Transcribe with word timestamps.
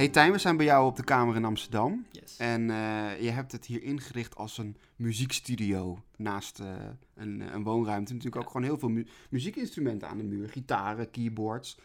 Hey 0.00 0.08
Tijn, 0.08 0.32
we 0.32 0.38
zijn 0.38 0.56
bij 0.56 0.66
jou 0.66 0.86
op 0.86 0.96
de 0.96 1.04
kamer 1.04 1.36
in 1.36 1.44
Amsterdam. 1.44 2.06
Yes. 2.10 2.36
En 2.36 2.70
eh, 2.70 3.22
je 3.22 3.30
hebt 3.30 3.52
het 3.52 3.66
hier 3.66 3.82
ingericht 3.82 4.36
als 4.36 4.58
een 4.58 4.76
muziekstudio. 4.96 6.02
Naast 6.16 6.60
eh, 6.60 6.74
een, 7.14 7.54
een 7.54 7.62
woonruimte 7.62 8.12
natuurlijk 8.12 8.42
ook 8.42 8.50
gewoon 8.50 8.66
heel 8.66 8.78
veel 8.78 8.88
mu- 8.88 9.06
muziekinstrumenten 9.30 10.08
aan 10.08 10.18
de 10.18 10.24
muur. 10.24 10.48
Gitaren, 10.48 11.10
keyboards. 11.10 11.78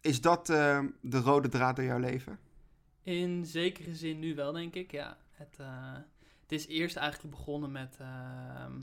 Is 0.00 0.20
dat 0.20 0.50
eh, 0.50 0.84
de 1.00 1.18
rode 1.18 1.48
draad 1.48 1.76
door 1.76 1.84
jouw 1.84 1.98
leven? 1.98 2.38
In 3.02 3.46
zekere 3.46 3.94
zin 3.94 4.18
nu 4.18 4.34
wel, 4.34 4.52
denk 4.52 4.74
ik. 4.74 4.90
Ja, 4.90 5.16
het, 5.32 5.56
het 6.44 6.52
is 6.52 6.66
eerst 6.66 6.96
eigenlijk 6.96 7.36
begonnen 7.36 7.72
met 7.72 7.96
ehm, 8.00 8.80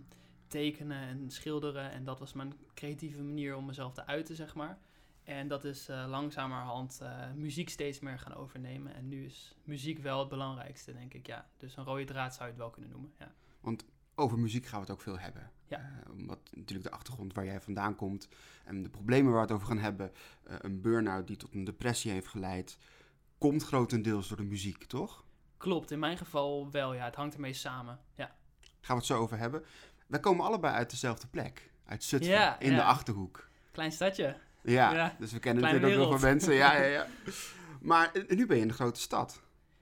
tekenen 0.47 1.07
en 1.07 1.29
schilderen. 1.29 1.91
En 1.91 2.03
dat 2.03 2.19
was 2.19 2.33
mijn 2.33 2.53
creatieve 2.73 3.21
manier 3.21 3.55
om 3.55 3.65
mezelf 3.65 3.93
te 3.93 4.05
uiten, 4.05 4.35
zeg 4.35 4.55
maar. 4.55 4.79
En 5.23 5.47
dat 5.47 5.63
is 5.63 5.89
eh, 5.89 6.05
langzamerhand 6.07 6.99
eh, 7.01 7.31
muziek 7.35 7.69
steeds 7.69 7.99
meer 7.99 8.19
gaan 8.19 8.33
overnemen. 8.33 8.93
En 8.93 9.07
nu 9.07 9.25
is 9.25 9.55
muziek 9.63 9.99
wel 9.99 10.19
het 10.19 10.29
belangrijkste, 10.29 10.93
denk 10.93 11.13
ik. 11.13 11.27
Ja, 11.27 11.49
dus 11.57 11.77
een 11.77 11.83
rode 11.83 12.03
draad 12.03 12.33
zou 12.33 12.43
je 12.43 12.49
het 12.49 12.61
wel 12.61 12.69
kunnen 12.69 12.89
noemen. 12.89 13.13
Ja. 13.19 13.33
Over 14.15 14.39
muziek 14.39 14.65
gaan 14.65 14.79
we 14.79 14.85
het 14.85 14.95
ook 14.95 15.01
veel 15.01 15.19
hebben. 15.19 15.51
Ja. 15.67 15.77
Eh, 15.77 16.11
omdat 16.11 16.39
natuurlijk 16.55 16.89
de 16.89 16.95
achtergrond 16.95 17.33
waar 17.33 17.45
jij 17.45 17.61
vandaan 17.61 17.95
komt 17.95 18.27
en 18.65 18.83
de 18.83 18.89
problemen 18.89 19.31
waar 19.31 19.47
we 19.47 19.47
het 19.47 19.55
over 19.55 19.67
gaan 19.67 19.83
hebben, 19.83 20.11
een 20.43 20.81
burn-out 20.81 21.27
die 21.27 21.37
tot 21.37 21.53
een 21.53 21.63
depressie 21.63 22.11
heeft 22.11 22.27
geleid, 22.27 22.77
komt 23.37 23.63
grotendeels 23.63 24.27
door 24.27 24.37
de 24.37 24.43
muziek, 24.43 24.83
toch? 24.83 25.25
Klopt, 25.61 25.91
in 25.91 25.99
mijn 25.99 26.17
geval 26.17 26.71
wel. 26.71 26.93
Ja, 26.93 27.05
het 27.05 27.15
hangt 27.15 27.33
ermee 27.33 27.53
samen. 27.53 27.99
Ja. 28.15 28.35
Gaan 28.61 28.95
we 28.95 29.01
het 29.01 29.05
zo 29.05 29.17
over 29.17 29.37
hebben. 29.37 29.63
Wij 30.07 30.19
komen 30.19 30.45
allebei 30.45 30.73
uit 30.73 30.89
dezelfde 30.89 31.27
plek. 31.27 31.71
Uit 31.85 32.03
Zutphen, 32.03 32.31
Ja, 32.31 32.59
in 32.59 32.71
ja. 32.71 32.75
de 32.75 32.83
Achterhoek. 32.83 33.47
Klein 33.71 33.91
stadje. 33.91 34.35
Ja, 34.63 34.93
Ja, 34.93 35.15
dus 35.19 35.31
we 35.31 35.39
kennen 35.39 35.63
kleine 35.63 35.79
natuurlijk 35.79 36.05
ook 36.05 36.19
wel 36.19 36.19
veel 36.19 36.29
mensen. 36.29 36.53
Ja, 36.53 36.75
ja, 36.75 36.83
ja. 36.83 37.07
Maar 37.81 38.11
eh, 38.11 38.37
nu 38.37 38.45
ben 38.45 38.55
je 38.55 38.61
in 38.61 38.67
de 38.67 38.73
grote 38.73 38.99
stad. 38.99 39.41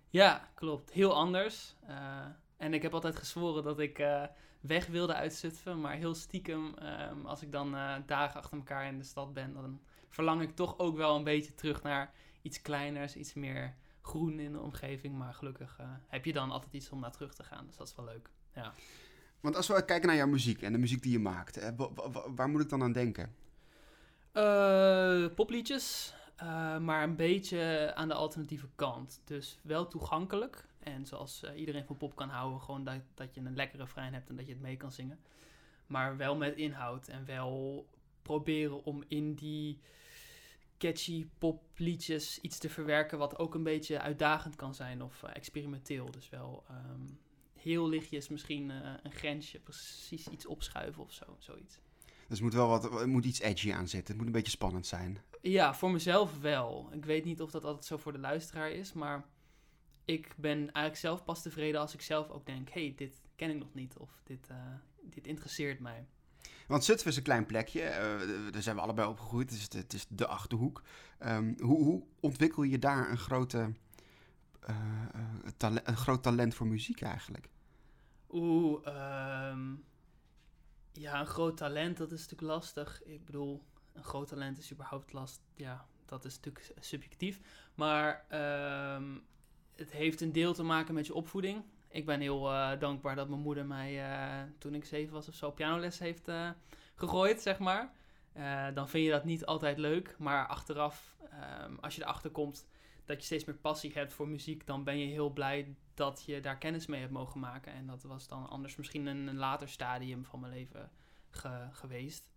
Ja, 0.10 0.50
klopt. 0.56 0.92
Heel 0.92 1.16
anders. 1.16 1.76
Eh, 1.88 2.26
en 2.58 2.74
ik 2.74 2.82
heb 2.82 2.94
altijd 2.94 3.16
gezworen 3.16 3.64
dat 3.64 3.80
ik 3.80 4.00
eh, 4.00 4.24
weg 4.60 4.88
wilde 4.88 5.14
uit 5.14 5.34
Zutphen. 5.34 5.82
Maar 5.82 5.94
heel 5.94 6.16
stiekem, 6.16 6.74
ehm, 6.78 7.26
als 7.26 7.42
ik 7.42 7.52
dan 7.52 7.72
dagen 8.06 8.40
achter 8.40 8.58
elkaar 8.58 8.86
in 8.88 8.98
de 8.98 9.04
stad 9.04 9.34
ben, 9.34 9.54
dan 9.54 9.80
verlang 10.10 10.42
ik 10.42 10.56
toch 10.56 10.80
ook 10.80 10.98
wel 10.98 11.16
een 11.16 11.24
beetje 11.24 11.56
terug 11.56 11.84
naar 11.84 12.12
iets 12.42 12.62
kleiners, 12.62 13.16
iets 13.16 13.34
meer 13.34 13.76
groen 14.10 14.40
in 14.40 14.52
de 14.52 14.60
omgeving. 14.60 15.18
Maar 15.18 15.34
gelukkig 15.34 15.76
eh, 15.80 15.86
heb 16.08 16.26
je 16.26 16.34
dan 16.34 16.52
altijd 16.52 16.74
iets 16.74 16.90
om 16.90 17.00
naar 17.00 17.12
terug 17.12 17.34
te 17.34 17.44
gaan. 17.44 17.66
Dus 17.66 17.78
dat 17.78 17.88
is 17.88 17.96
wel 17.96 18.06
leuk. 18.06 18.30
Ja. 18.54 18.74
Want 19.40 19.56
als 19.56 19.68
we 19.68 19.86
kijken 19.86 20.08
naar 20.08 20.18
jouw 20.18 20.28
muziek 20.28 20.62
en 20.62 20.72
de 20.72 20.78
muziek 20.78 21.02
die 21.02 21.12
je 21.12 21.20
maakt, 21.20 21.58
eh, 21.58 21.70
wa- 21.78 21.94
wa- 21.94 22.12
wa- 22.12 22.32
waar 22.34 22.50
moet 22.50 22.62
ik 22.62 22.70
dan 22.70 22.84
aan 22.84 22.92
denken? 22.92 23.36
Eh, 24.32 25.26
popliedjes, 25.36 26.14
maar 26.82 27.04
een 27.04 27.16
beetje 27.16 27.92
aan 27.96 28.08
de 28.08 28.14
alternatieve 28.14 28.68
kant. 28.76 29.22
Dus 29.26 29.60
wel 29.62 29.88
toegankelijk. 29.88 30.66
En 30.80 31.06
zoals 31.06 31.44
iedereen 31.56 31.86
van 31.86 31.98
pop 31.98 32.16
kan 32.16 32.30
houden, 32.30 32.62
gewoon 32.62 32.84
dat, 32.84 33.02
dat 33.14 33.34
je 33.34 33.42
een 33.42 33.56
lekkere 33.56 33.84
refrein 33.84 34.14
hebt 34.14 34.30
en 34.30 34.36
dat 34.36 34.46
je 34.46 34.52
het 34.52 34.62
mee 34.62 34.78
kan 34.78 34.92
zingen. 34.92 35.20
Maar 35.88 36.18
wel 36.18 36.36
met 36.36 36.56
inhoud 36.56 37.08
en 37.08 37.26
wel 37.26 37.86
proberen 38.22 38.84
om 38.84 39.04
in 39.08 39.34
die 39.34 39.80
catchy 40.80 41.28
popliedjes 41.38 42.40
iets 42.40 42.58
te 42.58 42.70
verwerken 42.70 43.18
wat 43.18 43.40
ook 43.40 43.56
een 43.56 43.64
beetje 43.64 44.00
uitdagend 44.00 44.56
kan 44.56 44.76
zijn 44.76 45.02
of 45.02 45.24
eh, 45.24 45.36
experimenteel. 45.36 46.12
Dus 46.12 46.30
wel 46.30 46.64
ehm, 46.68 47.08
heel 47.54 47.90
lichtjes 47.90 48.30
misschien 48.30 48.72
eh, 48.72 48.94
een 49.04 49.12
grensje, 49.12 49.60
precies 49.60 50.28
iets 50.28 50.46
opschuiven 50.46 51.04
of 51.04 51.12
zo, 51.12 51.36
zoiets. 51.38 51.80
Dus 52.28 52.42
moet 52.42 52.54
wel 52.54 52.68
wat, 52.68 53.00
er 53.00 53.10
moet 53.10 53.26
iets 53.26 53.40
edgy 53.40 53.74
aan 53.74 53.88
zitten. 53.88 54.08
Het 54.08 54.18
moet 54.18 54.26
een 54.26 54.32
beetje 54.32 54.52
spannend 54.52 54.88
zijn. 54.88 55.22
Ja, 55.42 55.74
voor 55.74 55.92
mezelf 55.92 56.40
wel. 56.40 56.90
Ik 56.92 57.06
weet 57.06 57.26
niet 57.26 57.42
of 57.42 57.52
dat 57.52 57.64
altijd 57.64 57.86
zo 57.86 57.98
voor 57.98 58.12
de 58.12 58.20
luisteraar 58.20 58.72
is, 58.72 58.94
maar 58.94 59.26
ik 60.06 60.34
ben 60.38 60.58
eigenlijk 60.58 60.96
zelf 60.96 61.24
pas 61.24 61.42
tevreden 61.42 61.82
als 61.82 61.94
ik 61.94 62.02
zelf 62.02 62.30
ook 62.30 62.46
denk: 62.46 62.70
hey, 62.70 62.94
dit 62.96 63.22
ken 63.36 63.50
ik 63.50 63.58
nog 63.58 63.74
niet 63.74 63.98
of 63.98 64.22
dit, 64.24 64.48
eh, 64.50 64.58
dit 65.02 65.28
interesseert 65.28 65.80
mij. 65.80 66.08
Want 66.68 66.84
Zutphen 66.84 67.12
is 67.12 67.18
een 67.18 67.24
klein 67.24 67.46
plekje. 67.46 67.82
eh, 67.82 68.52
daar 68.52 68.62
zijn 68.62 68.76
we 68.76 68.82
allebei 68.82 69.08
opgegroeid. 69.08 69.50
Het 69.50 69.60
is 69.60 69.70
de, 69.70 69.78
het 69.78 69.94
is 69.94 70.06
de 70.10 70.28
Achterhoek. 70.28 70.82
Ehm, 71.18 71.54
hoe, 71.60 71.84
hoe 71.84 72.04
ontwikkel 72.20 72.64
je 72.64 72.80
daar 72.80 73.10
een, 73.10 73.18
grote, 73.18 73.74
eh, 74.60 74.76
eh, 75.60 75.76
een 75.84 75.98
groot 75.98 76.24
talent 76.24 76.56
voor 76.56 76.68
muziek 76.68 77.02
eigenlijk? 77.02 77.50
Oeh, 78.30 78.88
ehm, 78.88 79.76
ja, 80.92 81.20
een 81.20 81.26
groot 81.26 81.58
talent, 81.58 81.98
dat 81.98 82.12
is 82.12 82.22
natuurlijk 82.22 82.52
lastig. 82.52 83.04
Ik 83.04 83.26
bedoel, 83.26 83.64
een 83.94 84.04
groot 84.04 84.28
talent 84.28 84.58
is 84.58 84.72
überhaupt 84.72 85.14
last. 85.14 85.42
Ja, 85.56 85.86
dat 86.06 86.26
is 86.26 86.36
natuurlijk 86.36 86.74
subjectief. 86.80 87.40
Maar 87.76 88.26
ehm, 88.30 89.18
het 89.76 89.92
heeft 89.92 90.22
een 90.22 90.32
deel 90.32 90.54
te 90.54 90.64
maken 90.64 90.94
met 90.94 91.06
je 91.06 91.14
opvoeding. 91.14 91.64
Ik 91.92 92.06
ben 92.06 92.20
heel 92.20 92.52
eh, 92.52 92.80
dankbaar 92.80 93.16
dat 93.16 93.30
mijn 93.30 93.42
moeder 93.42 93.66
mij, 93.66 94.12
eh, 94.12 94.44
toen 94.58 94.74
ik 94.74 94.86
zeven 94.86 95.14
was 95.14 95.28
of 95.28 95.34
zo, 95.34 95.52
pianoles 95.52 96.00
heeft 96.00 96.28
eh, 96.28 96.50
gegooid, 96.96 97.42
zeg 97.42 97.60
maar. 97.60 97.92
Dan 98.74 98.90
vind 98.90 99.06
je 99.06 99.12
dat 99.12 99.24
niet 99.26 99.46
altijd 99.46 99.78
leuk. 99.78 100.16
Maar 100.18 100.48
achteraf, 100.48 101.16
ehm, 101.32 101.76
als 101.82 101.96
je 101.96 102.02
erachter 102.02 102.30
komt 102.30 102.68
dat 103.06 103.18
je 103.18 103.24
steeds 103.26 103.46
meer 103.46 103.56
passie 103.56 103.92
hebt 103.94 104.14
voor 104.14 104.28
muziek, 104.28 104.66
dan 104.66 104.84
ben 104.84 104.98
je 104.98 105.06
heel 105.06 105.30
blij 105.30 105.76
dat 105.94 106.24
je 106.26 106.40
daar 106.40 106.58
kennis 106.58 106.86
mee 106.86 107.00
hebt 107.00 107.12
mogen 107.12 107.40
maken. 107.40 107.74
En 107.74 107.86
dat 107.86 108.04
was 108.04 108.28
dan 108.28 108.50
anders 108.50 108.76
misschien 108.76 109.06
een, 109.06 109.28
een 109.28 109.38
later 109.38 109.70
stadium 109.70 110.26
van 110.26 110.40
mijn 110.40 110.54
leven 110.54 110.92
ge- 111.30 111.68
geweest. 111.72 112.30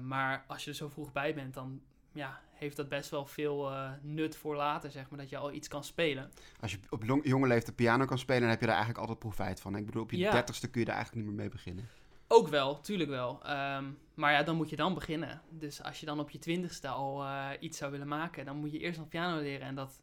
Maar 0.00 0.44
als 0.46 0.64
je 0.64 0.70
er 0.70 0.76
zo 0.76 0.88
vroeg 0.88 1.12
bij 1.12 1.34
bent, 1.34 1.54
dan 1.54 1.82
ja, 2.18 2.40
heeft 2.52 2.76
dat 2.76 2.88
best 2.88 3.10
wel 3.10 3.26
veel 3.26 3.70
eh, 3.70 3.90
nut 4.02 4.36
voor 4.36 4.56
later, 4.56 4.90
zeg 4.90 5.10
maar, 5.10 5.18
dat 5.18 5.28
je 5.28 5.36
al 5.36 5.52
iets 5.52 5.68
kan 5.68 5.84
spelen. 5.84 6.30
Als 6.60 6.70
je 6.72 6.78
op 6.90 7.04
jonge 7.22 7.46
leeftijd 7.46 7.76
piano 7.76 8.04
kan 8.04 8.18
spelen, 8.18 8.40
dan 8.40 8.50
heb 8.50 8.60
je 8.60 8.66
daar 8.66 8.74
eigenlijk 8.74 9.06
altijd 9.08 9.24
profijt 9.24 9.60
van. 9.60 9.76
Ik 9.76 9.86
bedoel, 9.86 10.02
op 10.02 10.10
je 10.10 10.18
Ja. 10.18 10.30
dertigste 10.30 10.70
kun 10.70 10.80
je 10.80 10.86
daar 10.86 10.96
eigenlijk 10.96 11.26
niet 11.26 11.34
meer 11.34 11.44
mee 11.44 11.52
beginnen. 11.52 11.88
Ook 12.30 12.48
wel, 12.48 12.80
tuurlijk 12.80 13.10
wel. 13.10 13.42
Ehm, 13.44 13.84
maar 14.14 14.32
ja, 14.32 14.42
dan 14.42 14.56
moet 14.56 14.70
je 14.70 14.76
dan 14.76 14.94
beginnen. 14.94 15.42
Dus 15.50 15.82
als 15.82 16.00
je 16.00 16.06
dan 16.06 16.20
op 16.20 16.30
je 16.30 16.38
twintigste 16.38 16.88
al 16.88 17.22
eh, 17.24 17.48
iets 17.60 17.78
zou 17.78 17.90
willen 17.90 18.08
maken, 18.08 18.44
dan 18.44 18.56
moet 18.56 18.72
je 18.72 18.78
eerst 18.78 18.98
nog 18.98 19.08
piano 19.08 19.40
leren. 19.40 19.66
En 19.66 19.74
dat, 19.74 20.02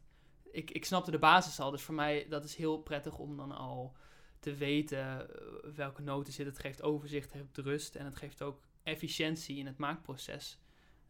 ik, 0.52 0.70
ik 0.70 0.84
snapte 0.84 1.10
de 1.10 1.18
basis 1.18 1.60
al. 1.60 1.70
Dus 1.70 1.82
voor 1.82 1.94
mij, 1.94 2.26
dat 2.28 2.44
is 2.44 2.56
heel 2.56 2.78
prettig 2.78 3.18
om 3.18 3.36
dan 3.36 3.52
al 3.52 3.96
te 4.40 4.54
weten 4.54 4.98
eh, 4.98 5.70
welke 5.74 6.02
noten 6.02 6.32
zitten. 6.32 6.54
Het 6.54 6.62
geeft 6.64 6.82
overzicht, 6.82 7.32
het 7.32 7.42
geeft 7.42 7.66
rust 7.66 7.94
en 7.94 8.04
het 8.04 8.16
geeft 8.16 8.42
ook 8.42 8.60
efficiëntie 8.82 9.58
in 9.58 9.66
het 9.66 9.78
maakproces. 9.78 10.58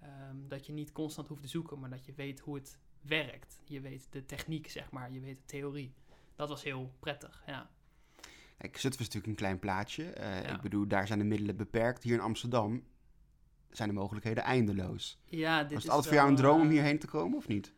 Ehm, 0.00 0.36
dat 0.48 0.66
je 0.66 0.72
niet 0.72 0.92
constant 0.92 1.28
hoeft 1.28 1.42
te 1.42 1.48
zoeken, 1.48 1.78
maar 1.80 1.90
dat 1.90 2.04
je 2.04 2.12
weet 2.16 2.40
hoe 2.40 2.54
het 2.54 2.78
werkt. 3.00 3.58
Je 3.64 3.80
weet 3.80 4.06
de 4.10 4.24
techniek, 4.26 4.68
zeg 4.70 4.90
maar. 4.90 5.12
Je 5.12 5.20
weet 5.20 5.36
de 5.36 5.44
theorie. 5.46 5.94
Dat 6.34 6.48
was 6.48 6.62
heel 6.62 6.92
prettig, 7.00 7.42
ja. 7.46 7.70
Kijk, 8.58 8.76
Zutphen 8.76 9.00
is 9.00 9.06
natuurlijk 9.06 9.26
een 9.26 9.34
klein 9.34 9.58
plaatsje. 9.58 10.10
Eh, 10.10 10.42
Ja. 10.42 10.54
Ik 10.54 10.60
bedoel, 10.60 10.86
daar 10.86 11.06
zijn 11.06 11.18
de 11.18 11.24
middelen 11.24 11.56
beperkt. 11.56 12.02
Hier 12.02 12.14
in 12.14 12.20
Amsterdam 12.20 12.84
zijn 13.70 13.88
de 13.88 13.94
mogelijkheden 13.94 14.42
eindeloos. 14.42 15.18
ja 15.24 15.62
dit 15.62 15.72
Was 15.72 15.82
het 15.82 15.82
is 15.84 15.88
altijd 15.88 16.06
voor 16.06 16.16
jou 16.16 16.28
een 16.28 16.36
droom 16.36 16.60
om 16.60 16.66
eh, 16.66 16.72
hierheen 16.72 16.98
te 16.98 17.06
komen, 17.06 17.38
of 17.38 17.48
niet? 17.48 17.72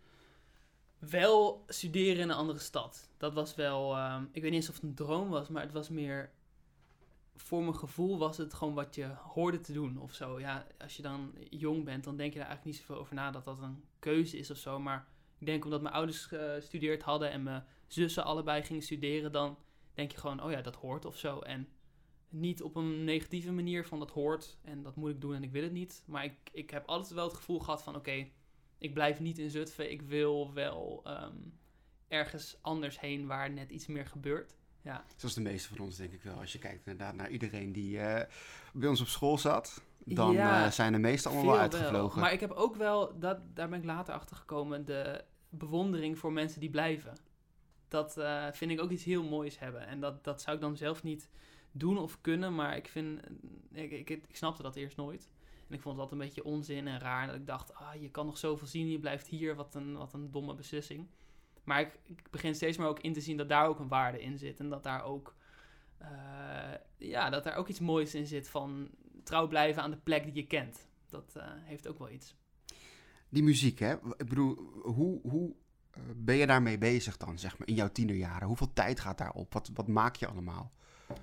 Wel 0.98 1.64
studeren 1.66 2.22
in 2.22 2.28
een 2.28 2.36
andere 2.36 2.58
stad. 2.58 3.08
Dat 3.16 3.34
was 3.34 3.54
wel, 3.54 3.96
ehm, 3.96 4.22
ik 4.22 4.42
weet 4.42 4.50
niet 4.50 4.60
eens 4.60 4.68
of 4.68 4.74
het 4.74 4.84
een 4.84 4.94
droom 4.94 5.28
was, 5.28 5.48
maar 5.48 5.62
het 5.62 5.72
was 5.72 5.88
meer, 5.88 6.30
voor 7.40 7.62
mijn 7.62 7.76
gevoel 7.76 8.18
was 8.18 8.36
het 8.36 8.54
gewoon 8.54 8.74
wat 8.74 8.94
je 8.94 9.06
hoorde 9.06 9.60
te 9.60 9.72
doen 9.72 9.98
of 9.98 10.12
zo. 10.12 10.40
Ja, 10.40 10.66
als 10.78 10.96
je 10.96 11.02
dan 11.02 11.34
jong 11.50 11.84
bent, 11.84 12.04
dan 12.04 12.16
denk 12.16 12.32
je 12.32 12.38
daar 12.38 12.48
eigenlijk 12.48 12.76
niet 12.76 12.86
zoveel 12.86 13.02
over 13.02 13.14
na 13.14 13.30
dat 13.30 13.44
dat 13.44 13.62
een 13.62 13.84
keuze 13.98 14.38
is 14.38 14.50
of 14.50 14.56
zo. 14.56 14.80
Maar 14.80 15.08
ik 15.38 15.46
denk 15.46 15.64
omdat 15.64 15.82
mijn 15.82 15.94
ouders 15.94 16.24
gestudeerd 16.24 17.02
hadden 17.02 17.30
en 17.30 17.42
mijn 17.42 17.64
zussen 17.86 18.24
allebei 18.24 18.62
gingen 18.62 18.82
studeren, 18.82 19.32
dan 19.32 19.58
denk 19.94 20.12
je 20.12 20.18
gewoon, 20.18 20.42
oh 20.42 20.50
ja, 20.50 20.60
dat 20.60 20.76
hoort 20.76 21.04
of 21.04 21.16
zo. 21.16 21.38
En 21.38 21.68
niet 22.28 22.62
op 22.62 22.76
een 22.76 23.04
negatieve 23.04 23.52
manier 23.52 23.86
van 23.86 23.98
dat 23.98 24.10
hoort 24.10 24.58
en 24.62 24.82
dat 24.82 24.96
moet 24.96 25.10
ik 25.10 25.20
doen 25.20 25.34
en 25.34 25.42
ik 25.42 25.52
wil 25.52 25.62
het 25.62 25.72
niet. 25.72 26.02
Maar 26.06 26.24
ik, 26.24 26.36
ik 26.52 26.70
heb 26.70 26.86
altijd 26.86 27.12
wel 27.12 27.24
het 27.24 27.36
gevoel 27.36 27.58
gehad 27.58 27.82
van, 27.82 27.96
oké, 27.96 28.28
ik 28.78 28.94
blijf 28.94 29.20
niet 29.20 29.38
in 29.38 29.50
Zutphen. 29.50 29.90
Ik 29.90 30.02
wil 30.02 30.52
wel 30.52 31.00
ehm, 31.04 31.36
ergens 32.08 32.58
anders 32.60 33.00
heen 33.00 33.26
waar 33.26 33.50
net 33.50 33.70
iets 33.70 33.86
meer 33.86 34.06
gebeurt. 34.06 34.56
Ja, 34.88 35.04
Zoals 35.16 35.34
de 35.34 35.40
meeste 35.40 35.68
van 35.68 35.84
ons, 35.84 35.96
denk 35.96 36.12
ik 36.12 36.22
wel. 36.22 36.34
Als 36.34 36.52
je 36.52 36.58
kijkt 36.58 36.86
inderdaad 36.86 37.14
naar 37.14 37.30
iedereen 37.30 37.72
die 37.72 37.98
eh, 37.98 38.26
bij 38.72 38.88
ons 38.88 39.00
op 39.00 39.06
school 39.06 39.38
zat, 39.38 39.82
dan 40.04 40.32
Ja, 40.32 40.64
eh, 40.64 40.70
zijn 40.70 40.92
de 40.92 40.98
meesten 40.98 41.30
allemaal 41.30 41.50
wel 41.50 41.60
uitgevlogen. 41.60 42.20
Maar 42.20 42.32
ik 42.32 42.40
heb 42.40 42.50
ook 42.50 42.76
wel, 42.76 43.18
dat, 43.18 43.38
daar 43.54 43.68
ben 43.68 43.78
ik 43.78 43.84
later 43.84 44.14
achter 44.14 44.36
gekomen, 44.36 44.84
de 44.84 45.24
bewondering 45.48 46.18
voor 46.18 46.32
mensen 46.32 46.60
die 46.60 46.70
blijven. 46.70 47.16
Dat 47.88 48.16
eh, 48.16 48.46
vind 48.52 48.70
ik 48.70 48.80
ook 48.80 48.90
iets 48.90 49.04
heel 49.04 49.22
moois 49.22 49.58
hebben. 49.58 49.86
En 49.86 50.00
dat, 50.00 50.24
dat 50.24 50.42
zou 50.42 50.56
ik 50.56 50.62
dan 50.62 50.76
zelf 50.76 51.02
niet 51.02 51.28
doen 51.72 51.98
of 51.98 52.20
kunnen, 52.20 52.54
maar 52.54 52.76
ik 52.76 52.88
vind, 52.88 53.20
ik, 53.72 53.90
ik, 53.90 54.10
ik 54.10 54.36
snapte 54.36 54.62
dat 54.62 54.76
eerst 54.76 54.96
nooit. 54.96 55.30
En 55.68 55.74
ik 55.74 55.80
vond 55.80 55.96
het 55.96 56.04
altijd 56.04 56.20
een 56.20 56.26
beetje 56.26 56.44
onzin 56.44 56.86
en 56.86 57.00
raar. 57.00 57.26
Dat 57.26 57.36
ik 57.36 57.46
dacht, 57.46 57.74
ah, 57.74 57.94
je 58.00 58.10
kan 58.10 58.26
nog 58.26 58.38
zoveel 58.38 58.66
zien, 58.66 58.90
je 58.90 58.98
blijft 58.98 59.26
hier, 59.26 59.54
wat 59.54 59.74
een, 59.74 59.96
wat 59.96 60.12
een 60.12 60.30
domme 60.30 60.54
beslissing. 60.54 61.06
Maar 61.68 61.80
ik, 61.80 61.98
ik 62.04 62.30
begin 62.30 62.54
steeds 62.54 62.76
meer 62.76 62.86
ook 62.86 63.00
in 63.00 63.12
te 63.12 63.20
zien 63.20 63.36
dat 63.36 63.48
daar 63.48 63.66
ook 63.66 63.78
een 63.78 63.88
waarde 63.88 64.22
in 64.22 64.38
zit. 64.38 64.60
En 64.60 64.68
dat 64.68 64.82
daar 64.82 65.04
ook, 65.04 65.34
eh, 65.98 66.08
ja, 66.96 67.30
dat 67.30 67.44
daar 67.44 67.56
ook 67.56 67.68
iets 67.68 67.80
moois 67.80 68.14
in 68.14 68.26
zit 68.26 68.48
van 68.48 68.90
trouw 69.22 69.48
blijven 69.48 69.82
aan 69.82 69.90
de 69.90 69.96
plek 69.96 70.24
die 70.24 70.34
je 70.34 70.46
kent. 70.46 70.88
Dat 71.08 71.36
eh, 71.36 71.44
heeft 71.46 71.88
ook 71.88 71.98
wel 71.98 72.10
iets. 72.10 72.34
Die 73.28 73.42
muziek, 73.42 73.78
hè? 73.78 73.92
Ik 73.94 74.28
bedoel, 74.28 74.56
hoe, 74.82 75.20
hoe 75.22 75.54
eh, 75.90 76.00
ben 76.16 76.36
je 76.36 76.46
daarmee 76.46 76.78
bezig 76.78 77.16
dan, 77.16 77.38
zeg 77.38 77.58
maar, 77.58 77.68
in 77.68 77.74
jouw 77.74 77.92
tienerjaren? 77.92 78.48
Hoeveel 78.48 78.72
tijd 78.72 79.00
gaat 79.00 79.18
daarop? 79.18 79.52
Wat, 79.52 79.70
wat 79.74 79.88
maak 79.88 80.16
je 80.16 80.26
allemaal? 80.26 80.72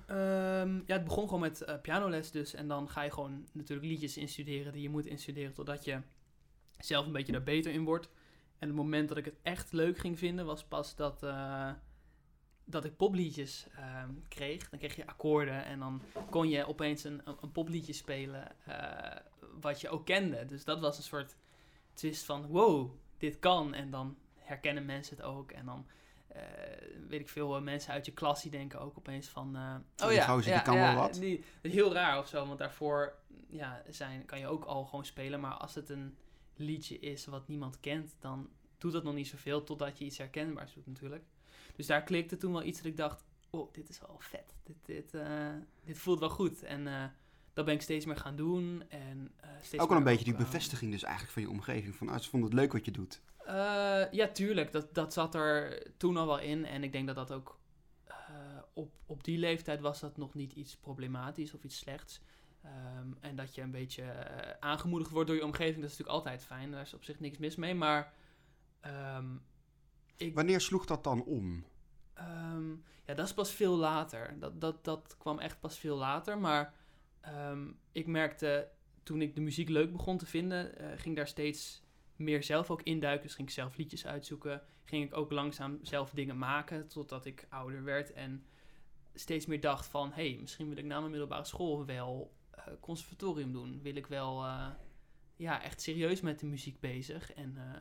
Ehm, 0.06 0.74
ja, 0.86 0.94
het 0.94 1.04
begon 1.04 1.24
gewoon 1.24 1.40
met 1.40 1.60
eh, 1.60 1.80
pianoles 1.80 2.30
dus. 2.30 2.54
En 2.54 2.68
dan 2.68 2.88
ga 2.88 3.02
je 3.02 3.12
gewoon 3.12 3.46
natuurlijk 3.52 3.88
liedjes 3.88 4.16
instuderen 4.16 4.72
die 4.72 4.82
je 4.82 4.90
moet 4.90 5.06
instuderen 5.06 5.52
totdat 5.52 5.84
je 5.84 6.00
zelf 6.78 7.06
een 7.06 7.12
beetje 7.12 7.32
daar 7.32 7.42
beter 7.42 7.72
in 7.72 7.84
wordt. 7.84 8.08
En 8.58 8.68
het 8.68 8.76
moment 8.76 9.08
dat 9.08 9.16
ik 9.16 9.24
het 9.24 9.38
echt 9.42 9.72
leuk 9.72 9.98
ging 9.98 10.18
vinden 10.18 10.46
was 10.46 10.64
pas 10.64 10.96
dat, 10.96 11.22
eh, 11.22 11.70
dat 12.64 12.84
ik 12.84 12.96
popliedjes 12.96 13.66
ehm, 13.76 14.10
kreeg. 14.28 14.68
Dan 14.68 14.78
kreeg 14.78 14.96
je 14.96 15.06
akkoorden 15.06 15.64
en 15.64 15.78
dan 15.78 16.02
kon 16.30 16.48
je 16.48 16.66
opeens 16.66 17.04
een, 17.04 17.22
een, 17.40 17.52
popliedje 17.52 17.92
spelen 17.92 18.52
eh, 18.64 19.20
wat 19.60 19.80
je 19.80 19.88
ook 19.88 20.04
kende. 20.06 20.44
Dus 20.44 20.64
dat 20.64 20.80
was 20.80 20.96
een 20.96 21.02
soort 21.02 21.36
twist 21.92 22.24
van 22.24 22.46
wow, 22.46 22.90
dit 23.18 23.38
kan. 23.38 23.74
En 23.74 23.90
dan 23.90 24.16
herkennen 24.38 24.84
mensen 24.84 25.16
het 25.16 25.24
ook. 25.24 25.50
En 25.52 25.66
dan 25.66 25.86
eh, 26.28 26.42
weet 27.08 27.20
ik 27.20 27.28
veel, 27.28 27.60
mensen 27.60 27.92
uit 27.92 28.06
je 28.06 28.12
klas 28.12 28.42
die 28.42 28.50
denken 28.50 28.80
ook 28.80 28.98
opeens 28.98 29.28
van... 29.28 29.56
eh, 29.56 30.06
Oh, 30.06 30.08
die 30.08 30.22
gozer, 30.22 30.52
die 30.52 30.62
kan 30.62 30.76
wel 30.76 30.94
wat. 30.94 31.14
Die, 31.14 31.44
heel 31.62 31.92
raar 31.92 32.18
of 32.18 32.28
zo, 32.28 32.46
want 32.46 32.58
daarvoor 32.58 33.14
ja, 33.48 33.82
zijn, 33.88 34.24
kan 34.24 34.38
je 34.38 34.46
ook 34.46 34.64
al 34.64 34.84
gewoon 34.84 35.04
spelen. 35.04 35.40
Maar 35.40 35.54
als 35.54 35.74
het 35.74 35.88
een 35.88 36.16
liedje 36.56 36.98
is 36.98 37.26
wat 37.26 37.48
niemand 37.48 37.80
kent, 37.80 38.16
dan 38.18 38.48
doet 38.78 38.92
dat 38.92 39.04
nog 39.04 39.14
niet 39.14 39.28
zoveel 39.28 39.64
totdat 39.64 39.98
je 39.98 40.04
iets 40.04 40.18
herkenbaars 40.18 40.74
doet 40.74 40.86
natuurlijk. 40.86 41.24
Dus 41.76 41.86
daar 41.86 42.02
klikte 42.02 42.36
toen 42.36 42.52
wel 42.52 42.62
iets 42.62 42.78
dat 42.78 42.86
ik 42.86 42.96
dacht, 42.96 43.24
oh, 43.50 43.72
dit 43.72 43.88
is 43.88 44.00
wel 44.00 44.16
vet. 44.18 44.54
Dit, 44.62 44.76
dit, 44.82 45.14
eh, 45.14 45.54
dit 45.84 45.98
voelt 45.98 46.20
wel 46.20 46.30
goed. 46.30 46.62
En 46.62 46.86
eh, 46.86 47.04
dat 47.52 47.64
ben 47.64 47.74
ik 47.74 47.82
steeds 47.82 48.04
meer 48.04 48.16
gaan 48.16 48.36
doen. 48.36 48.82
En, 48.88 49.32
eh, 49.36 49.50
steeds 49.62 49.82
Ook 49.82 49.88
wel 49.88 49.98
een 49.98 50.04
beetje 50.04 50.24
die 50.24 50.34
bevestiging 50.34 50.90
dus 50.90 51.02
eigenlijk 51.02 51.32
van 51.32 51.42
je 51.42 51.50
omgeving. 51.50 51.94
Van, 51.94 52.08
ah, 52.08 52.20
ze 52.20 52.28
vonden 52.28 52.50
het 52.50 52.58
leuk 52.58 52.72
wat 52.72 52.84
je 52.84 52.90
doet. 52.90 53.20
ja, 54.10 54.28
tuurlijk. 54.32 54.72
Dat, 54.72 54.94
dat 54.94 55.12
zat 55.12 55.34
er 55.34 55.82
toen 55.96 56.16
al 56.16 56.26
wel 56.26 56.38
in. 56.40 56.64
En 56.64 56.82
ik 56.82 56.92
denk 56.92 57.06
dat 57.06 57.16
dat 57.16 57.32
ook 57.32 57.58
op, 58.72 58.92
op 59.06 59.24
die 59.24 59.38
leeftijd 59.38 59.80
was 59.80 60.00
dat 60.00 60.16
nog 60.16 60.34
niet 60.34 60.52
iets 60.52 60.76
problematisch 60.76 61.54
of 61.54 61.64
iets 61.64 61.76
slechts. 61.76 62.20
Ehm, 62.66 63.12
en 63.20 63.36
dat 63.36 63.54
je 63.54 63.62
een 63.62 63.70
beetje 63.70 64.02
eh, 64.02 64.50
aangemoedigd 64.60 65.10
wordt 65.10 65.28
door 65.28 65.36
je 65.36 65.44
omgeving, 65.44 65.80
dat 65.80 65.90
is 65.90 65.98
natuurlijk 65.98 66.18
altijd 66.18 66.44
fijn. 66.44 66.70
Daar 66.70 66.80
is 66.80 66.94
op 66.94 67.04
zich 67.04 67.20
niks 67.20 67.38
mis 67.38 67.56
mee. 67.56 67.74
Maar 67.74 68.12
ehm, 68.80 69.36
ik, 70.16 70.34
Wanneer 70.34 70.60
sloeg 70.60 70.86
dat 70.86 71.04
dan 71.04 71.24
om? 71.24 71.64
Ehm, 72.14 72.70
ja, 73.04 73.14
dat 73.14 73.26
is 73.26 73.34
pas 73.34 73.50
veel 73.50 73.76
later. 73.76 74.38
Dat, 74.38 74.60
dat, 74.60 74.84
dat 74.84 75.16
kwam 75.18 75.38
echt 75.38 75.60
pas 75.60 75.78
veel 75.78 75.96
later. 75.96 76.38
Maar 76.38 76.74
ik 77.92 78.06
merkte 78.06 78.70
toen 79.06 79.22
ik 79.22 79.34
de 79.34 79.40
muziek 79.40 79.68
leuk 79.68 79.92
begon 79.92 80.18
te 80.18 80.26
vinden, 80.26 80.78
eh, 80.78 80.98
ging 80.98 81.16
daar 81.16 81.26
steeds 81.26 81.82
meer 82.16 82.42
zelf 82.42 82.70
ook 82.70 82.82
induiken. 82.82 83.22
Dus 83.26 83.34
ging 83.34 83.48
ik 83.48 83.54
zelf 83.54 83.76
liedjes 83.76 84.06
uitzoeken. 84.06 84.62
Ging 84.84 85.04
ik 85.04 85.16
ook 85.16 85.32
langzaam 85.32 85.78
zelf 85.82 86.10
dingen 86.10 86.38
maken 86.38 86.88
totdat 86.88 87.24
ik 87.24 87.46
ouder 87.48 87.84
werd. 87.84 88.12
En 88.12 88.44
steeds 89.14 89.46
meer 89.46 89.60
dacht 89.60 89.86
van, 89.86 90.12
hé, 90.12 90.30
hey, 90.30 90.38
misschien 90.40 90.68
wil 90.68 90.76
ik 90.76 90.84
na 90.84 90.98
mijn 90.98 91.10
middelbare 91.10 91.44
school 91.44 91.84
wel 91.84 92.35
conservatorium 92.80 93.52
doen. 93.52 93.82
Wil 93.82 93.96
ik 93.96 94.06
wel 94.06 94.44
eh, 94.44 94.70
ja, 95.36 95.62
echt 95.62 95.80
serieus 95.80 96.20
met 96.20 96.40
de 96.40 96.46
muziek 96.46 96.80
bezig. 96.80 97.32
En 97.32 97.56
eh, 97.56 97.80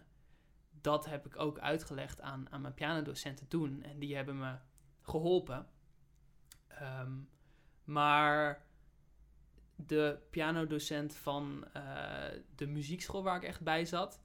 dat 0.81 1.05
heb 1.05 1.25
ik 1.25 1.39
ook 1.39 1.59
uitgelegd 1.59 2.21
aan, 2.21 2.49
aan 2.49 2.61
mijn 2.61 2.73
pianodocenten 2.73 3.47
toen. 3.47 3.83
En 3.83 3.99
die 3.99 4.15
hebben 4.15 4.37
me 4.37 4.55
geholpen. 5.01 5.67
Ehm, 6.67 7.13
maar 7.83 8.65
de 9.75 10.19
pianodocent 10.29 11.15
van 11.15 11.65
eh, 11.73 12.27
de 12.55 12.67
muziekschool 12.67 13.23
waar 13.23 13.35
ik 13.35 13.43
echt 13.43 13.61
bij 13.61 13.85
zat, 13.85 14.21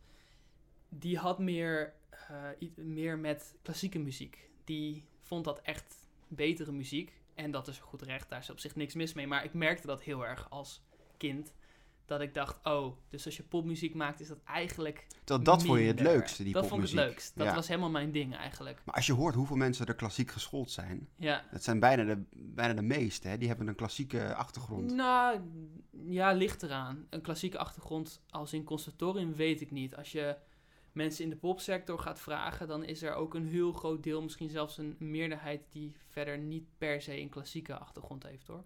die 0.89 1.19
had 1.19 1.39
meer, 1.39 1.95
eh, 2.11 2.69
meer 2.77 3.19
met 3.19 3.59
klassieke 3.63 3.99
muziek. 3.99 4.51
Die 4.65 5.09
vond 5.21 5.45
dat 5.45 5.61
echt 5.61 6.09
betere 6.29 6.73
muziek. 6.73 7.20
En 7.35 7.51
dat 7.51 7.69
is 7.69 7.79
goed 7.79 8.03
recht, 8.03 8.29
daar 8.29 8.41
is 8.41 8.51
op 8.51 8.59
zich 8.61 8.75
niks 8.75 8.95
mis 8.95 9.13
mee. 9.13 9.27
Maar 9.27 9.45
ik 9.45 9.55
merkte 9.55 9.87
dat 9.87 10.03
heel 10.03 10.27
erg 10.27 10.51
als 10.51 10.83
kind. 11.17 11.53
Dat 12.05 12.21
ik 12.21 12.35
dacht, 12.35 12.59
oh, 12.67 12.97
dus 13.09 13.25
als 13.27 13.37
je 13.37 13.43
popmuziek 13.43 13.95
maakt, 13.95 14.21
is 14.21 14.29
dat 14.29 14.39
eigenlijk 14.45 15.07
Dat, 15.25 15.45
dat 15.45 15.65
vond 15.65 15.79
je 15.79 15.85
het 15.87 16.01
leukste, 16.01 16.43
die 16.45 16.53
Dat 16.53 16.67
vond 16.67 16.75
ik 16.75 16.79
popmuziek. 16.81 16.99
het 16.99 17.09
leukst. 17.09 17.37
Dat 17.37 17.47
Ja. 17.47 17.55
was 17.55 17.69
helemaal 17.69 17.91
mijn 17.91 18.13
ding 18.13 18.37
eigenlijk. 18.37 18.83
Maar 18.85 18.95
als 18.95 19.07
je 19.07 19.13
hoort 19.13 19.35
hoeveel 19.35 19.57
mensen 19.57 19.87
er 19.87 19.95
klassiek 19.95 20.31
geschoold 20.31 20.71
zijn, 20.71 21.09
Ja. 21.17 21.45
dat 21.53 21.63
zijn 21.63 21.81
bijna 21.81 22.05
de, 22.05 22.23
bijna 22.33 22.75
de 22.75 22.83
meeste, 22.83 23.29
hè? 23.29 23.39
die 23.39 23.49
hebben 23.49 23.69
een 23.69 23.75
klassieke 23.75 24.35
achtergrond. 24.35 24.93
Nou, 24.93 25.41
ja, 26.07 26.33
ligt 26.33 26.63
eraan. 26.63 27.07
Een 27.11 27.21
klassieke 27.23 27.59
achtergrond 27.59 28.23
als 28.31 28.53
in 28.53 28.65
conservatorium 28.65 29.35
weet 29.35 29.61
ik 29.61 29.71
niet. 29.71 29.97
Als 29.97 30.13
je 30.13 30.37
mensen 30.93 31.25
in 31.25 31.31
de 31.31 31.37
popsector 31.37 31.99
gaat 31.99 32.21
vragen, 32.21 32.69
dan 32.69 32.85
is 32.85 33.03
er 33.03 33.15
ook 33.15 33.35
een 33.35 33.47
heel 33.47 33.73
groot 33.73 34.03
deel, 34.03 34.23
misschien 34.23 34.51
zelfs 34.51 34.79
een 34.79 34.97
meerderheid, 34.99 35.61
die 35.71 35.93
verder 36.09 36.39
niet 36.39 36.65
per 36.79 37.03
se 37.03 37.21
een 37.21 37.29
klassieke 37.29 37.79
achtergrond 37.79 38.23
heeft 38.23 38.47
hoor. 38.47 38.65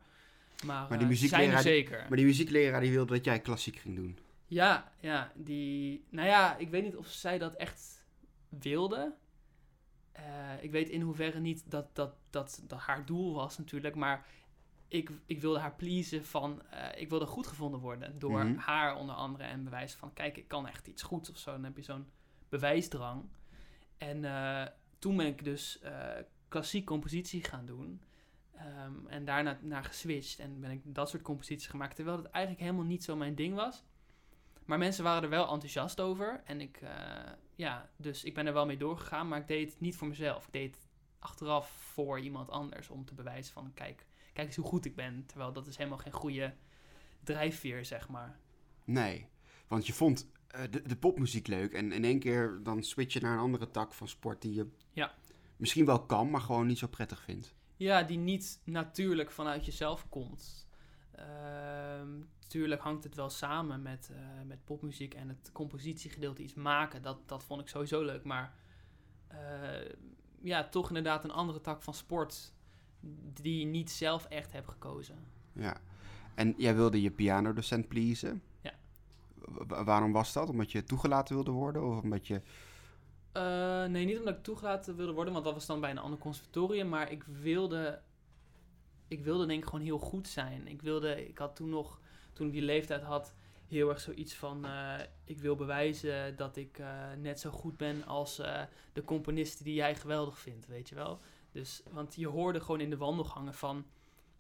Maar, 0.65 0.77
Maar 0.77 0.89
die 0.89 0.97
eh, 0.97 1.03
er 1.03 1.09
muziekleraar 1.09 1.63
die- 1.63 1.73
zeker. 1.73 1.99
Maar 2.09 2.17
die 2.17 2.27
muziekleraar 2.27 2.81
die 2.81 2.91
wilde 2.93 3.13
dat 3.15 3.25
jij 3.25 3.41
klassiek 3.41 3.77
ging 3.77 3.97
doen. 3.97 4.19
Ja, 4.47 4.93
ja, 5.01 5.33
die... 5.35 6.05
Nou 6.11 6.29
ja, 6.29 6.57
ik 6.57 6.71
weet 6.71 6.83
niet 6.83 6.97
of 6.97 7.07
zij 7.07 7.39
dat 7.39 7.55
echt 7.55 8.05
wilde. 8.49 9.15
Eh, 10.13 10.23
ik 10.61 10.71
weet 10.71 10.89
in 10.89 11.01
hoeverre 11.01 11.41
niet 11.41 11.63
dat, 11.71 11.87
dat, 11.97 12.15
dat, 12.31 12.63
dat 12.67 12.79
haar 12.79 13.07
doel 13.07 13.35
was 13.35 13.59
natuurlijk, 13.59 13.95
maar 13.95 14.27
ik, 14.95 15.11
ik 15.27 15.41
wilde 15.41 15.59
haar 15.59 15.75
pleasen 15.75 16.25
van... 16.25 16.63
eh, 16.71 17.01
ik 17.01 17.09
wilde 17.09 17.27
goed 17.27 17.47
gevonden 17.47 17.81
worden 17.81 18.19
door 18.19 18.45
Mhm. 18.45 18.57
haar 18.57 18.97
onder 18.97 19.15
andere 19.15 19.45
en 19.45 19.65
bewijzen 19.65 19.99
van... 19.99 20.13
Kijk, 20.13 20.37
ik 20.37 20.49
kan 20.49 20.67
echt 20.69 20.87
iets 20.87 21.03
goeds 21.03 21.31
of 21.31 21.39
zo. 21.39 21.51
Dan 21.51 21.65
heb 21.65 21.77
je 21.77 21.83
zo'n 21.83 22.07
bewijsdrang. 22.49 23.25
En 23.99 24.25
eh, 24.25 24.67
toen 24.99 25.17
ben 25.17 25.27
ik 25.27 25.45
dus 25.45 25.79
eh, 25.81 26.09
klassiek 26.49 26.87
compositie 26.87 27.45
gaan 27.45 27.67
doen. 27.67 28.01
Ehm, 28.57 29.07
en 29.07 29.25
daarna 29.25 29.59
naar 29.63 29.85
geswitcht 29.85 30.39
en 30.39 30.61
ben 30.61 30.71
ik 30.71 30.81
dat 30.85 31.09
soort 31.09 31.23
composities 31.23 31.67
gemaakt. 31.69 31.97
Terwijl 31.97 32.17
het 32.17 32.27
eigenlijk 32.31 32.65
helemaal 32.65 32.85
niet 32.87 33.05
zo 33.05 33.17
mijn 33.17 33.35
ding 33.35 33.55
was. 33.55 33.85
Maar 34.65 34.79
mensen 34.79 35.05
waren 35.05 35.23
er 35.23 35.29
wel 35.29 35.49
enthousiast 35.53 36.01
over. 36.01 36.41
En 36.45 36.61
ik, 36.61 36.81
ja, 37.55 37.91
dus 37.97 38.25
ik 38.25 38.35
ben 38.35 38.47
er 38.47 38.53
wel 38.53 38.67
mee 38.67 38.77
doorgegaan. 38.77 39.29
Maar 39.29 39.41
ik 39.41 39.47
deed 39.47 39.71
het 39.71 39.81
niet 39.81 39.97
voor 39.97 40.09
mezelf. 40.09 40.47
Ik 40.47 40.53
deed 40.53 40.75
het 40.75 40.87
achteraf 41.19 41.71
voor 41.71 42.21
iemand 42.21 42.51
anders. 42.51 42.89
Om 42.91 43.05
te 43.05 43.15
bewijzen 43.15 43.53
van, 43.53 43.71
kijk, 43.75 44.07
kijk 44.35 44.47
eens 44.47 44.57
hoe 44.57 44.65
goed 44.65 44.85
ik 44.85 44.95
ben. 44.95 45.27
Terwijl 45.27 45.53
dat 45.53 45.67
is 45.67 45.77
helemaal 45.77 45.99
geen 45.99 46.13
goede 46.13 46.55
drijfveer, 47.23 47.85
zeg 47.85 48.09
maar. 48.09 48.39
Nee, 48.85 49.29
want 49.69 49.87
je 49.87 49.93
vond 49.93 50.31
eh, 50.49 50.63
de, 50.71 50.83
de 50.83 50.97
popmuziek 50.97 51.47
leuk 51.47 51.73
en 51.73 51.93
in 51.93 52.05
één 52.05 52.19
keer 52.19 52.61
dan 52.63 52.83
switch 52.83 53.13
je 53.13 53.21
naar 53.21 53.33
een 53.33 53.39
andere 53.45 53.71
tak 53.71 53.93
van 53.93 54.09
sport 54.09 54.43
die 54.43 54.55
je 54.55 54.71
Ja. 54.93 55.15
misschien 55.57 55.85
wel 55.85 56.07
kan, 56.07 56.31
maar 56.31 56.41
gewoon 56.41 56.67
niet 56.67 56.79
zo 56.79 56.87
prettig 56.87 57.23
vindt. 57.23 57.55
Ja, 57.77 58.03
die 58.03 58.19
niet 58.19 58.61
natuurlijk 58.65 59.31
vanuit 59.31 59.65
jezelf 59.65 60.09
komt. 60.09 60.69
Ehm 61.11 62.23
tuurlijk 62.55 62.81
hangt 62.81 63.05
het 63.05 63.15
wel 63.15 63.31
samen 63.31 63.83
met, 63.83 64.11
eh, 64.11 64.47
met 64.47 64.65
popmuziek 64.65 65.15
en 65.15 65.29
het 65.29 65.53
compositiegedeelte 65.53 66.43
iets 66.43 66.55
maken. 66.55 67.03
Dat, 67.03 67.29
dat 67.29 67.45
vond 67.45 67.61
ik 67.61 67.69
sowieso 67.69 68.03
leuk. 68.03 68.25
Maar 68.25 68.55
eh, 69.29 69.91
ja, 70.43 70.69
toch 70.69 70.89
inderdaad 70.89 71.25
een 71.25 71.31
andere 71.31 71.61
tak 71.61 71.83
van 71.83 71.95
sport 71.95 72.54
die 73.43 73.59
je 73.59 73.65
niet 73.67 73.91
zelf 73.91 74.25
echt 74.25 74.53
heb 74.53 74.67
gekozen. 74.69 75.17
Ja. 75.53 75.77
En 76.35 76.55
jij 76.57 76.75
wilde 76.75 77.03
je 77.03 77.11
pianodocent 77.11 77.89
pleasen. 77.89 78.43
Ja. 78.61 78.73
Wa- 79.35 79.85
waarom 79.85 80.13
was 80.13 80.33
dat? 80.33 80.49
Omdat 80.49 80.73
je 80.73 80.85
toegelaten 80.85 81.35
wilde 81.35 81.51
worden 81.51 81.85
of 81.85 82.03
omdat 82.03 82.27
je... 82.27 82.41
Eh, 83.33 83.85
nee, 83.85 84.05
niet 84.05 84.19
omdat 84.19 84.35
ik 84.37 84.43
toegelaten 84.43 84.97
wilde 84.97 85.13
worden, 85.13 85.33
want 85.33 85.45
dat 85.45 85.55
was 85.55 85.67
dan 85.67 85.81
bij 85.81 85.91
een 85.91 85.99
ander 85.99 86.19
conservatorium. 86.19 86.89
Maar 86.89 87.11
ik 87.11 87.25
wilde, 87.25 88.01
ik 89.09 89.25
wilde 89.25 89.47
denk 89.47 89.63
ik 89.63 89.69
gewoon 89.69 89.85
heel 89.85 89.99
goed 89.99 90.29
zijn. 90.29 90.69
Ik 90.69 90.83
wilde, 90.83 91.29
ik 91.29 91.39
had 91.39 91.57
toen 91.57 91.69
nog, 91.69 92.01
toen 92.33 92.47
ik 92.47 92.53
die 92.53 92.63
leeftijd 92.63 93.03
had, 93.03 93.35
heel 93.69 93.89
erg 93.89 94.01
zoiets 94.01 94.35
van, 94.35 94.65
eh, 94.65 94.95
ik 95.25 95.39
wil 95.39 95.57
bewijzen 95.57 96.37
dat 96.37 96.57
ik 96.57 96.79
eh, 96.79 96.87
net 97.19 97.41
zo 97.41 97.51
goed 97.51 97.77
ben 97.77 98.07
als 98.07 98.37
de 98.93 99.05
componisten 99.05 99.65
die 99.65 99.75
jij 99.75 99.95
geweldig 99.97 100.39
vindt, 100.39 100.67
weet 100.67 100.89
je 100.89 100.95
wel. 100.95 101.21
Dus, 101.55 101.83
want 101.91 102.15
je 102.15 102.27
hoorde 102.27 102.61
gewoon 102.61 102.81
in 102.81 102.91
de 102.91 102.97
wandelgangen 102.97 103.55
van, 103.55 103.85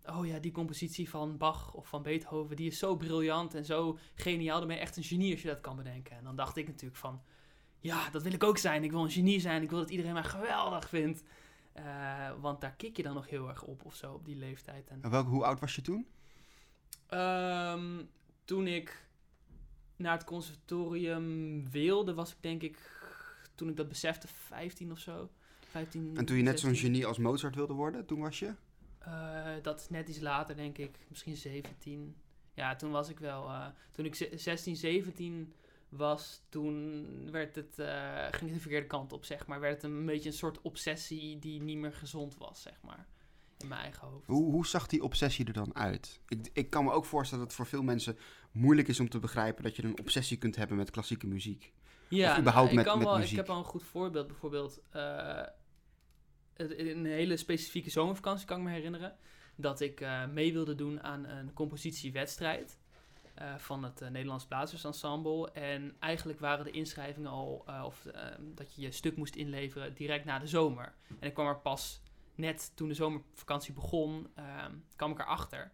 oh 0.06 0.26
ja, 0.26 0.38
die 0.38 0.52
compositie 0.52 1.10
van 1.10 1.36
Bach 1.36 1.74
of 1.74 1.88
van 1.88 2.02
Beethoven, 2.02 2.56
die 2.56 2.66
is 2.66 2.78
zo 2.78 2.96
briljant 2.96 3.54
en 3.54 3.64
zo 3.64 3.98
geniaal. 4.14 4.58
Dan 4.58 4.66
ben 4.66 4.76
je 4.76 4.82
echt 4.82 4.96
een 4.96 5.02
genie 5.02 5.32
als 5.32 5.42
je 5.42 5.48
dat 5.48 5.60
kan 5.60 5.76
bedenken. 5.76 6.16
En 6.16 6.24
dan 6.24 6.36
dacht 6.36 6.56
ik 6.56 6.66
natuurlijk 6.66 6.96
van, 6.96 7.22
ja, 7.80 8.10
dat 8.10 8.22
wil 8.22 8.32
ik 8.32 8.44
ook 8.44 8.58
zijn. 8.58 8.84
Ik 8.84 8.90
wil 8.90 9.02
een 9.02 9.10
genie 9.10 9.40
zijn. 9.40 9.62
Ik 9.62 9.70
wil 9.70 9.78
dat 9.78 9.90
iedereen 9.90 10.12
mij 10.12 10.22
geweldig 10.22 10.88
vindt. 10.88 11.22
Eh, 11.72 12.30
want 12.40 12.60
daar 12.60 12.74
kik 12.76 12.96
je 12.96 13.02
dan 13.02 13.14
nog 13.14 13.28
heel 13.28 13.48
erg 13.48 13.62
op 13.62 13.84
of 13.84 13.94
zo, 13.94 14.12
op 14.12 14.24
die 14.24 14.36
leeftijd. 14.36 14.88
En, 14.88 15.22
hoe 15.22 15.44
oud 15.44 15.60
was 15.60 15.74
je 15.74 15.82
toen? 15.82 16.06
Ehm, 17.06 18.02
toen 18.44 18.66
ik 18.66 19.08
naar 19.96 20.12
het 20.12 20.24
conservatorium 20.24 21.70
wilde, 21.70 22.14
was 22.14 22.30
ik 22.30 22.36
denk 22.40 22.62
ik 22.62 22.92
toen 23.54 23.68
ik 23.68 23.76
dat 23.76 23.88
besefte, 23.88 24.28
15 24.28 24.92
of 24.92 24.98
zo. 24.98 25.30
15, 25.74 26.16
En 26.16 26.24
toen 26.24 26.36
je 26.36 26.42
net 26.42 26.60
zo'n 26.60 26.68
16. 26.70 26.90
genie 26.90 27.06
als 27.06 27.18
Mozart 27.18 27.54
wilde 27.54 27.72
worden, 27.72 28.06
toen 28.06 28.20
was 28.20 28.38
je? 28.38 28.54
Eh, 28.98 29.44
dat 29.62 29.80
is 29.80 29.88
net 29.88 30.08
iets 30.08 30.20
later, 30.20 30.56
denk 30.56 30.78
ik. 30.78 30.98
Misschien 31.08 31.36
17. 31.36 32.16
Ja, 32.54 32.76
toen 32.76 32.90
was 32.90 33.08
ik 33.08 33.18
wel. 33.18 33.48
eh, 33.48 33.66
toen 33.90 34.04
ik 34.04 34.14
ze- 34.14 34.30
16, 34.34 34.76
17 34.76 35.52
was, 35.88 36.42
toen 36.48 37.04
werd 37.30 37.54
het, 37.54 37.78
eh, 37.78 38.22
ging 38.30 38.40
het 38.44 38.52
de 38.54 38.60
verkeerde 38.60 38.86
kant 38.86 39.12
op, 39.12 39.24
zeg 39.24 39.46
maar. 39.46 39.60
Werd 39.60 39.82
het 39.82 39.90
een 39.92 40.06
beetje 40.06 40.28
een 40.28 40.34
soort 40.34 40.62
obsessie 40.62 41.38
die 41.38 41.60
niet 41.62 41.76
meer 41.78 41.92
gezond 41.92 42.36
was, 42.38 42.62
zeg 42.62 42.80
maar. 42.82 43.06
In 43.58 43.68
mijn 43.68 43.80
eigen 43.80 44.08
hoofd. 44.08 44.26
Hoe, 44.26 44.50
hoe 44.50 44.66
zag 44.66 44.86
die 44.86 45.02
obsessie 45.02 45.46
er 45.46 45.52
dan 45.52 45.74
uit? 45.76 46.20
Ik, 46.28 46.48
ik 46.52 46.70
kan 46.70 46.84
me 46.84 46.90
ook 46.92 47.04
voorstellen 47.04 47.44
dat 47.44 47.52
het 47.52 47.62
voor 47.62 47.70
veel 47.78 47.82
mensen 47.86 48.18
moeilijk 48.52 48.88
is 48.88 49.00
om 49.00 49.08
te 49.08 49.18
begrijpen 49.18 49.62
dat 49.62 49.76
je 49.76 49.84
een 49.84 49.98
obsessie 49.98 50.36
kunt 50.38 50.56
hebben 50.56 50.76
met 50.76 50.90
klassieke 50.90 51.26
muziek. 51.26 51.72
Ja, 52.08 52.32
Of 52.32 52.38
überhaupt 52.38 52.72
nou, 52.72 52.76
met- 52.76 52.84
ik, 52.86 52.90
kan 52.90 52.98
met 52.98 53.06
wel, 53.08 53.16
muziek. 53.16 53.30
ik 53.30 53.36
heb 53.36 53.46
wel 53.46 53.56
een 53.58 53.64
goed 53.64 53.82
voorbeeld. 53.82 54.26
Bijvoorbeeld, 54.26 54.80
een 56.56 57.04
hele 57.04 57.36
specifieke 57.36 57.90
zomervakantie 57.90 58.46
kan 58.46 58.58
ik 58.58 58.64
me 58.64 58.70
herinneren. 58.70 59.16
Dat 59.56 59.80
ik 59.80 60.00
eh, 60.00 60.26
mee 60.26 60.52
wilde 60.52 60.74
doen 60.74 61.02
aan 61.02 61.24
een 61.24 61.52
compositiewedstrijd. 61.52 62.78
eh, 63.34 63.54
van 63.56 63.82
het 63.84 64.00
eh, 64.00 64.08
Nederlands 64.08 64.46
Blazersensemble. 64.46 65.50
En 65.52 65.96
eigenlijk 66.00 66.40
waren 66.40 66.64
de 66.64 66.70
inschrijvingen 66.70 67.30
al, 67.30 67.64
of 67.84 68.06
eh, 68.06 68.22
dat 68.54 68.74
je 68.74 68.82
je 68.82 68.90
stuk 68.90 69.16
moest 69.16 69.34
inleveren 69.36 69.94
direct 69.94 70.24
na 70.24 70.38
de 70.38 70.46
zomer. 70.46 70.94
En 71.20 71.26
ik 71.28 71.34
kwam 71.34 71.46
er 71.46 71.58
pas 71.60 72.02
net 72.34 72.72
toen 72.74 72.88
de 72.88 72.94
zomervakantie 72.94 73.74
begon, 73.74 74.26
eh, 74.34 74.64
kwam 74.96 75.10
ik 75.10 75.18
erachter. 75.18 75.72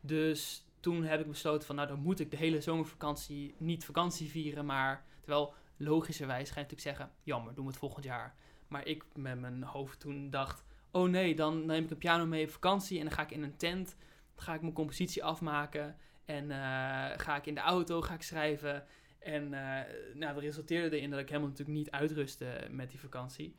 Dus 0.00 0.66
toen 0.80 1.04
heb 1.04 1.20
ik 1.20 1.26
besloten 1.28 1.66
van, 1.66 1.76
nou 1.76 1.88
dan 1.88 1.98
moet 2.00 2.20
ik 2.20 2.30
de 2.30 2.36
hele 2.36 2.60
zomervakantie 2.60 3.54
niet 3.58 3.84
vakantie 3.84 4.30
vieren, 4.30 4.66
maar 4.66 5.04
terwijl 5.20 5.54
logischerwijs 5.76 6.48
ga 6.50 6.60
je 6.60 6.66
natuurlijk 6.66 6.96
zeggen, 6.96 7.10
jammer, 7.22 7.54
doen 7.54 7.64
we 7.64 7.70
het 7.70 7.80
volgend 7.80 8.04
jaar. 8.04 8.34
Maar 8.72 8.86
ik 8.86 9.04
met 9.14 9.40
mijn 9.40 9.62
hoofd 9.62 10.00
toen 10.00 10.30
dacht, 10.30 10.64
oh 10.90 11.08
nee, 11.08 11.34
dan 11.34 11.66
neem 11.66 11.84
ik 11.84 11.90
een 11.90 11.98
piano 11.98 12.26
mee 12.26 12.44
op 12.44 12.50
vakantie 12.50 12.98
en 12.98 13.04
dan 13.04 13.14
ga 13.14 13.22
ik 13.22 13.30
in 13.30 13.42
een 13.42 13.56
tent, 13.56 13.96
ga 14.36 14.54
ik 14.54 14.60
mijn 14.60 14.72
compositie 14.72 15.24
afmaken 15.24 15.96
en 16.24 16.50
eh, 16.50 17.18
ga 17.18 17.36
ik 17.36 17.46
in 17.46 17.54
de 17.54 17.60
auto, 17.60 18.00
ga 18.00 18.14
ik 18.14 18.22
schrijven. 18.22 18.86
En 19.18 19.54
eh, 19.54 19.94
nou, 20.14 20.34
dat 20.34 20.42
resulteerde 20.42 20.96
erin 20.96 21.10
dat 21.10 21.20
ik 21.20 21.28
helemaal 21.28 21.48
natuurlijk 21.48 21.78
niet 21.78 21.90
uitrustte 21.90 22.66
met 22.70 22.90
die 22.90 23.00
vakantie. 23.00 23.56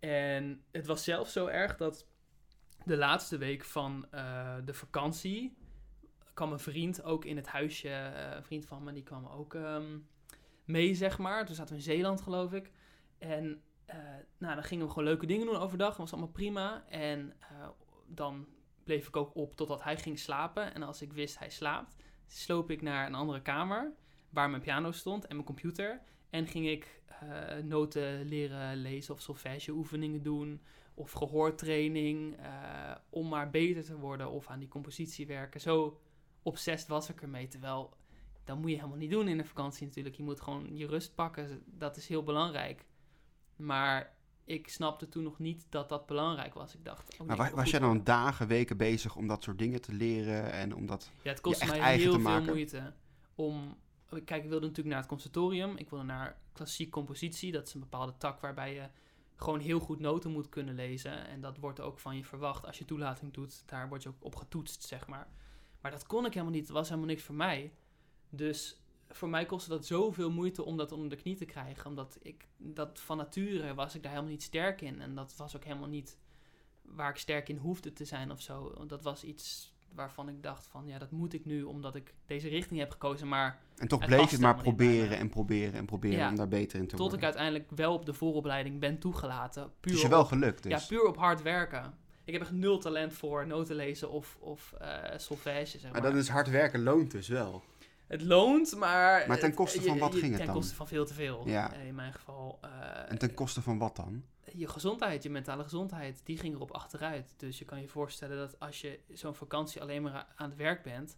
En 0.00 0.62
het 0.70 0.86
was 0.86 1.04
zelfs 1.04 1.32
zo 1.32 1.46
erg 1.46 1.76
dat 1.76 2.06
de 2.84 2.96
laatste 2.96 3.38
week 3.38 3.64
van 3.64 4.06
eh, 4.10 4.56
de 4.64 4.74
vakantie 4.74 5.56
kwam 6.34 6.52
een 6.52 6.58
vriend 6.58 7.02
ook 7.02 7.24
in 7.24 7.36
het 7.36 7.46
huisje. 7.46 7.88
een 8.36 8.44
vriend 8.44 8.66
van 8.66 8.84
me, 8.84 8.92
die 8.92 9.02
kwam 9.02 9.26
ook 9.26 9.54
ehm, 9.54 9.98
mee, 10.64 10.94
zeg 10.94 11.18
maar. 11.18 11.46
Toen 11.46 11.54
zaten 11.54 11.72
we 11.72 11.78
in 11.78 11.86
Zeeland, 11.86 12.20
geloof 12.20 12.52
ik. 12.52 12.70
En 13.18 13.62
eh, 13.92 13.98
nou, 14.38 14.54
dan 14.54 14.64
gingen 14.64 14.84
we 14.84 14.92
gewoon 14.92 15.08
leuke 15.08 15.26
dingen 15.26 15.46
doen 15.46 15.56
overdag. 15.56 15.88
Dat 15.88 15.96
was 15.96 16.12
allemaal 16.12 16.30
prima. 16.30 16.84
En 16.88 17.32
eh, 17.40 17.68
dan 18.06 18.46
bleef 18.84 19.08
ik 19.08 19.16
ook 19.16 19.34
op 19.34 19.56
totdat 19.56 19.82
hij 19.82 19.96
ging 19.96 20.18
slapen. 20.18 20.74
En 20.74 20.82
als 20.82 21.02
ik 21.02 21.12
wist 21.12 21.38
hij 21.38 21.50
slaapt, 21.50 21.96
sloop 22.26 22.70
ik 22.70 22.82
naar 22.82 23.06
een 23.06 23.14
andere 23.14 23.42
kamer 23.42 23.92
waar 24.30 24.50
mijn 24.50 24.62
piano 24.62 24.90
stond 24.92 25.26
en 25.26 25.34
mijn 25.34 25.46
computer. 25.46 26.00
En 26.30 26.46
ging 26.46 26.68
ik 26.68 27.02
eh, 27.06 27.56
noten 27.62 28.24
leren 28.24 28.76
lezen 28.76 29.14
of 29.14 29.20
solfège-oefeningen 29.20 30.22
doen. 30.22 30.62
Of 30.94 31.12
gehoortraining. 31.12 32.36
eh, 32.36 32.94
om 33.10 33.28
maar 33.28 33.50
beter 33.50 33.84
te 33.84 33.96
worden 33.96 34.30
of 34.30 34.48
aan 34.48 34.58
die 34.58 34.68
compositie 34.68 35.26
werken. 35.26 35.60
Zo 35.60 36.00
obsessed 36.42 36.88
was 36.88 37.08
ik 37.08 37.22
ermee. 37.22 37.48
Terwijl, 37.48 37.96
dat 38.44 38.56
moet 38.56 38.70
je 38.70 38.76
helemaal 38.76 38.96
niet 38.96 39.10
doen 39.10 39.28
in 39.28 39.38
de 39.38 39.44
vakantie 39.44 39.86
natuurlijk. 39.86 40.16
Je 40.16 40.22
moet 40.22 40.40
gewoon 40.40 40.76
je 40.76 40.86
rust 40.86 41.14
pakken. 41.14 41.62
Dat 41.66 41.96
is 41.96 42.08
heel 42.08 42.22
belangrijk. 42.22 42.84
Maar 43.56 44.16
ik 44.44 44.68
snapte 44.68 45.08
toen 45.08 45.22
nog 45.22 45.38
niet 45.38 45.66
dat 45.68 45.88
dat 45.88 46.06
belangrijk 46.06 46.54
was. 46.54 46.74
Ik 46.74 46.84
dacht... 46.84 47.18
oh 47.18 47.26
Maar 47.26 47.36
was 47.36 47.48
goed 47.48 47.70
jij 47.70 47.80
dan 47.80 48.04
dagen, 48.04 48.46
weken 48.46 48.76
bezig 48.76 49.16
om 49.16 49.26
dat 49.26 49.42
soort 49.42 49.58
dingen 49.58 49.80
te 49.80 49.92
leren 49.92 50.52
en 50.52 50.74
om 50.74 50.86
dat... 50.86 51.10
Ja, 51.22 51.30
het 51.30 51.40
kostte 51.40 51.66
mij 51.66 51.96
heel 51.96 52.12
veel 52.12 52.20
maken? 52.20 52.46
moeite 52.46 52.92
om... 53.34 53.76
Kijk, 54.24 54.42
ik 54.42 54.48
wilde 54.48 54.66
natuurlijk 54.66 54.88
naar 54.88 54.98
het 54.98 55.08
conservatorium. 55.08 55.76
Ik 55.76 55.90
wilde 55.90 56.04
naar 56.04 56.38
klassiek 56.52 56.90
compositie. 56.90 57.52
Dat 57.52 57.66
is 57.66 57.74
een 57.74 57.80
bepaalde 57.80 58.16
tak 58.18 58.40
waarbij 58.40 58.74
je 58.74 58.88
gewoon 59.36 59.60
heel 59.60 59.80
goed 59.80 60.00
noten 60.00 60.30
moet 60.30 60.48
kunnen 60.48 60.74
lezen. 60.74 61.26
En 61.26 61.40
dat 61.40 61.58
wordt 61.58 61.80
ook 61.80 61.98
van 61.98 62.16
je 62.16 62.24
verwacht 62.24 62.66
als 62.66 62.78
je 62.78 62.84
toelating 62.84 63.32
doet. 63.32 63.62
Daar 63.66 63.88
word 63.88 64.02
je 64.02 64.08
ook 64.08 64.24
op 64.24 64.36
getoetst, 64.36 64.82
zeg 64.82 65.06
maar. 65.06 65.28
Maar 65.80 65.90
dat 65.90 66.06
kon 66.06 66.26
ik 66.26 66.32
helemaal 66.32 66.54
niet. 66.54 66.66
Dat 66.66 66.76
was 66.76 66.88
helemaal 66.88 67.08
niks 67.08 67.22
voor 67.22 67.34
mij. 67.34 67.72
Dus 68.30 68.81
voor 69.14 69.28
mij 69.28 69.46
kostte 69.46 69.70
dat 69.70 69.86
zoveel 69.86 70.30
moeite 70.30 70.64
om 70.64 70.76
dat 70.76 70.92
onder 70.92 71.08
de 71.10 71.16
knie 71.16 71.36
te 71.36 71.44
krijgen. 71.44 71.86
Omdat 71.86 72.18
ik 72.22 72.46
dat 72.56 73.00
van 73.00 73.16
nature 73.16 73.74
was 73.74 73.94
ik 73.94 74.02
daar 74.02 74.10
helemaal 74.12 74.32
niet 74.32 74.42
sterk 74.42 74.80
in. 74.80 75.00
En 75.00 75.14
dat 75.14 75.34
was 75.36 75.56
ook 75.56 75.64
helemaal 75.64 75.88
niet 75.88 76.18
waar 76.82 77.10
ik 77.10 77.16
sterk 77.16 77.48
in 77.48 77.56
hoefde 77.56 77.92
te 77.92 78.04
zijn 78.04 78.30
of 78.30 78.40
zo. 78.40 78.84
Dat 78.86 79.02
was 79.02 79.24
iets 79.24 79.70
waarvan 79.94 80.28
ik 80.28 80.42
dacht 80.42 80.66
van 80.66 80.86
ja, 80.86 80.98
dat 80.98 81.10
moet 81.10 81.32
ik 81.32 81.44
nu 81.44 81.62
omdat 81.62 81.94
ik 81.94 82.14
deze 82.26 82.48
richting 82.48 82.80
heb 82.80 82.90
gekozen. 82.90 83.28
Maar 83.28 83.58
En 83.76 83.88
toch 83.88 84.06
bleef 84.06 84.24
je 84.24 84.30
het 84.30 84.40
maar 84.40 84.56
proberen 84.62 85.18
en 85.18 85.28
proberen 85.28 85.74
en 85.74 85.84
proberen 85.86 86.18
Ja, 86.18 86.28
om 86.28 86.36
daar 86.36 86.48
beter 86.48 86.78
in 86.78 86.84
te 86.84 86.90
tot 86.90 86.98
worden. 86.98 87.18
ik 87.18 87.24
uiteindelijk 87.24 87.70
wel 87.70 87.94
op 87.94 88.06
de 88.06 88.12
vooropleiding 88.14 88.80
ben 88.80 88.98
toegelaten. 88.98 89.72
Puur 89.80 89.92
is 89.92 89.98
je 90.00 90.04
op- 90.06 90.10
wel 90.12 90.24
gelukt 90.24 90.62
dus. 90.62 90.72
Ja, 90.72 90.86
puur 90.88 91.06
op 91.06 91.16
hard 91.16 91.42
werken. 91.42 91.94
Ik 92.24 92.32
heb 92.32 92.42
echt 92.42 92.52
nul 92.52 92.78
talent 92.78 93.12
voor 93.12 93.46
noten 93.46 93.76
lezen 93.76 94.10
of, 94.10 94.36
of 94.40 94.72
eh 94.78 95.18
solfège, 95.18 95.78
zeg 95.78 95.82
maar. 95.92 95.92
maar 96.02 96.10
dan 96.10 96.20
is 96.20 96.28
hard 96.28 96.50
werken 96.50 96.82
loont 96.82 97.10
dus 97.10 97.28
wel. 97.28 97.62
Het 98.12 98.22
loont, 98.22 98.76
maar... 98.76 99.28
Maar 99.28 99.38
ten 99.38 99.54
koste 99.54 99.82
van 99.82 99.98
wat 99.98 100.12
je- 100.12 100.18
ging 100.18 100.28
het 100.30 100.36
ten 100.38 100.46
dan? 100.46 100.56
koste 100.56 100.74
van 100.74 100.86
veel 100.88 101.04
te 101.06 101.14
veel. 101.14 101.48
Ja. 101.48 101.72
Eh, 101.72 101.86
In 101.86 101.94
mijn 101.94 102.12
geval... 102.12 102.58
eh, 102.62 102.70
En 103.10 103.18
ten 103.18 103.34
koste 103.34 103.62
van 103.62 103.78
wat 103.78 103.96
dan? 103.96 104.24
je 104.54 104.68
gezondheid, 104.68 105.22
je 105.22 105.30
mentale 105.30 105.62
gezondheid, 105.62 106.20
die 106.24 106.38
ging 106.38 106.54
erop 106.54 106.70
achteruit. 106.70 107.34
Dus 107.36 107.58
je 107.58 107.64
kan 107.64 107.80
je 107.80 107.88
voorstellen 107.88 108.36
dat 108.36 108.60
als 108.60 108.80
je 108.80 109.00
zo'n 109.12 109.34
vakantie 109.34 109.80
alleen 109.80 110.02
maar 110.02 110.26
aan 110.36 110.48
het 110.48 110.58
werk 110.58 110.82
bent, 110.82 111.16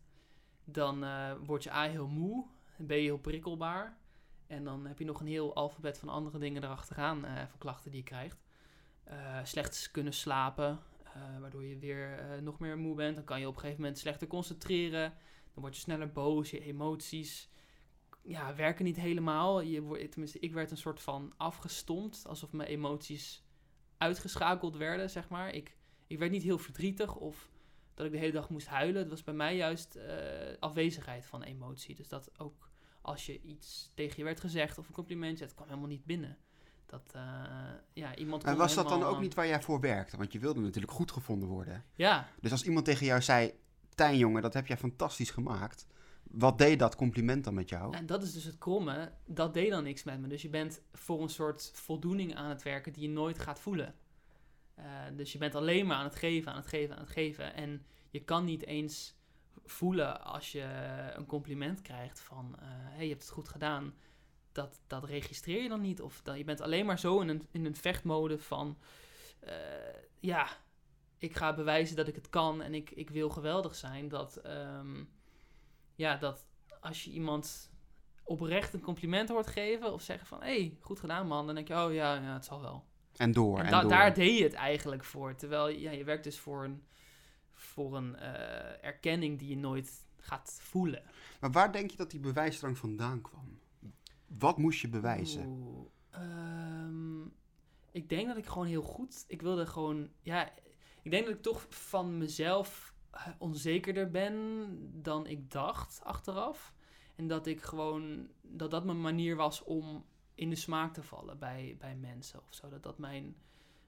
dan 0.65 1.05
eh, 1.05 1.33
word 1.45 1.63
je 1.63 1.73
A 1.73 1.83
heel 1.89 2.07
moe, 2.09 2.45
ben 2.77 2.97
je 2.97 3.03
heel 3.03 3.19
prikkelbaar. 3.19 3.97
En 4.47 4.65
dan 4.65 4.87
heb 4.87 4.99
je 4.99 5.05
nog 5.05 5.21
een 5.21 5.27
heel 5.27 5.55
alfabet 5.55 5.99
van 5.99 6.09
andere 6.09 6.39
dingen 6.39 6.65
erachteraan, 6.65 7.25
eh 7.25 7.33
van 7.37 7.59
klachten 7.59 7.91
die 7.91 8.01
je 8.01 8.07
krijgt. 8.07 8.43
Eh, 9.05 9.39
slecht 9.43 9.89
kunnen 9.93 10.13
slapen, 10.13 10.79
waardoor 11.41 11.65
je 11.65 11.79
weer 11.79 12.25
nog 12.43 12.59
meer 12.59 12.79
moe 12.79 12.95
bent. 12.95 13.15
Dan 13.17 13.25
kan 13.25 13.41
je 13.41 13.47
op 13.49 13.55
een 13.55 13.61
gegeven 13.61 13.81
moment 13.81 13.99
slechter 14.01 14.27
concentreren. 14.27 15.13
Dan 15.55 15.63
word 15.63 15.75
je 15.75 15.81
sneller 15.81 16.13
boos, 16.13 16.51
je 16.51 16.61
emoties 16.61 17.49
ja, 18.23 18.55
werken 18.55 18.85
niet 18.85 18.97
helemaal. 18.97 19.61
Je 19.61 19.81
wordt, 19.81 20.11
tenminste, 20.11 20.39
ik 20.39 20.53
werd 20.53 20.71
een 20.71 20.77
soort 20.77 21.01
van 21.01 21.33
afgestompt, 21.37 22.27
alsof 22.27 22.53
mijn 22.53 22.69
emoties 22.69 23.45
uitgeschakeld 23.99 24.77
werden, 24.77 25.11
zeg 25.11 25.29
maar. 25.29 25.55
Ik, 25.55 25.77
ik 26.07 26.19
werd 26.19 26.31
niet 26.31 26.43
heel 26.43 26.59
verdrietig 26.59 27.17
of 27.17 27.51
dat 27.95 28.07
ik 28.07 28.13
de 28.13 28.19
hele 28.19 28.33
dag 28.33 28.51
moest 28.51 28.67
huilen. 28.67 29.01
Het 29.01 29.11
was 29.11 29.25
bij 29.25 29.35
mij 29.35 29.57
juist 29.57 29.95
eh, 29.95 30.17
afwezigheid 30.59 31.27
van 31.27 31.43
emotie. 31.43 31.95
Dus 31.95 32.09
dat 32.09 32.31
ook 32.39 32.71
als 33.01 33.27
je 33.27 33.41
iets 33.41 33.91
tegen 33.95 34.15
je 34.17 34.25
werd 34.25 34.41
gezegd 34.41 34.79
of 34.79 34.87
een 34.87 34.95
complimentje, 34.95 35.45
het 35.45 35.55
kwam 35.55 35.69
helemaal 35.69 35.89
niet 35.89 36.05
binnen. 36.05 36.39
Dat, 36.87 37.11
eh, 37.13 37.23
ja, 37.93 38.17
iemand 38.17 38.45
En 38.45 38.57
was 38.57 38.75
dat 38.75 38.89
dan 38.89 39.03
ook 39.03 39.21
niet 39.21 39.35
waar 39.35 39.47
jij 39.47 39.63
voor 39.63 39.81
werkte? 39.81 40.17
Want 40.17 40.33
je 40.33 40.39
wilde 40.39 40.61
natuurlijk 40.61 40.93
goed 40.93 41.13
gevonden 41.13 41.49
worden. 41.49 41.85
Ja, 41.95 42.29
Dus 42.41 42.51
als 42.51 42.65
iemand 42.65 42.85
tegen 42.85 43.07
jou 43.07 43.23
zei... 43.23 43.53
Tijn 43.95 44.19
jongen, 44.19 44.43
dat 44.43 44.55
heb 44.55 44.67
jij 44.67 44.77
fantastisch 44.77 45.31
gemaakt. 45.31 45.87
Wat 46.23 46.59
deed 46.59 46.79
dat 46.79 46.97
compliment 46.97 47.45
dan 47.45 47.55
met 47.55 47.69
jou? 47.69 47.97
En 47.97 48.07
dat 48.07 48.23
is 48.23 48.33
dus 48.33 48.45
het 48.45 48.59
kromme. 48.59 49.13
Dat 49.27 49.55
deed 49.55 49.71
dan 49.71 49.83
niks 49.83 50.03
met 50.03 50.21
me. 50.21 50.29
Dus 50.29 50.43
je 50.43 50.49
bent 50.49 50.83
voor 50.93 51.23
een 51.23 51.29
soort 51.29 51.71
voldoening 51.75 52.35
aan 52.35 52.49
het 52.49 52.63
werken 52.63 52.93
die 52.93 53.03
je 53.03 53.09
nooit 53.09 53.39
gaat 53.39 53.61
voelen. 53.61 53.95
Eh, 54.75 54.85
dus 55.17 55.33
je 55.33 55.39
bent 55.39 55.55
alleen 55.55 55.87
maar 55.87 55.97
aan 55.97 56.05
het 56.05 56.15
geven, 56.15 56.53
aan 56.53 56.59
het 56.59 56.67
geven, 56.67 56.95
aan 56.97 57.03
het 57.03 57.11
geven. 57.11 57.55
En 57.55 57.87
je 58.11 58.25
kan 58.25 58.45
niet 58.45 58.67
eens 58.67 59.15
voelen 59.65 60.25
als 60.25 60.53
je 60.53 60.67
een 61.15 61.27
compliment 61.27 61.83
krijgt 61.83 62.21
van... 62.21 62.57
hé, 62.59 62.95
hey, 62.95 63.03
je 63.05 63.11
hebt 63.11 63.23
het 63.23 63.33
goed 63.33 63.49
gedaan. 63.49 63.95
Dat, 64.53 64.81
dat 64.87 65.05
registreer 65.05 65.63
je 65.63 65.69
dan 65.69 65.81
niet. 65.81 66.03
Of 66.03 66.21
dan, 66.23 66.39
je 66.39 66.45
bent 66.45 66.61
alleen 66.61 66.87
maar 66.87 66.99
zo 66.99 67.21
in 67.21 67.29
een, 67.29 67.43
in 67.51 67.65
een 67.65 67.77
vechtmode 67.77 68.39
van... 68.39 68.79
eh, 69.41 69.55
ja, 70.21 70.49
ik 71.25 71.37
ga 71.37 71.55
bewijzen 71.55 71.97
dat 71.97 72.09
ik 72.09 72.15
het 72.15 72.29
kan 72.29 72.63
en 72.63 72.75
ik, 72.75 72.91
ik 72.91 73.11
wil 73.11 73.29
geweldig 73.29 73.75
zijn. 73.75 74.09
Dat, 74.09 74.37
ehm, 74.37 75.05
ja, 75.95 76.17
dat 76.17 76.47
als 76.81 77.05
je 77.05 77.11
iemand 77.11 77.71
oprecht 78.25 78.75
een 78.75 78.81
compliment 78.81 79.29
hoort 79.29 79.47
geven 79.47 79.93
of 79.93 80.03
zeggen 80.03 80.27
van... 80.27 80.41
hé, 80.41 80.47
hey, 80.47 80.77
goed 80.81 81.01
gedaan 81.01 81.27
man. 81.27 81.47
Dan 81.47 81.55
denk 81.55 81.69
je, 81.69 81.75
oh 81.75 81.93
ja, 81.93 82.15
ja 82.15 82.33
het 82.33 82.45
zal 82.45 82.61
wel. 82.61 82.85
En 83.17 83.33
door, 83.33 83.59
En 83.59 83.81
door. 83.81 83.91
daar 83.91 84.15
deed 84.15 84.39
je 84.39 84.45
het 84.45 84.53
eigenlijk 84.53 85.05
voor. 85.05 85.35
Terwijl 85.37 85.69
ja, 85.69 85.91
je 85.91 86.05
werkt 86.05 86.25
dus 86.25 86.39
voor 86.39 86.65
een, 86.65 86.83
voor 87.53 87.97
een 87.97 88.17
eh, 88.17 88.85
erkenning 88.85 89.39
die 89.39 89.49
je 89.49 89.57
nooit 89.57 90.05
gaat 90.19 90.59
voelen. 90.63 91.03
Maar 91.41 91.53
waar 91.53 91.73
denk 91.73 91.91
je 91.91 91.97
dat 91.97 92.11
die 92.11 92.21
bewijsdrang 92.21 92.79
vandaan 92.79 93.21
kwam? 93.21 93.59
Wat 94.39 94.59
moest 94.59 94.81
je 94.81 94.89
bewijzen? 94.89 95.47
Oeh, 95.47 95.87
ehm, 96.11 97.23
ik 97.93 98.09
denk 98.09 98.27
dat 98.27 98.37
ik 98.37 98.47
gewoon 98.47 98.67
heel 98.67 98.83
goed... 98.83 99.25
Ik 99.29 99.43
wilde 99.43 99.67
gewoon... 99.67 100.09
Ja, 100.23 100.53
ik 101.05 101.11
denk 101.11 101.27
dat 101.27 101.35
ik 101.35 101.43
toch 101.43 101.67
van 101.69 102.19
mezelf 102.19 102.95
eh, 103.11 103.29
onzekerder 103.39 104.11
ben 104.11 104.67
dan 105.03 105.27
ik 105.27 105.51
dacht 105.51 106.01
achteraf. 106.05 106.75
En 107.17 107.27
dat 107.27 107.47
ik 107.47 107.63
gewoon... 107.63 108.29
Dat 108.43 108.71
dat 108.71 108.85
mijn 108.85 109.01
manier 109.01 109.37
was 109.37 109.63
om 109.63 110.05
in 110.35 110.51
de 110.51 110.57
smaak 110.57 110.95
te 110.95 111.03
vallen 111.03 111.39
bij, 111.39 111.77
bij 111.79 111.97
mensen 111.97 112.41
of 112.41 112.55
zo. 112.55 112.69
Dat 112.69 112.83
dat 112.83 112.99
mijn, 112.99 113.37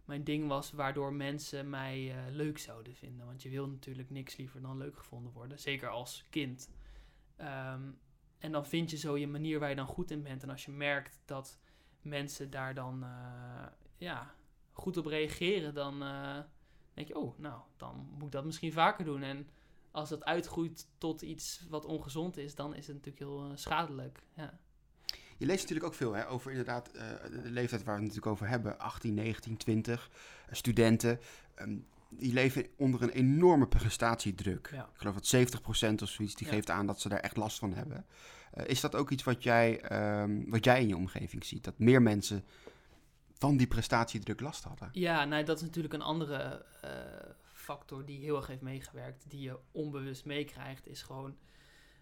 mijn 0.04 0.25
ding 0.25 0.49
was 0.49 0.73
waardoor 0.73 1.12
mensen 1.12 1.70
mij 1.70 2.11
eh, 2.11 2.32
leuk 2.32 2.58
zouden 2.58 2.94
vinden. 2.94 3.26
Want 3.26 3.42
je 3.42 3.49
wil 3.49 3.68
natuurlijk 3.68 4.11
niks 4.11 4.37
liever 4.37 4.61
dan 4.61 4.76
leuk 4.76 4.96
gevonden 4.96 5.32
worden, 5.32 5.58
zeker 5.58 5.88
als 5.88 6.25
kind. 6.30 6.70
Ehm, 7.37 7.90
en 8.38 8.52
dan 8.52 8.66
vind 8.66 8.90
je 8.90 8.96
zo 8.96 9.16
je 9.16 9.26
manier 9.26 9.58
waar 9.58 9.68
je 9.68 9.76
dan 9.76 9.87
goed 9.87 10.11
in 10.11 10.23
bent. 10.23 10.42
En 10.42 10.50
als 10.50 10.64
je 10.64 10.70
merkt 10.70 11.20
dat 11.25 11.58
mensen 12.00 12.50
daar 12.50 12.75
dan 12.75 13.02
eh, 13.02 13.66
ja, 13.96 14.35
goed 14.73 14.96
op 14.96 15.06
reageren, 15.06 15.75
dan 15.75 16.02
denk 16.97 17.09
je, 17.09 17.17
oh, 17.17 17.38
nou, 17.38 17.61
dan 17.76 18.09
moet 18.15 18.26
ik 18.26 18.33
dat 18.33 18.45
misschien 18.45 18.73
vaker 18.73 19.05
doen. 19.05 19.23
En 19.23 19.49
als 19.91 20.09
dat 20.09 20.25
uitgroeit 20.25 20.87
tot 20.99 21.23
iets 21.23 21.67
wat 21.69 21.85
ongezond 21.85 22.37
is, 22.37 22.55
dan 22.55 22.75
is 22.75 22.87
het 22.87 22.97
natuurlijk 22.97 23.25
heel 23.25 23.45
eh, 23.45 23.50
schadelijk. 23.57 24.23
Ja. 24.35 24.59
Je 25.38 25.47
leest 25.47 25.61
natuurlijk 25.61 25.87
ook 25.87 25.95
veel 25.95 26.12
hè, 26.12 26.29
over 26.29 26.50
inderdaad 26.50 26.88
eh, 26.91 27.09
de 27.43 27.50
leeftijd 27.50 27.85
waar 27.85 27.95
we 27.97 28.03
het 28.03 28.09
natuurlijk 28.15 28.26
over 28.26 28.49
hebben. 28.49 28.79
18, 28.79 29.15
19, 29.15 29.57
20, 29.57 30.11
uh, 30.49 30.55
studenten. 30.55 31.21
Ehm, 31.55 31.76
die 32.09 32.33
leven 32.33 32.67
onder 32.76 33.03
een 33.03 33.11
enorme 33.11 33.67
prestatiedruk. 33.67 34.69
Ja. 34.73 34.83
Ik 34.83 34.99
geloof 34.99 35.15
dat 35.15 35.26
70% 35.26 36.03
of 36.03 36.09
zoiets, 36.09 36.35
die 36.35 36.47
Ja. 36.47 36.53
geeft 36.53 36.71
aan 36.71 36.87
dat 36.87 37.00
ze 37.00 37.09
daar 37.09 37.21
echt 37.21 37.37
last 37.37 37.59
van 37.59 37.73
hebben. 37.75 38.07
Eh, 38.53 38.67
is 38.67 38.81
dat 38.81 38.95
ook 38.95 39.11
iets 39.11 39.23
wat 39.25 39.43
jij, 39.43 39.81
ehm, 39.81 40.43
wat 40.50 40.65
jij 40.65 40.81
in 40.81 40.88
je 40.88 40.97
omgeving 40.97 41.45
ziet? 41.45 41.65
Dat 41.65 41.79
meer 41.79 42.03
mensen 42.03 42.45
van 43.38 43.57
die 43.57 43.66
prestatiedruk 43.66 44.40
last 44.40 44.64
hadden? 44.64 44.88
Ja, 44.93 45.25
nou, 45.25 45.45
dat 45.45 45.57
is 45.57 45.62
natuurlijk 45.62 45.95
een 45.95 46.02
andere 46.02 46.64
eh, 46.81 46.90
factor 47.43 48.05
die 48.05 48.21
heel 48.21 48.37
erg 48.37 48.47
heeft 48.47 48.61
meegewerkt, 48.61 49.31
die 49.31 49.40
je 49.40 49.59
onbewust 49.73 50.25
meekrijgt, 50.25 50.87
is 50.87 51.02
gewoon 51.02 51.37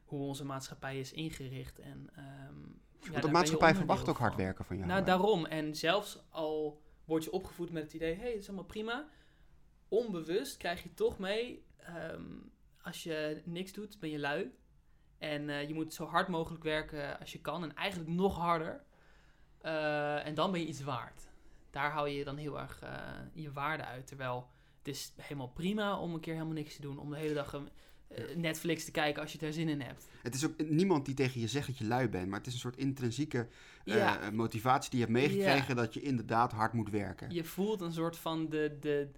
hoe 0.04 0.20
onze 0.20 0.44
maatschappij 0.44 0.98
is 0.98 1.12
ingericht. 1.12 1.78
En, 1.78 2.10
ehm, 2.14 2.60
ja, 3.00 3.10
Want 3.10 3.22
de 3.22 3.30
maatschappij 3.30 3.74
verwacht 3.74 4.08
ook 4.08 4.18
hard 4.18 4.36
werken 4.36 4.64
van 4.64 4.76
jou. 4.76 4.88
Nou, 4.88 5.00
hè? 5.00 5.06
daarom. 5.06 5.46
En 5.46 5.74
zelfs 5.74 6.24
al 6.30 6.82
word 7.04 7.24
je 7.24 7.32
opgevoed 7.32 7.70
met 7.70 7.82
het 7.82 7.92
idee, 7.92 8.14
hé, 8.14 8.20
hey, 8.20 8.30
het 8.30 8.40
is 8.40 8.46
allemaal 8.46 8.64
prima, 8.64 9.08
onbewust 9.88 10.56
krijg 10.56 10.82
je 10.82 10.94
toch 10.94 11.18
mee, 11.18 11.66
ehm, 11.76 12.22
als 12.82 13.02
je 13.02 13.42
niks 13.44 13.72
doet, 13.72 14.00
ben 14.00 14.10
je 14.10 14.18
lui. 14.18 14.54
En 15.18 15.50
eh, 15.50 15.68
je 15.68 15.74
moet 15.74 15.94
zo 15.94 16.04
hard 16.04 16.28
mogelijk 16.28 16.62
werken 16.62 17.18
als 17.18 17.32
je 17.32 17.40
kan. 17.40 17.62
En 17.62 17.74
eigenlijk 17.74 18.10
nog 18.10 18.36
harder. 18.36 18.84
Eh, 19.64 20.26
en 20.26 20.34
dan 20.34 20.50
ben 20.50 20.60
je 20.60 20.66
iets 20.66 20.82
waard. 20.82 21.28
Daar 21.70 21.90
hou 21.90 22.08
je 22.08 22.24
dan 22.24 22.36
heel 22.36 22.60
erg 22.60 22.80
eh, 22.82 22.90
je 23.32 23.52
waarde 23.52 23.84
uit. 23.84 24.06
Terwijl 24.06 24.48
het 24.78 24.88
is 24.88 25.12
helemaal 25.16 25.48
prima 25.48 25.98
om 25.98 26.14
een 26.14 26.20
keer 26.20 26.32
helemaal 26.32 26.54
niks 26.54 26.74
te 26.74 26.80
doen. 26.80 26.98
Om 26.98 27.10
de 27.10 27.16
hele 27.16 27.34
dag 27.34 27.52
een, 27.52 27.68
eh, 28.08 28.36
Netflix 28.36 28.84
te 28.84 28.90
kijken 28.90 29.22
als 29.22 29.32
je 29.32 29.38
daar 29.38 29.52
zin 29.52 29.68
in 29.68 29.80
hebt. 29.80 30.08
Het 30.22 30.34
is 30.34 30.46
ook 30.46 30.68
niemand 30.68 31.06
die 31.06 31.14
tegen 31.14 31.40
je 31.40 31.48
zegt 31.48 31.66
dat 31.66 31.78
je 31.78 31.86
lui 31.86 32.08
bent, 32.08 32.28
maar 32.28 32.38
het 32.38 32.46
is 32.46 32.52
een 32.52 32.58
soort 32.58 32.76
intrinsieke 32.76 33.48
Ja. 33.84 34.30
motivatie 34.32 34.90
die 34.90 34.98
je 34.98 35.06
hebt 35.06 35.18
meegekregen 35.18 35.76
dat 35.76 35.94
je 35.94 36.00
inderdaad 36.00 36.52
hard 36.52 36.72
moet 36.72 36.90
werken. 36.90 37.30
Je 37.30 37.44
voelt 37.44 37.80
een 37.80 37.92
soort 37.92 38.16
van 38.16 38.48
de, 38.48 38.76
de 38.80 39.08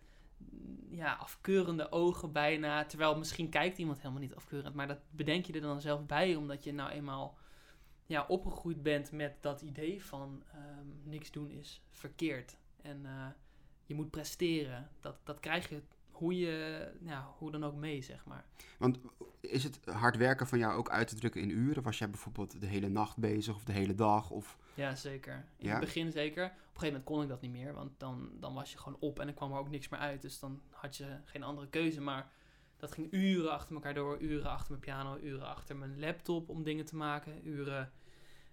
ja, 0.90 1.12
afkeurende 1.12 1.92
ogen 1.92 2.32
bijna. 2.32 2.84
Terwijl 2.84 3.18
misschien 3.18 3.48
kijkt 3.48 3.78
iemand 3.78 3.98
helemaal 3.98 4.20
niet 4.20 4.34
afkeurend. 4.34 4.74
Maar 4.74 4.88
dat 4.88 4.98
bedenk 5.10 5.44
je 5.44 5.52
er 5.52 5.60
dan 5.60 5.80
zelf 5.80 6.06
bij. 6.06 6.34
Omdat 6.34 6.64
je 6.64 6.72
nou 6.72 6.90
eenmaal 6.90 7.36
ja, 8.06 8.24
opgegroeid 8.28 8.82
bent 8.82 9.12
met 9.12 9.34
dat 9.40 9.62
idee 9.62 10.04
van 10.04 10.42
ehm, 10.52 10.86
niks 11.10 11.30
doen 11.30 11.50
is 11.50 11.82
verkeerd. 11.90 12.56
En 12.82 13.06
eh, 13.06 13.26
je 13.84 13.94
moet 13.94 14.10
presteren. 14.10 14.90
Dat, 15.00 15.16
dat 15.24 15.40
krijg 15.40 15.68
je 15.68 15.82
hoe, 16.10 16.36
je, 16.38 16.88
ja, 17.00 17.34
hoe 17.38 17.50
dan 17.50 17.64
ook 17.64 17.74
mee, 17.74 18.02
zeg 18.02 18.24
maar. 18.24 18.44
Want 18.78 18.98
is 19.40 19.64
het 19.64 19.80
hard 19.84 20.16
werken 20.16 20.46
van 20.46 20.58
jou 20.58 20.74
ook 20.74 20.90
uit 20.90 21.08
te 21.08 21.14
drukken 21.14 21.40
in 21.40 21.50
uren? 21.50 21.82
Was 21.82 21.98
jij 21.98 22.10
bijvoorbeeld 22.10 22.60
de 22.60 22.66
hele 22.66 22.88
nacht 22.88 23.16
bezig 23.16 23.54
of 23.54 23.64
de 23.64 23.72
hele 23.72 23.94
dag? 23.94 24.30
Of... 24.30 24.58
Ja, 24.74 24.94
zeker. 24.94 25.44
In 25.56 25.66
Ja? 25.66 25.70
het 25.70 25.80
begin 25.80 26.12
zeker. 26.12 26.44
Op 26.44 26.50
een 26.50 26.56
gegeven 26.58 26.86
moment 26.86 27.04
kon 27.04 27.22
ik 27.22 27.28
dat 27.28 27.40
niet 27.40 27.50
meer, 27.50 27.74
want 27.74 27.90
dan, 27.98 28.30
dan 28.40 28.54
was 28.54 28.72
je 28.72 28.78
gewoon 28.78 28.98
op 29.00 29.18
en 29.20 29.26
er 29.26 29.34
kwam 29.34 29.52
er 29.52 29.58
ook 29.58 29.70
niks 29.70 29.88
meer 29.88 30.00
uit. 30.00 30.22
Dus 30.22 30.38
dan 30.38 30.60
had 30.70 30.96
je 30.96 31.18
geen 31.24 31.42
andere 31.42 31.68
keuze. 31.68 32.00
Maar 32.00 32.30
dat 32.76 32.92
ging 32.92 33.12
uren 33.12 33.52
achter 33.52 33.74
elkaar 33.74 33.94
door, 33.94 34.20
uren 34.20 34.50
achter 34.50 34.70
mijn 34.70 34.80
piano, 34.80 35.18
uren 35.22 35.46
achter 35.46 35.76
mijn 35.76 36.00
laptop 36.00 36.48
om 36.48 36.62
dingen 36.62 36.84
te 36.84 36.96
maken, 36.96 37.48
uren 37.48 37.92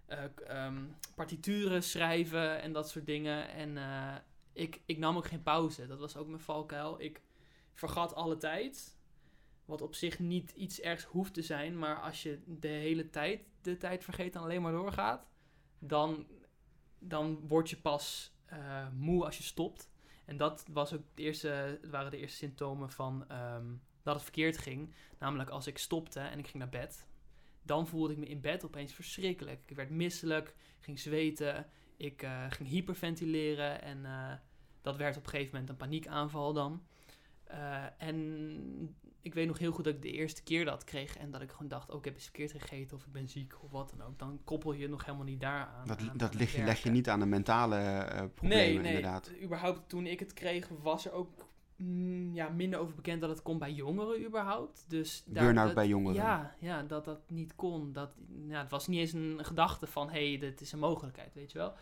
eh, 0.06 0.24
ehm, 0.48 0.84
partituren 1.16 1.84
schrijven 1.84 2.62
en 2.62 2.74
dat 2.74 2.90
soort 2.90 3.06
dingen. 3.06 3.50
En 3.50 3.78
eh, 3.78 4.16
ik, 4.54 4.82
ik 4.86 4.98
nam 4.98 5.18
ook 5.18 5.28
geen 5.28 5.44
pauze. 5.44 5.88
Dat 5.88 6.00
was 6.00 6.18
ook 6.18 6.28
mijn 6.28 6.40
valkuil. 6.40 7.02
Ik 7.02 7.22
vergat 7.74 8.16
alle 8.16 8.38
tijd. 8.38 8.98
Wat 9.66 9.82
op 9.82 9.96
zich 9.96 10.20
niet 10.20 10.52
iets 10.52 10.80
ergs 10.82 11.04
hoeft 11.04 11.34
te 11.34 11.42
zijn, 11.42 11.80
maar 11.80 12.02
als 12.02 12.24
je 12.24 12.42
de 12.46 12.68
hele 12.68 13.10
tijd 13.10 13.42
de 13.62 13.78
tijd 13.78 14.04
vergeet 14.04 14.36
en 14.36 14.42
alleen 14.42 14.62
maar 14.62 14.72
doorgaat, 14.72 15.28
dan, 15.80 16.28
dan 17.00 17.48
word 17.48 17.70
je 17.70 17.78
pas 17.78 18.34
eh, 18.46 18.88
moe 18.94 19.26
als 19.26 19.38
je 19.38 19.44
stopt. 19.44 19.92
En 20.26 20.38
dat 20.38 20.66
was 20.72 20.94
ook 20.94 21.04
het 21.10 21.20
eerste, 21.20 21.80
waren 21.90 22.12
de 22.12 22.18
eerste 22.18 22.38
symptomen 22.38 22.90
van 22.90 23.30
ehm, 23.30 23.74
dat 24.04 24.13
het 24.13 24.24
verkeerd 24.24 24.58
ging. 24.58 24.94
Namelijk 25.20 25.50
als 25.50 25.68
ik 25.68 25.78
stopte 25.78 26.20
en 26.20 26.39
ik 26.39 26.48
ging 26.48 26.58
naar 26.58 26.70
bed, 26.70 27.08
dan 27.62 27.88
voelde 27.88 28.13
ik 28.13 28.20
me 28.20 28.26
in 28.26 28.42
bed 28.42 28.66
opeens 28.66 28.94
verschrikkelijk. 28.94 29.63
Ik 29.66 29.76
werd 29.76 29.89
misselijk, 29.89 30.56
ging 30.80 31.00
zweten, 31.00 31.68
ik 31.98 32.22
eh, 32.22 32.46
ging 32.50 32.70
hyperventileren 32.70 33.82
en 33.82 34.06
eh, 34.06 34.34
dat 34.82 34.96
werd 34.96 35.18
op 35.18 35.24
een 35.24 35.30
gegeven 35.30 35.52
moment 35.52 35.70
een 35.70 35.78
paniekaanval 35.78 36.54
dan. 36.54 36.84
Eh, 37.44 37.86
en 37.98 38.96
ik 39.22 39.34
weet 39.34 39.48
nog 39.48 39.58
heel 39.58 39.72
goed 39.72 39.84
dat 39.84 39.94
ik 39.94 40.02
de 40.02 40.12
eerste 40.12 40.44
keer 40.44 40.66
dat 40.66 40.84
kreeg 40.84 41.18
en 41.18 41.32
dat 41.32 41.42
ik 41.42 41.52
gewoon 41.52 41.68
dacht, 41.68 41.89
oh, 41.89 41.98
ik 41.98 42.06
heb 42.06 42.16
iets 42.16 42.24
verkeerd 42.24 42.52
gegeten 42.52 42.98
of 42.98 43.06
ik 43.06 43.12
ben 43.12 43.28
ziek 43.28 43.63
of 43.63 43.72
wat 43.72 43.94
dan 43.98 44.08
ook. 44.08 44.20
Dan 44.20 44.42
koppel 44.44 44.74
je 44.74 44.89
nog 44.89 45.06
helemaal 45.06 45.26
niet 45.26 45.39
daaraan. 45.39 45.88
Dat, 45.88 46.00
aan- 46.00 46.18
dat 46.18 46.30
het 46.30 46.39
leg, 46.39 46.56
je, 46.56 46.63
leg 46.63 46.84
je 46.84 46.89
niet 46.89 47.10
aan 47.10 47.20
de 47.20 47.26
mentale 47.26 47.76
eh, 47.76 48.26
problemen 48.34 48.66
nee, 48.66 48.78
nee. 48.78 48.96
inderdaad. 48.96 49.32
Überhaupt 49.42 49.89
toen 49.89 50.06
ik 50.06 50.20
het 50.20 50.34
kreeg 50.34 50.68
was 50.82 51.06
er 51.06 51.12
ook 51.12 51.30
mm, 51.84 52.36
ja, 52.36 52.50
minder 52.50 52.80
over 52.80 52.96
bekend 52.96 53.22
dat 53.22 53.30
het 53.30 53.41
kon 53.41 53.60
bij 53.60 53.72
jongeren 53.72 54.26
überhaupt. 54.26 54.86
Dus 54.88 55.24
Burn-out 55.28 55.74
bij 55.74 55.88
jongeren. 55.88 56.15
Ja, 56.15 56.56
ja, 56.60 56.84
dat 56.84 57.06
dat 57.06 57.30
niet 57.30 57.56
kon. 57.56 57.93
Dat, 57.93 58.15
ja, 58.48 58.62
het 58.62 58.72
was 58.72 58.88
niet 58.88 59.00
eens 59.00 59.13
een 59.13 59.39
gedachte 59.46 59.88
van, 59.88 60.10
hé, 60.10 60.30
hey, 60.30 60.39
dit 60.39 60.62
is 60.62 60.72
een 60.72 60.80
mogelijkheid, 60.80 61.34
weet 61.34 61.52
je 61.52 61.58
wel. 61.58 61.74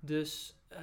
Dus 0.00 0.56
eh, 0.68 0.80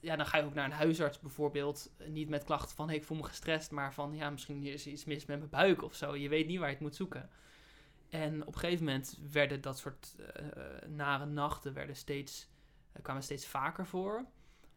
ja, 0.00 0.16
dan 0.16 0.26
ga 0.26 0.38
je 0.38 0.44
ook 0.44 0.54
naar 0.54 0.64
een 0.64 0.70
huisarts 0.70 1.20
bijvoorbeeld. 1.20 1.90
Niet 2.06 2.28
met 2.28 2.44
klachten 2.44 2.76
van, 2.76 2.86
hey, 2.86 2.96
ik 2.96 3.04
voel 3.04 3.16
me 3.16 3.24
gestrest, 3.24 3.70
maar 3.70 3.94
van, 3.94 4.14
ja, 4.14 4.30
misschien 4.30 4.62
is 4.62 4.86
iets 4.86 5.04
mis 5.04 5.26
met 5.26 5.38
mijn 5.38 5.50
buik 5.50 5.82
of 5.82 5.94
zo. 5.94 6.16
Je 6.16 6.28
weet 6.28 6.46
niet 6.46 6.58
waar 6.58 6.68
je 6.68 6.74
het 6.74 6.82
moet 6.82 6.96
zoeken. 6.96 7.30
En 8.08 8.46
op 8.46 8.54
een 8.54 8.60
gegeven 8.60 8.84
moment 8.84 9.18
werden 9.30 9.60
dat 9.60 9.78
soort 9.78 10.16
eh, 10.18 10.46
eh, 10.46 10.88
nare 10.88 11.26
nachten 11.26 11.72
werden 11.74 11.96
steeds, 11.96 12.48
kwamen 13.02 13.22
steeds 13.22 13.46
vaker 13.46 13.86
voor. 13.86 14.24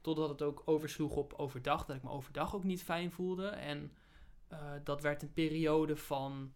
Totdat 0.03 0.29
het 0.29 0.41
ook 0.41 0.61
oversloeg 0.65 1.15
op 1.15 1.33
overdag, 1.33 1.85
dat 1.85 1.95
ik 1.95 2.03
me 2.03 2.09
overdag 2.09 2.55
ook 2.55 2.63
niet 2.63 2.83
fijn 2.83 3.11
voelde. 3.11 3.47
En 3.47 3.91
eh, 4.47 4.71
dat 4.83 5.01
werd 5.01 5.21
een 5.21 5.33
periode 5.33 5.95
van 5.95 6.53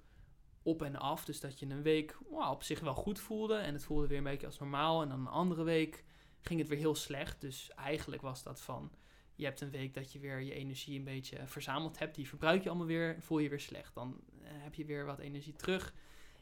op 0.61 0.81
en 0.81 0.95
af. 0.95 1.25
Dus 1.25 1.39
dat 1.39 1.59
je 1.59 1.65
een 1.65 1.81
week 1.81 2.17
wow, 2.29 2.51
op 2.51 2.63
zich 2.63 2.79
wel 2.79 2.93
goed 2.93 3.19
voelde. 3.19 3.55
En 3.55 3.73
het 3.73 3.83
voelde 3.83 4.07
weer 4.07 4.17
een 4.17 4.23
beetje 4.23 4.45
als 4.45 4.59
normaal. 4.59 5.01
En 5.01 5.09
dan 5.09 5.19
een 5.19 5.27
andere 5.27 5.63
week 5.63 6.03
ging 6.41 6.59
het 6.59 6.69
weer 6.69 6.77
heel 6.77 6.95
slecht. 6.95 7.41
Dus 7.41 7.71
eigenlijk 7.75 8.21
was 8.21 8.43
dat 8.43 8.61
van... 8.61 8.91
Je 9.35 9.45
hebt 9.45 9.61
een 9.61 9.71
week 9.71 9.93
dat 9.93 10.11
je 10.11 10.19
weer 10.19 10.41
je 10.41 10.53
energie 10.53 10.97
een 10.97 11.03
beetje 11.03 11.47
verzameld 11.47 11.99
hebt. 11.99 12.15
Die 12.15 12.27
verbruik 12.27 12.63
je 12.63 12.69
allemaal 12.69 12.87
weer. 12.87 13.17
Voel 13.19 13.39
je 13.39 13.49
weer 13.49 13.59
slecht. 13.59 13.93
Dan 13.93 14.21
eh, 14.43 14.49
heb 14.51 14.75
je 14.75 14.85
weer 14.85 15.05
wat 15.05 15.19
energie 15.19 15.55
terug. 15.55 15.93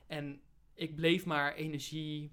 En 0.07 0.41
ik 0.73 0.95
bleef 0.95 1.25
maar 1.25 1.53
energie 1.53 2.31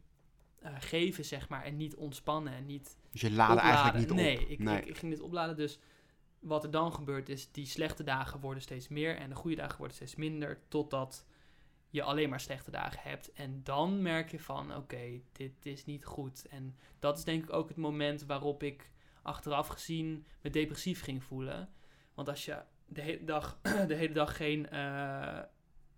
eh, 0.62 0.74
geven, 0.78 1.24
zeg 1.24 1.48
maar. 1.48 1.64
En 1.64 1.76
niet 1.76 1.94
ontspannen. 1.94 2.52
En 2.52 2.66
niet 2.66 2.96
Dus 3.10 3.20
je 3.20 3.30
laadde 3.30 3.60
eigenlijk 3.60 3.98
niet 3.98 4.10
op. 4.10 4.16
Nee, 4.16 4.46
ik, 4.48 4.58
Nee. 4.58 4.80
Ik, 4.80 4.86
ik 4.86 4.98
ging 4.98 5.12
dit 5.12 5.20
opladen. 5.20 5.56
Dus 5.56 5.78
wat 6.38 6.64
er 6.64 6.70
dan 6.70 6.92
gebeurt 6.92 7.28
is, 7.28 7.52
die 7.52 7.66
slechte 7.66 8.04
dagen 8.04 8.40
worden 8.40 8.62
steeds 8.62 8.88
meer 8.88 9.16
en 9.16 9.28
de 9.28 9.34
goede 9.34 9.56
dagen 9.56 9.78
worden 9.78 9.96
steeds 9.96 10.14
minder, 10.14 10.58
totdat 10.68 11.26
je 11.88 12.02
alleen 12.02 12.28
maar 12.28 12.40
slechte 12.40 12.70
dagen 12.70 13.00
hebt. 13.02 13.32
En 13.32 13.60
dan 13.64 14.02
merk 14.02 14.30
je 14.30 14.40
van, 14.40 14.76
oké, 14.76 15.20
dit 15.32 15.66
is 15.66 15.84
niet 15.84 16.04
goed. 16.04 16.46
En 16.48 16.76
dat 16.98 17.18
is 17.18 17.24
denk 17.24 17.42
ik 17.42 17.52
ook 17.52 17.68
het 17.68 17.76
moment 17.76 18.24
waarop 18.24 18.62
ik 18.62 18.90
achteraf 19.22 19.66
gezien 19.66 20.26
me 20.40 20.50
depressief 20.50 21.02
ging 21.02 21.24
voelen. 21.24 21.68
Want 22.14 22.28
als 22.28 22.44
je 22.44 22.62
de 22.86 23.00
hele 23.00 23.24
dag, 23.24 23.58
de 23.86 23.94
hele 23.94 24.14
dag 24.14 24.36
geen 24.36 24.68
eh, 24.68 25.38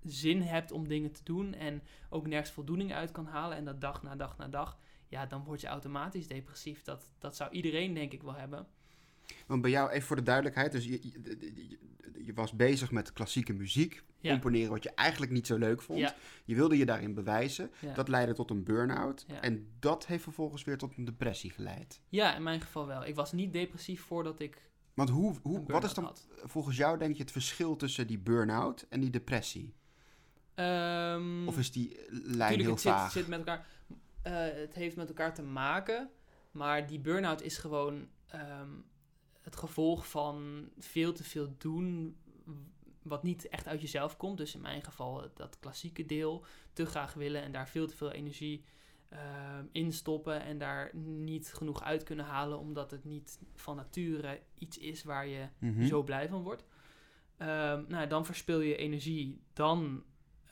zin 0.04 0.42
hebt 0.42 0.72
om 0.72 0.88
dingen 0.88 1.12
te 1.12 1.20
doen 1.24 1.54
en 1.54 1.82
ook 2.10 2.26
nergens 2.26 2.50
voldoening 2.50 2.92
uit 2.92 3.12
kan 3.12 3.26
halen 3.26 3.56
en 3.56 3.64
dat 3.64 3.80
dag 3.80 4.02
na 4.02 4.16
dag 4.16 4.36
na 4.38 4.48
dag, 4.48 4.78
ja, 5.08 5.26
dan 5.26 5.44
word 5.44 5.60
je 5.60 5.66
automatisch 5.66 6.26
depressief. 6.26 6.82
Dat, 6.82 7.10
dat 7.18 7.36
zou 7.36 7.50
iedereen 7.50 7.94
denk 7.94 8.12
ik 8.12 8.22
wel 8.22 8.34
hebben. 8.34 8.66
Want 9.46 9.62
bij 9.62 9.70
jou, 9.70 9.90
even 9.90 10.06
voor 10.06 10.16
de 10.16 10.22
duidelijkheid, 10.22 10.72
dus 10.72 10.84
je, 10.84 10.98
je, 11.02 11.20
je- 11.68 11.78
je 12.24 12.34
was 12.34 12.52
bezig 12.52 12.90
met 12.90 13.12
klassieke 13.12 13.52
muziek, 13.52 14.02
Ja. 14.20 14.30
componeren 14.30 14.70
wat 14.70 14.82
je 14.82 14.90
eigenlijk 14.94 15.32
niet 15.32 15.46
zo 15.46 15.56
leuk 15.58 15.82
vond. 15.82 15.98
Ja. 15.98 16.14
Je 16.44 16.54
wilde 16.54 16.76
je 16.78 16.84
daarin 16.86 17.14
bewijzen. 17.14 17.70
Ja. 17.80 17.94
Dat 17.94 18.08
leidde 18.08 18.34
tot 18.34 18.50
een 18.50 18.64
burn-out. 18.64 19.26
En 19.40 19.68
dat 19.78 20.06
heeft 20.06 20.22
vervolgens 20.22 20.64
weer 20.64 20.78
tot 20.78 20.96
een 20.96 21.04
depressie 21.04 21.50
geleid. 21.50 22.00
Ja, 22.08 22.34
in 22.36 22.42
mijn 22.42 22.60
geval 22.60 22.86
wel. 22.86 23.04
Ik 23.04 23.14
was 23.14 23.32
niet 23.32 23.52
depressief 23.52 24.02
voordat 24.02 24.40
ik 24.40 24.70
Want 24.94 25.10
hoe, 25.10 25.34
hoe, 25.42 25.62
wat 25.66 25.84
is 25.84 25.94
dan 25.94 26.04
had. 26.04 26.28
volgens 26.44 26.76
jou, 26.76 26.98
denk 26.98 27.16
je, 27.16 27.22
het 27.22 27.32
verschil 27.32 27.76
tussen 27.76 28.06
die 28.06 28.18
burn-out 28.18 28.86
en 28.88 29.00
die 29.00 29.10
depressie? 29.10 29.74
Ehm, 30.54 31.48
Of 31.48 31.58
is 31.58 31.72
die 31.72 31.96
lijn 32.10 32.28
tuurlijk, 32.28 32.60
heel 32.60 32.70
het 32.70 32.80
zit, 32.80 32.92
vaag? 32.92 33.12
zit 33.12 33.28
met 33.28 33.38
elkaar. 33.38 33.66
eh, 34.22 34.32
het 34.60 34.74
heeft 34.74 34.96
met 34.96 35.08
elkaar 35.08 35.34
te 35.34 35.42
maken. 35.42 36.10
Maar 36.50 36.86
die 36.86 36.98
burn-out 37.00 37.42
is 37.42 37.58
gewoon 37.58 38.08
ehm, 38.26 38.68
het 39.40 39.56
gevolg 39.56 40.08
van 40.10 40.68
veel 40.78 41.12
te 41.12 41.24
veel 41.24 41.54
doen 41.58 42.16
wat 43.02 43.22
niet 43.22 43.48
echt 43.48 43.66
uit 43.66 43.80
jezelf 43.80 44.16
komt. 44.16 44.38
Dus 44.38 44.54
in 44.54 44.60
mijn 44.60 44.82
geval 44.82 45.30
dat 45.34 45.58
klassieke 45.60 46.06
deel, 46.06 46.44
te 46.72 46.86
graag 46.86 47.14
willen 47.14 47.42
en 47.42 47.52
daar 47.52 47.68
veel 47.68 47.86
te 47.86 47.96
veel 47.96 48.10
energie 48.12 48.64
ehm, 49.08 49.64
in 49.72 49.92
stoppen 49.92 50.42
en 50.42 50.58
daar 50.58 50.90
niet 50.96 51.52
genoeg 51.54 51.82
uit 51.82 52.02
kunnen 52.02 52.24
halen, 52.24 52.58
omdat 52.58 52.90
het 52.90 53.04
niet 53.04 53.38
van 53.54 53.76
nature 53.76 54.40
iets 54.58 54.78
is 54.78 55.02
waar 55.04 55.26
je 55.26 55.48
Mhm. 55.58 55.86
zo 55.86 56.02
blij 56.02 56.28
van 56.28 56.42
wordt. 56.42 56.64
Ehm, 57.36 57.84
nou, 57.88 58.06
dan 58.06 58.24
verspil 58.26 58.60
je 58.60 58.76
energie, 58.76 59.40
dan 59.52 60.04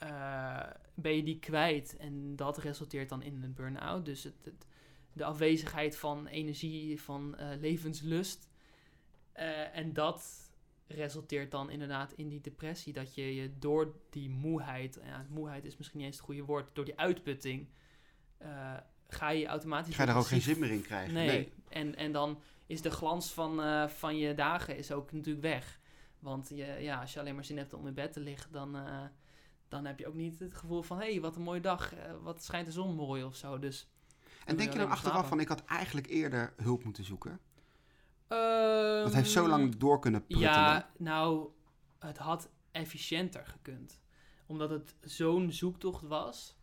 eh, 0.02 0.70
ben 0.94 1.16
je 1.16 1.22
die 1.22 1.38
kwijt 1.38 1.96
en 1.96 2.36
dat 2.36 2.58
resulteert 2.58 3.08
dan 3.08 3.22
in 3.22 3.42
een 3.42 3.54
burn-out. 3.54 4.04
Dus 4.04 4.24
het, 4.24 4.44
het- 4.44 4.66
de 5.12 5.24
afwezigheid 5.24 5.96
van 5.96 6.26
energie, 6.26 7.00
van 7.02 7.36
eh, 7.36 7.60
levenslust. 7.60 8.48
Eh, 9.32 9.76
en 9.76 9.92
dat 9.92 10.50
resulteert 10.86 11.50
dan 11.50 11.70
inderdaad 11.70 12.12
in 12.12 12.28
die 12.28 12.40
depressie. 12.40 12.92
Dat 12.92 13.14
je 13.14 13.34
je 13.34 13.58
door 13.58 13.94
die 14.10 14.30
moeheid, 14.30 15.00
ja, 15.04 15.26
moeheid 15.28 15.64
is 15.64 15.76
misschien 15.76 15.98
niet 15.98 16.06
eens 16.06 16.16
het 16.16 16.24
goede 16.24 16.44
woord, 16.44 16.74
door 16.74 16.84
die 16.84 16.98
uitputting, 16.98 17.68
ga 19.08 19.30
je 19.30 19.46
automatisch... 19.46 19.94
Ga 19.94 20.02
je 20.02 20.08
daar 20.08 20.18
ook 20.18 20.26
geen 20.26 20.40
zin 20.40 20.58
meer 20.58 20.70
in 20.70 20.82
krijgen? 20.82 21.14
Nee. 21.14 21.52
En, 21.68 21.96
en 21.96 22.12
dan 22.12 22.40
is 22.66 22.82
de 22.82 22.90
glans 22.90 23.32
van, 23.32 23.88
van 23.90 24.16
je 24.16 24.34
dagen 24.34 24.76
is 24.76 24.92
ook 24.92 25.12
natuurlijk 25.12 25.44
weg. 25.44 25.80
Want 26.18 26.48
je, 26.48 26.76
ja, 26.80 27.00
als 27.00 27.12
je 27.12 27.20
alleen 27.20 27.34
maar 27.34 27.44
zin 27.44 27.56
hebt 27.56 27.72
om 27.72 27.86
in 27.86 27.94
bed 27.94 28.12
te 28.12 28.20
liggen, 28.20 28.52
dan, 28.52 28.76
dan 29.72 29.84
heb 29.84 29.98
je 29.98 30.06
ook 30.06 30.14
niet 30.14 30.38
het 30.38 30.54
gevoel 30.54 30.82
van... 30.82 30.98
hé, 30.98 31.10
hey, 31.10 31.20
wat 31.20 31.36
een 31.36 31.42
mooie 31.42 31.60
dag, 31.60 31.94
eh, 31.94 32.12
wat 32.22 32.42
schijnt 32.42 32.66
de 32.66 32.72
zon 32.72 32.94
mooi 32.94 33.24
of 33.24 33.36
zo. 33.36 33.58
Dus, 33.58 33.88
En 34.44 34.56
denk 34.56 34.72
je 34.72 34.78
dan 34.78 34.88
achteraf 34.88 35.12
slapen. 35.12 35.28
van, 35.28 35.40
ik 35.40 35.48
had 35.48 35.64
eigenlijk 35.64 36.06
eerder 36.06 36.52
hulp 36.56 36.84
moeten 36.84 37.04
zoeken? 37.04 37.40
Ehm, 38.28 39.02
Dat 39.02 39.14
heeft 39.14 39.30
zo 39.30 39.48
lang 39.48 39.76
door 39.76 39.98
kunnen 40.00 40.26
pruttelen. 40.26 40.52
Ja, 40.54 40.90
nou, 40.98 41.48
het 41.98 42.18
had 42.18 42.50
efficiënter 42.70 43.46
gekund. 43.46 44.00
Omdat 44.46 44.70
het 44.70 44.94
zo'n 45.00 45.52
zoektocht 45.52 46.02
was. 46.02 46.56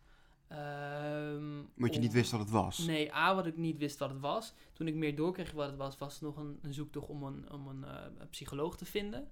Want 0.48 1.90
je 1.92 1.94
om- 1.94 2.00
niet 2.00 2.12
wist 2.12 2.30
wat 2.30 2.40
het 2.40 2.50
was. 2.50 2.78
Nee, 2.78 3.14
A, 3.14 3.34
wat 3.34 3.46
ik 3.46 3.56
niet 3.56 3.78
wist 3.78 3.98
wat 3.98 4.10
het 4.10 4.20
was. 4.20 4.54
Toen 4.72 4.86
ik 4.86 4.94
meer 4.94 5.16
doorkreeg 5.16 5.52
wat 5.52 5.66
het 5.68 5.76
was, 5.76 5.98
was 5.98 6.12
het 6.12 6.22
nog 6.22 6.36
een, 6.36 6.58
een 6.62 6.74
zoektocht 6.74 7.08
om 7.08 7.22
een, 7.22 7.52
om 7.52 7.66
een, 7.66 7.84
eh, 7.84 8.26
psycholoog 8.30 8.76
te 8.76 8.84
vinden. 8.84 9.28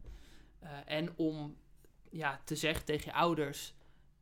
Eh, 0.58 0.70
en 0.86 1.12
om 1.16 1.56
ja, 2.10 2.40
te 2.44 2.56
zeggen 2.56 2.84
tegen 2.84 3.04
je 3.04 3.12
ouders, 3.12 3.74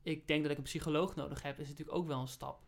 ik 0.03 0.27
denk 0.27 0.43
dat 0.43 0.51
ik 0.51 0.57
een 0.57 0.63
psycholoog 0.63 1.15
nodig 1.15 1.43
heb, 1.43 1.59
is 1.59 1.69
natuurlijk 1.69 1.97
ook 1.97 2.07
wel 2.07 2.21
een 2.21 2.29
stap. 2.29 2.65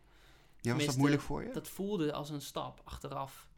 Ja, 0.61 0.75
was 0.75 0.85
dat 0.85 0.97
moeilijk 0.97 1.21
voor 1.21 1.43
je? 1.43 1.53
Dat 1.53 1.67
voelde 1.67 2.13
als 2.13 2.29
een 2.29 2.41
stap. 2.41 2.81
Achteraf 2.83 3.49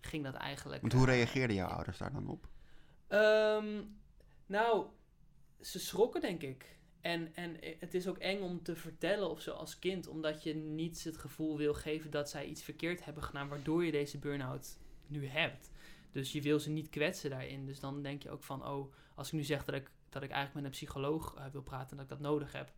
ging 0.00 0.24
dat 0.24 0.34
eigenlijk... 0.34 0.80
Want 0.80 0.92
hoe 0.92 1.06
eh, 1.06 1.14
reageerden 1.14 1.56
jouw 1.56 1.68
ouders 1.68 1.98
daar 1.98 2.12
dan 2.12 2.28
op? 2.28 2.48
Ehm, 3.08 3.82
nou, 4.46 4.86
ze 5.60 5.78
schrokken 5.78 6.20
denk 6.20 6.42
ik. 6.42 6.76
En, 7.00 7.34
en 7.34 7.56
het 7.78 7.94
is 7.94 8.08
ook 8.08 8.18
eng 8.18 8.40
om 8.40 8.62
te 8.62 8.76
vertellen 8.76 9.30
of 9.30 9.40
zo 9.40 9.52
als 9.52 9.78
kind, 9.78 10.06
omdat 10.06 10.42
je 10.42 10.54
niet 10.54 11.04
het 11.04 11.16
gevoel 11.16 11.56
wil 11.56 11.74
geven 11.74 12.10
dat 12.10 12.30
zij 12.30 12.46
iets 12.46 12.62
verkeerd 12.62 13.04
hebben 13.04 13.22
gedaan, 13.22 13.48
waardoor 13.48 13.84
je 13.84 13.92
deze 13.92 14.18
burn-out 14.18 14.78
nu 15.06 15.26
hebt. 15.26 15.70
Dus 16.12 16.32
je 16.32 16.42
wil 16.42 16.60
ze 16.60 16.70
niet 16.70 16.90
kwetsen 16.90 17.30
daarin. 17.30 17.66
Dus 17.66 17.80
dan 17.80 18.02
denk 18.02 18.22
je 18.22 18.30
ook 18.30 18.42
van, 18.42 18.66
oh, 18.66 18.92
als 19.14 19.26
ik 19.26 19.32
nu 19.32 19.42
zeg 19.42 19.64
dat 19.64 19.74
ik, 19.74 19.90
dat 20.12 20.22
ik 20.22 20.30
eigenlijk 20.30 20.54
met 20.54 20.64
een 20.64 20.78
psycholoog 20.78 21.34
eh, 21.34 21.44
wil 21.52 21.62
praten 21.62 21.90
en 21.90 21.96
dat 21.96 22.04
ik 22.04 22.10
dat 22.10 22.30
nodig 22.30 22.52
heb, 22.52 22.72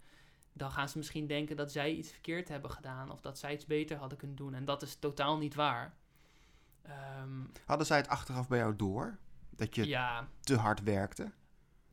dan 0.52 0.70
gaan 0.70 0.88
ze 0.88 0.98
misschien 0.98 1.26
denken 1.26 1.56
dat 1.56 1.72
zij 1.72 1.92
iets 1.92 2.10
verkeerd 2.10 2.48
hebben 2.48 2.70
gedaan 2.70 3.10
of 3.10 3.20
dat 3.20 3.38
zij 3.38 3.52
iets 3.52 3.66
beter 3.66 3.96
hadden 3.96 4.18
kunnen 4.18 4.36
doen. 4.36 4.54
En 4.54 4.64
dat 4.64 4.82
is 4.82 4.96
totaal 4.96 5.38
niet 5.38 5.54
waar. 5.54 5.96
Ehm, 6.82 7.40
Hadden 7.64 7.86
zij 7.86 7.96
het 7.96 8.08
achteraf 8.08 8.48
bij 8.48 8.58
jou 8.58 8.76
door? 8.76 9.18
Dat 9.50 9.74
je 9.74 9.86
ja, 9.86 10.28
te 10.40 10.56
hard 10.56 10.82
werkte? 10.82 11.32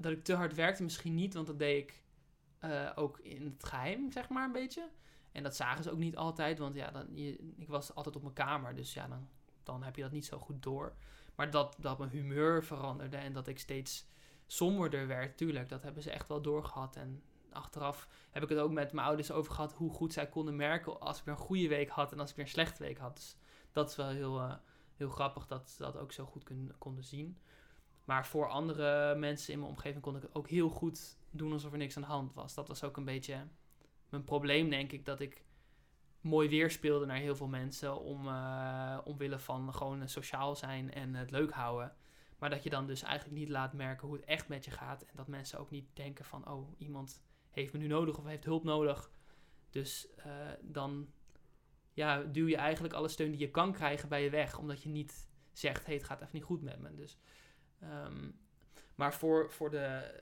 dat 0.02 0.12
ik 0.12 0.24
te 0.24 0.36
hard 0.36 0.56
werkte, 0.56 0.84
misschien 0.84 1.16
niet, 1.16 1.34
want 1.34 1.48
dat 1.48 1.60
deed 1.60 1.84
ik 1.84 2.02
eh, 2.60 2.92
ook 2.96 3.20
in 3.20 3.46
het 3.46 3.64
geheim, 3.64 4.12
zeg 4.12 4.30
maar, 4.30 4.46
een 4.46 4.52
beetje. 4.52 4.90
En 5.32 5.44
dat 5.44 5.56
zagen 5.56 5.84
ze 5.84 5.92
ook 5.92 5.98
niet 5.98 6.16
altijd, 6.16 6.60
want 6.60 6.76
ja, 6.76 6.92
dan, 6.92 7.08
je, 7.14 7.54
ik 7.58 7.68
was 7.68 7.96
altijd 7.96 8.16
op 8.16 8.22
mijn 8.22 8.34
kamer, 8.34 8.76
dus 8.76 8.94
ja, 8.94 9.08
dan, 9.08 9.28
dan 9.64 9.84
heb 9.84 9.96
je 9.96 10.02
dat 10.02 10.12
niet 10.12 10.26
zo 10.26 10.40
goed 10.40 10.64
door. 10.64 10.96
Maar 11.36 11.52
dat, 11.52 11.76
dat 11.80 11.98
mijn 11.98 12.10
humeur 12.10 12.64
veranderde 12.64 13.18
en 13.18 13.34
dat 13.34 13.48
ik 13.48 13.60
steeds 13.60 14.06
somberder 14.52 15.08
werd, 15.08 15.38
tuurlijk, 15.38 15.70
dat 15.70 15.84
hebben 15.84 16.04
ze 16.04 16.12
echt 16.12 16.28
wel 16.28 16.42
doorgehad. 16.42 16.96
En 16.96 17.24
achteraf 17.52 18.08
heb 18.32 18.44
ik 18.44 18.50
het 18.50 18.58
ook 18.58 18.72
met 18.72 18.92
mijn 18.92 19.08
ouders 19.08 19.32
over 19.32 19.54
gehad, 19.54 19.74
hoe 19.74 19.92
goed 19.92 20.14
zij 20.14 20.30
konden 20.30 20.56
merken 20.56 21.00
als 21.00 21.20
ik 21.20 21.26
weer 21.26 21.34
een 21.34 21.40
goede 21.40 21.68
week 21.68 21.90
had 21.90 22.12
en 22.12 22.20
als 22.20 22.30
ik 22.30 22.36
weer 22.36 22.46
een 22.46 22.52
slechte 22.52 22.84
week 22.84 22.98
had. 22.98 23.16
Dus 23.16 23.36
dat 23.72 23.90
is 23.90 23.96
wel 23.96 24.08
heel, 24.08 24.40
eh, 24.40 24.54
heel 24.96 25.10
grappig 25.10 25.48
dat 25.48 25.70
ze 25.70 25.82
dat 25.82 25.98
ook 25.98 26.12
zo 26.12 26.26
goed 26.26 26.44
konden 26.78 27.04
zien. 27.04 27.38
Maar 28.06 28.26
voor 28.26 28.50
andere 28.50 29.16
mensen 29.16 29.54
in 29.54 29.60
mijn 29.60 29.72
omgeving 29.72 30.02
kon 30.02 30.16
ik 30.16 30.22
het 30.22 30.36
ook 30.36 30.50
heel 30.50 30.70
goed 30.70 31.18
doen 31.30 31.52
alsof 31.52 31.72
er 31.72 31.78
niks 31.78 31.96
aan 31.96 32.02
de 32.02 32.08
hand 32.08 32.34
was. 32.34 32.54
Dat 32.54 32.68
was 32.68 32.84
ook 32.84 32.98
een 32.98 33.06
beetje 33.06 33.48
mijn 34.10 34.24
probleem, 34.24 34.70
denk 34.70 34.92
ik. 34.92 35.06
Dat 35.06 35.20
ik 35.20 35.44
mooi 36.22 36.50
weerspeelde 36.50 37.06
naar 37.06 37.18
heel 37.18 37.36
veel 37.36 37.48
mensen. 37.48 38.00
Om, 38.00 38.28
eh, 38.28 38.98
omwille 39.04 39.40
van 39.40 39.74
gewoon 39.74 40.10
sociaal 40.10 40.56
zijn 40.56 40.94
en 40.94 41.16
het 41.16 41.32
leuk 41.32 41.52
houden. 41.52 41.96
Maar 42.42 42.50
dat 42.50 42.64
je 42.64 42.70
dan 42.70 42.88
dus 42.88 43.02
eigenlijk 43.02 43.40
niet 43.40 43.50
laat 43.50 43.74
merken 43.74 44.08
hoe 44.08 44.16
het 44.16 44.26
echt 44.26 44.48
met 44.48 44.66
je 44.66 44.72
gaat. 44.72 45.02
En 45.02 45.16
dat 45.16 45.28
mensen 45.28 45.60
ook 45.60 45.70
niet 45.70 45.86
denken 45.94 46.26
van, 46.26 46.50
oh, 46.50 46.74
iemand 46.78 47.24
heeft 47.50 47.74
me 47.74 47.80
nu 47.80 47.88
nodig 47.88 48.18
of 48.18 48.26
heeft 48.26 48.46
hulp 48.46 48.64
nodig. 48.64 49.12
Dus 49.70 50.08
eh, 50.16 50.50
dan 50.62 51.12
ja, 51.94 52.24
duw 52.24 52.48
je 52.48 52.58
eigenlijk 52.58 52.94
alle 52.94 53.08
steun 53.08 53.32
die 53.32 53.40
je 53.40 53.52
kan 53.52 53.72
krijgen 53.72 54.10
bij 54.10 54.24
je 54.24 54.30
weg. 54.30 54.58
Omdat 54.58 54.84
je 54.84 54.90
niet 54.90 55.30
zegt, 55.52 55.86
hey, 55.86 55.96
het 55.96 56.04
gaat 56.04 56.22
even 56.22 56.30
niet 56.34 56.44
goed 56.44 56.62
met 56.62 56.80
me. 56.80 56.96
Dus 56.96 57.18
Ehm, 57.82 58.30
maar 58.96 59.14
voor, 59.14 59.52
voor, 59.52 59.70
de, 59.70 60.14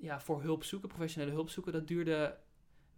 ja, 0.00 0.20
voor 0.20 0.42
hulp 0.42 0.64
zoeken, 0.64 0.88
professionele 0.88 1.32
hulp 1.32 1.50
zoeken, 1.50 1.72
dat 1.72 1.88
duurde 1.88 2.38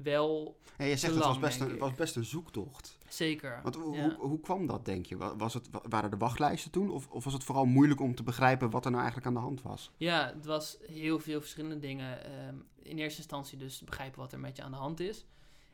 wel 0.03 0.57
Ja, 0.79 0.85
je 0.85 0.97
zegt 0.97 1.13
Te 1.13 1.19
het 1.19 1.29
was 1.29 1.39
best, 1.39 1.61
een, 1.61 1.79
was 1.79 1.95
best 1.95 2.17
een 2.17 2.25
zoektocht. 2.25 2.99
zeker. 3.09 3.61
Want 3.63 3.75
hoe, 3.75 3.97
ja. 3.97 4.03
hoe, 4.03 4.29
hoe 4.29 4.41
kwam 4.41 4.67
dat, 4.67 4.85
denk 4.85 5.07
je? 5.07 5.17
Wa- 5.17 5.37
Was 5.37 5.55
het, 5.55 5.71
wa- 5.71 5.83
waren 5.89 6.11
er 6.11 6.19
wachtlijsten 6.19 6.71
toen? 6.71 6.91
Of, 6.91 7.09
of 7.09 7.25
was 7.25 7.33
het 7.33 7.45
vooral 7.45 7.65
moeilijk 7.65 8.01
om 8.01 8.15
te 8.15 8.23
begrijpen 8.23 8.71
wat 8.71 8.85
er 8.85 8.91
nou 8.91 9.03
eigenlijk 9.03 9.27
aan 9.31 9.43
de 9.43 9.49
hand 9.49 9.63
was? 9.63 9.91
Ja, 9.97 10.33
het 10.35 10.45
was 10.47 10.77
heel 10.87 11.19
veel 11.19 11.41
verschillende 11.41 11.79
dingen. 11.79 12.25
Ehm, 12.25 12.55
in 12.83 12.99
eerste 12.99 13.19
instantie 13.19 13.59
dus 13.59 13.81
begrijpen 13.85 14.21
wat 14.21 14.33
er 14.33 14.41
met 14.41 14.57
je 14.57 14.63
aan 14.63 14.71
de 14.71 14.77
hand 14.77 15.01
is. 15.01 15.27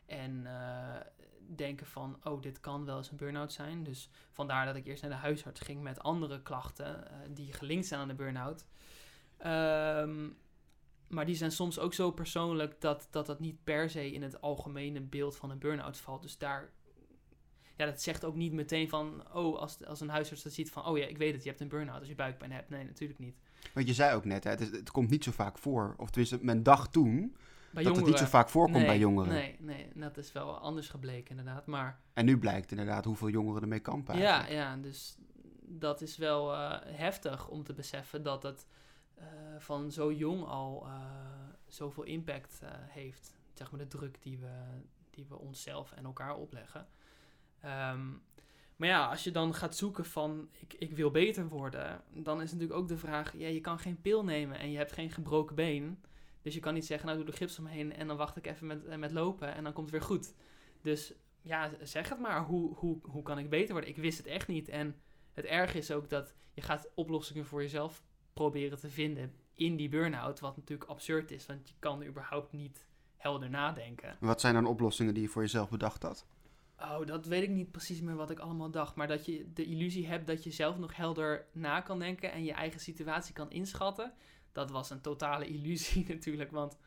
En 0.06 0.46
eh, 0.46 1.00
denken 1.56 1.86
van, 1.86 2.16
oh, 2.24 2.42
dit 2.42 2.60
kan 2.60 2.84
wel 2.84 2.96
eens 2.96 3.10
een 3.10 3.16
burn-out 3.16 3.52
zijn. 3.52 3.82
Dus 3.84 4.08
vandaar 4.30 4.66
dat 4.66 4.76
ik 4.76 4.86
eerst 4.86 5.02
naar 5.02 5.10
de 5.10 5.16
huisarts 5.16 5.60
ging 5.60 5.82
met 5.82 6.00
andere 6.00 6.42
klachten 6.42 7.10
eh, 7.10 7.16
die 7.30 7.52
gelinkt 7.52 7.86
zijn 7.86 8.00
aan 8.00 8.08
de 8.08 8.14
burn-out. 8.14 8.64
Ehm, 9.36 10.28
maar 11.08 11.26
die 11.26 11.34
zijn 11.34 11.52
soms 11.52 11.78
ook 11.78 11.94
zo 11.94 12.10
persoonlijk 12.10 12.80
dat, 12.80 13.08
dat 13.10 13.26
dat 13.26 13.40
niet 13.40 13.64
per 13.64 13.90
se 13.90 14.12
in 14.12 14.22
het 14.22 14.40
algemene 14.40 15.00
beeld 15.00 15.36
van 15.36 15.50
een 15.50 15.58
burn-out 15.58 15.96
valt. 15.96 16.22
Dus 16.22 16.38
daar, 16.38 16.70
ja, 17.76 17.84
dat 17.86 18.02
zegt 18.02 18.24
ook 18.24 18.34
niet 18.34 18.52
meteen 18.52 18.88
van, 18.88 19.22
oh, 19.32 19.58
als, 19.58 19.84
als 19.84 20.00
een 20.00 20.08
huisarts 20.08 20.42
dat 20.42 20.52
ziet 20.52 20.70
van, 20.70 20.84
oh 20.86 20.98
ja, 20.98 21.06
ik 21.06 21.18
weet 21.18 21.32
het, 21.32 21.42
je 21.42 21.48
hebt 21.48 21.60
een 21.60 21.68
burn-out 21.68 21.98
als 21.98 22.08
je 22.08 22.14
buikpijn 22.14 22.52
hebt. 22.52 22.68
Nee, 22.68 22.84
natuurlijk 22.84 23.18
niet. 23.18 23.36
Want 23.74 23.86
je 23.86 23.94
zei 23.94 24.14
ook 24.14 24.24
net, 24.24 24.44
hè, 24.44 24.50
het, 24.50 24.60
is- 24.60 24.70
het 24.70 24.90
komt 24.90 25.10
niet 25.10 25.24
zo 25.24 25.30
vaak 25.32 25.58
voor. 25.58 25.94
Of 25.96 26.08
tenminste, 26.10 26.38
men 26.40 26.62
dacht 26.62 26.92
toen 26.92 27.36
Bij 27.70 27.82
dat 27.82 27.96
het 27.96 28.06
niet 28.06 28.18
zo 28.18 28.24
vaak 28.24 28.48
voorkomt 28.48 28.76
nee, 28.76 28.86
bij 28.86 28.98
jongeren. 28.98 29.32
Nee, 29.32 29.56
nee, 29.60 29.88
dat 29.94 30.16
is 30.16 30.32
wel 30.32 30.58
anders 30.58 30.88
gebleken 30.88 31.38
inderdaad. 31.38 31.66
Maar 31.66 32.00
En 32.12 32.24
nu 32.24 32.38
blijkt 32.38 32.70
inderdaad 32.70 33.04
hoeveel 33.04 33.28
jongeren 33.28 33.62
ermee 33.62 33.80
kampen 33.80 34.18
ja, 34.18 34.32
eigenlijk. 34.32 34.60
ja, 34.60 34.76
dus 34.76 35.16
dat 35.60 36.00
is 36.00 36.16
wel 36.16 36.54
eh, 36.54 36.78
heftig 36.84 37.48
om 37.48 37.64
te 37.64 37.72
beseffen 37.72 38.22
dat 38.22 38.42
het 38.42 38.66
van 39.59 39.92
zo 39.92 40.12
jong 40.12 40.44
al 40.44 40.87
eh, 40.87 41.28
zoveel 41.66 42.02
impact 42.02 42.61
eh, 42.62 42.70
heeft. 42.72 43.38
Zeg 43.52 43.70
maar 43.70 43.81
de 43.81 43.87
druk 43.87 44.22
die 44.22 44.38
we, 44.38 44.52
die 45.11 45.26
we 45.28 45.38
onszelf 45.38 45.92
en 45.92 46.04
elkaar 46.04 46.37
opleggen. 46.37 46.88
Ehm, 47.61 48.09
maar 48.76 48.88
ja, 48.88 49.07
als 49.07 49.24
je 49.24 49.31
dan 49.31 49.54
gaat 49.54 49.76
zoeken 49.76 50.04
van 50.04 50.48
ik, 50.52 50.74
ik 50.74 50.96
wil 50.96 51.11
beter 51.11 51.48
worden, 51.48 52.02
dan 52.12 52.42
is 52.42 52.52
natuurlijk 52.52 52.81
ook 52.81 52.88
de 52.88 52.98
vraag, 52.98 53.37
ja, 53.37 53.48
je 53.48 53.61
kan 53.61 53.78
geen 53.78 54.00
pil 54.00 54.24
nemen 54.24 54.59
en 54.59 54.70
je 54.70 54.76
hebt 54.76 54.92
geen 54.92 55.11
gebroken 55.11 55.54
been. 55.54 56.02
Dus 56.42 56.54
je 56.54 56.61
kan 56.61 56.74
niet 56.74 56.87
zeggen, 56.87 57.07
nou 57.07 57.18
doe 57.18 57.31
de 57.31 57.37
gips 57.37 57.59
omheen 57.59 57.92
en 57.92 58.07
dan 58.07 58.16
wacht 58.16 58.37
ik 58.37 58.46
even 58.46 58.66
met, 58.66 58.85
eh, 58.85 58.98
met 58.98 59.12
lopen 59.12 59.54
en 59.54 59.64
dan 59.64 59.72
komt 59.72 59.90
het 59.90 59.98
weer 59.98 60.09
goed. 60.09 60.35
Dus 60.83 61.12
ja, 61.42 61.70
zeg 61.83 62.09
het 62.09 62.18
maar, 62.18 62.44
hoe, 62.44 62.74
hoe, 62.74 62.98
hoe 63.02 63.22
kan 63.22 63.38
ik 63.38 63.50
beter 63.50 63.72
worden? 63.72 63.90
Ik 63.90 63.96
wist 63.96 64.18
het 64.18 64.26
echt 64.26 64.48
niet. 64.48 64.68
En 64.68 64.96
het 65.33 65.44
erg 65.44 65.74
is 65.74 65.90
ook 65.90 66.09
dat 66.09 66.35
je 66.54 66.61
gaat 66.61 66.90
oplossingen 66.94 67.46
voor 67.46 67.62
jezelf 67.62 68.02
proberen 68.38 68.79
te 68.79 68.90
vinden 68.90 69.33
in 69.55 69.77
die 69.77 69.88
burn-out, 69.88 70.40
wat 70.40 70.57
natuurlijk 70.57 70.90
absurd 70.90 71.31
is, 71.31 71.46
want 71.46 71.68
je 71.68 71.74
kan 71.79 72.05
überhaupt 72.05 72.53
niet 72.53 72.87
helder 73.16 73.51
nadenken. 73.51 74.16
Wat 74.20 74.40
zijn 74.40 74.55
dan 74.55 74.66
oplossingen 74.66 75.14
die 75.14 75.22
je 75.22 75.29
voor 75.29 75.42
jezelf 75.42 75.68
bedacht 75.70 76.03
had? 76.03 76.27
Oh, 76.81 77.07
dat 77.07 77.27
weet 77.27 77.42
ik 77.42 77.48
niet 77.48 77.70
precies 77.70 78.01
meer 78.01 78.14
wat 78.14 78.31
ik 78.31 78.38
allemaal 78.38 78.70
dacht. 78.70 78.94
Maar 78.94 79.07
dat 79.07 79.27
je 79.27 79.53
de 79.53 79.64
illusie 79.64 80.07
hebt 80.07 80.27
dat 80.27 80.44
je 80.44 80.51
zelf 80.51 80.79
nog 80.79 80.96
helder 80.96 81.46
na 81.53 81.81
kan 81.81 81.98
denken 81.98 82.33
en 82.33 82.44
je 82.44 82.53
eigen 82.53 82.81
situatie 82.81 83.35
kan 83.35 83.51
inschatten. 83.51 84.12
Dat 84.53 84.70
was 84.70 84.90
een 84.90 85.01
totale 85.01 85.46
illusie 85.57 86.05
natuurlijk. 86.09 86.51
Want 86.51 86.79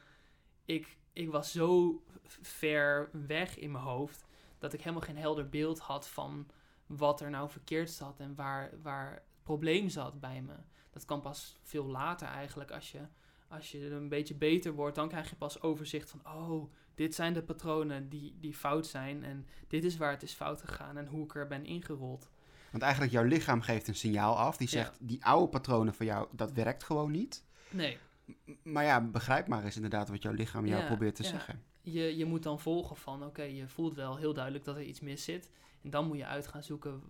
ik, 0.66 0.98
ik 1.14 1.32
was 1.32 1.52
zo 1.52 2.02
ver 2.42 3.10
weg 3.28 3.58
in 3.58 3.72
mijn 3.72 3.84
hoofd 3.84 4.26
dat 4.60 4.74
ik 4.74 4.80
helemaal 4.80 5.06
geen 5.06 5.18
helder 5.18 5.50
beeld 5.50 5.80
had 5.80 6.08
van 6.08 6.48
wat 6.86 7.22
er 7.22 7.30
nou 7.30 7.50
verkeerd 7.50 7.92
zat 7.92 8.20
en 8.20 8.36
waar, 8.36 8.72
waar 8.82 9.14
het 9.14 9.44
probleem 9.44 9.90
zat 9.90 10.20
bij 10.20 10.42
me. 10.42 10.56
Dat 10.92 11.06
kan 11.06 11.22
pas 11.22 11.58
veel 11.62 11.86
later 11.86 12.28
eigenlijk. 12.28 12.72
Als 12.72 12.92
je, 12.92 13.00
als 13.48 13.72
je 13.72 13.90
een 13.90 14.10
beetje 14.10 14.36
beter 14.36 14.74
wordt, 14.74 14.96
dan 14.96 15.08
krijg 15.08 15.30
je 15.30 15.36
pas 15.36 15.62
overzicht 15.62 16.10
van... 16.10 16.22
oh, 16.26 16.72
dit 16.96 17.16
zijn 17.16 17.34
de 17.34 17.44
patronen 17.44 18.10
die, 18.10 18.36
die 18.40 18.54
fout 18.54 18.88
zijn... 18.88 19.24
en 19.24 19.48
dit 19.68 19.84
is 19.84 19.98
waar 19.98 20.12
het 20.12 20.24
is 20.24 20.34
fout 20.34 20.62
gegaan 20.62 20.98
en 20.98 21.08
hoe 21.08 21.24
ik 21.24 21.36
er 21.36 21.48
ben 21.48 21.66
ingerold. 21.66 22.30
Want 22.72 22.84
eigenlijk 22.84 23.14
jouw 23.14 23.24
lichaam 23.24 23.62
geeft 23.62 23.88
een 23.88 23.96
signaal 23.96 24.38
af. 24.38 24.58
Die 24.58 24.68
zegt, 24.68 24.98
die 25.00 25.26
oude 25.26 25.48
patronen 25.48 25.94
van 25.94 26.06
jou, 26.06 26.28
dat 26.32 26.52
werkt 26.52 26.84
gewoon 26.84 27.12
niet. 27.12 27.44
Nee. 27.70 27.98
Maar 28.64 28.84
ja, 28.84 29.02
begrijp 29.02 29.48
maar 29.48 29.64
eens 29.64 29.76
inderdaad 29.76 30.10
wat 30.10 30.22
jouw 30.22 30.34
lichaam 30.34 30.66
jou 30.66 30.86
probeert 30.86 31.16
te 31.16 31.24
zeggen. 31.24 31.64
Je, 31.82 32.18
je 32.18 32.26
moet 32.26 32.44
dan 32.44 32.60
volgen 32.60 32.96
van, 32.96 33.26
oké, 33.26 33.42
je 33.42 33.68
voelt 33.68 33.96
wel 33.96 34.18
heel 34.18 34.34
duidelijk 34.34 34.66
dat 34.66 34.76
er 34.76 34.84
iets 34.84 35.00
mis 35.00 35.24
zit. 35.24 35.50
En 35.84 35.90
dan 35.90 36.08
moet 36.08 36.18
je 36.18 36.26
uit 36.26 36.48
gaan 36.48 36.64
zoeken 36.64 37.02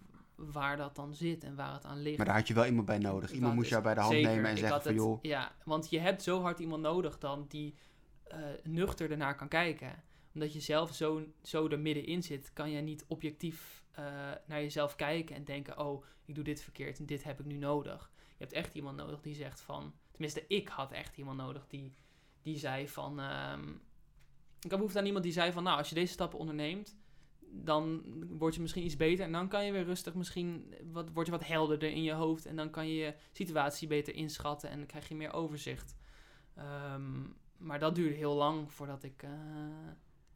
waar 0.51 0.77
dat 0.77 0.95
dan 0.95 1.13
zit 1.13 1.43
en 1.43 1.55
waar 1.55 1.73
het 1.73 1.85
aan 1.85 2.01
ligt. 2.01 2.17
Maar 2.17 2.25
daar 2.25 2.35
had 2.35 2.47
je 2.47 2.53
wel 2.53 2.65
iemand 2.65 2.85
bij 2.85 2.97
nodig. 2.97 3.31
Iemand 3.31 3.55
moest 3.55 3.69
jou 3.69 3.83
bij 3.83 3.93
de 3.93 3.99
hand 3.99 4.13
nemen 4.13 4.45
en 4.45 4.57
zeggen 4.57 4.81
van, 4.81 4.93
joh... 4.93 5.19
Ja, 5.21 5.51
want 5.63 5.89
je 5.89 5.99
hebt 5.99 6.23
zo 6.23 6.41
hard 6.41 6.59
iemand 6.59 6.81
nodig 6.81 7.17
dan 7.17 7.45
die 7.47 7.75
uh, 8.31 8.37
nuchter 8.63 9.11
ernaar 9.11 9.35
kan 9.35 9.47
kijken. 9.47 10.03
Omdat 10.33 10.53
je 10.53 10.59
zelf 10.59 10.95
zo, 10.95 11.25
zo 11.43 11.67
er 11.67 11.79
middenin 11.79 12.23
zit, 12.23 12.53
kan 12.53 12.71
je 12.71 12.81
niet 12.81 13.05
objectief 13.07 13.83
uh, 13.99 14.05
naar 14.45 14.61
jezelf 14.61 14.95
kijken 14.95 15.35
en 15.35 15.43
denken, 15.43 15.79
oh, 15.79 16.03
ik 16.25 16.35
doe 16.35 16.43
dit 16.43 16.61
verkeerd 16.61 16.99
en 16.99 17.05
dit 17.05 17.23
heb 17.23 17.39
ik 17.39 17.45
nu 17.45 17.57
nodig. 17.57 18.11
Je 18.15 18.47
hebt 18.47 18.53
echt 18.53 18.73
iemand 18.73 18.97
nodig 18.97 19.21
die 19.21 19.35
zegt 19.35 19.61
van, 19.61 19.93
tenminste, 20.11 20.45
ik 20.47 20.67
had 20.67 20.91
echt 20.91 21.17
iemand 21.17 21.37
nodig 21.37 21.67
die, 21.67 21.93
die 22.41 22.57
zei 22.57 22.87
van, 22.89 23.19
um, 23.19 23.81
ik 24.61 24.69
had 24.69 24.79
behoefte 24.79 24.99
aan 24.99 25.05
iemand 25.05 25.23
die 25.23 25.33
zei 25.33 25.51
van, 25.51 25.63
nou, 25.63 25.77
als 25.77 25.89
je 25.89 25.95
deze 25.95 26.13
stappen 26.13 26.39
onderneemt, 26.39 26.95
dan 27.51 28.03
word 28.37 28.55
je 28.55 28.61
misschien 28.61 28.85
iets 28.85 28.95
beter 28.95 29.25
en 29.25 29.31
dan 29.31 29.47
kan 29.47 29.65
je 29.65 29.71
weer 29.71 29.83
rustig 29.83 30.13
misschien, 30.13 30.73
wat, 30.91 31.09
word 31.13 31.25
je 31.25 31.31
wat 31.31 31.45
helderder 31.45 31.89
in 31.89 32.03
je 32.03 32.13
hoofd 32.13 32.45
en 32.45 32.55
dan 32.55 32.69
kan 32.69 32.87
je 32.87 32.93
je 32.93 33.13
situatie 33.31 33.87
beter 33.87 34.15
inschatten 34.15 34.69
en 34.69 34.77
dan 34.77 34.87
krijg 34.87 35.07
je 35.07 35.15
meer 35.15 35.33
overzicht. 35.33 35.95
Um, 36.93 37.35
maar 37.57 37.79
dat 37.79 37.95
duurde 37.95 38.15
heel 38.15 38.35
lang 38.35 38.71
voordat 38.71 39.03
ik... 39.03 39.23
Uh, 39.23 39.29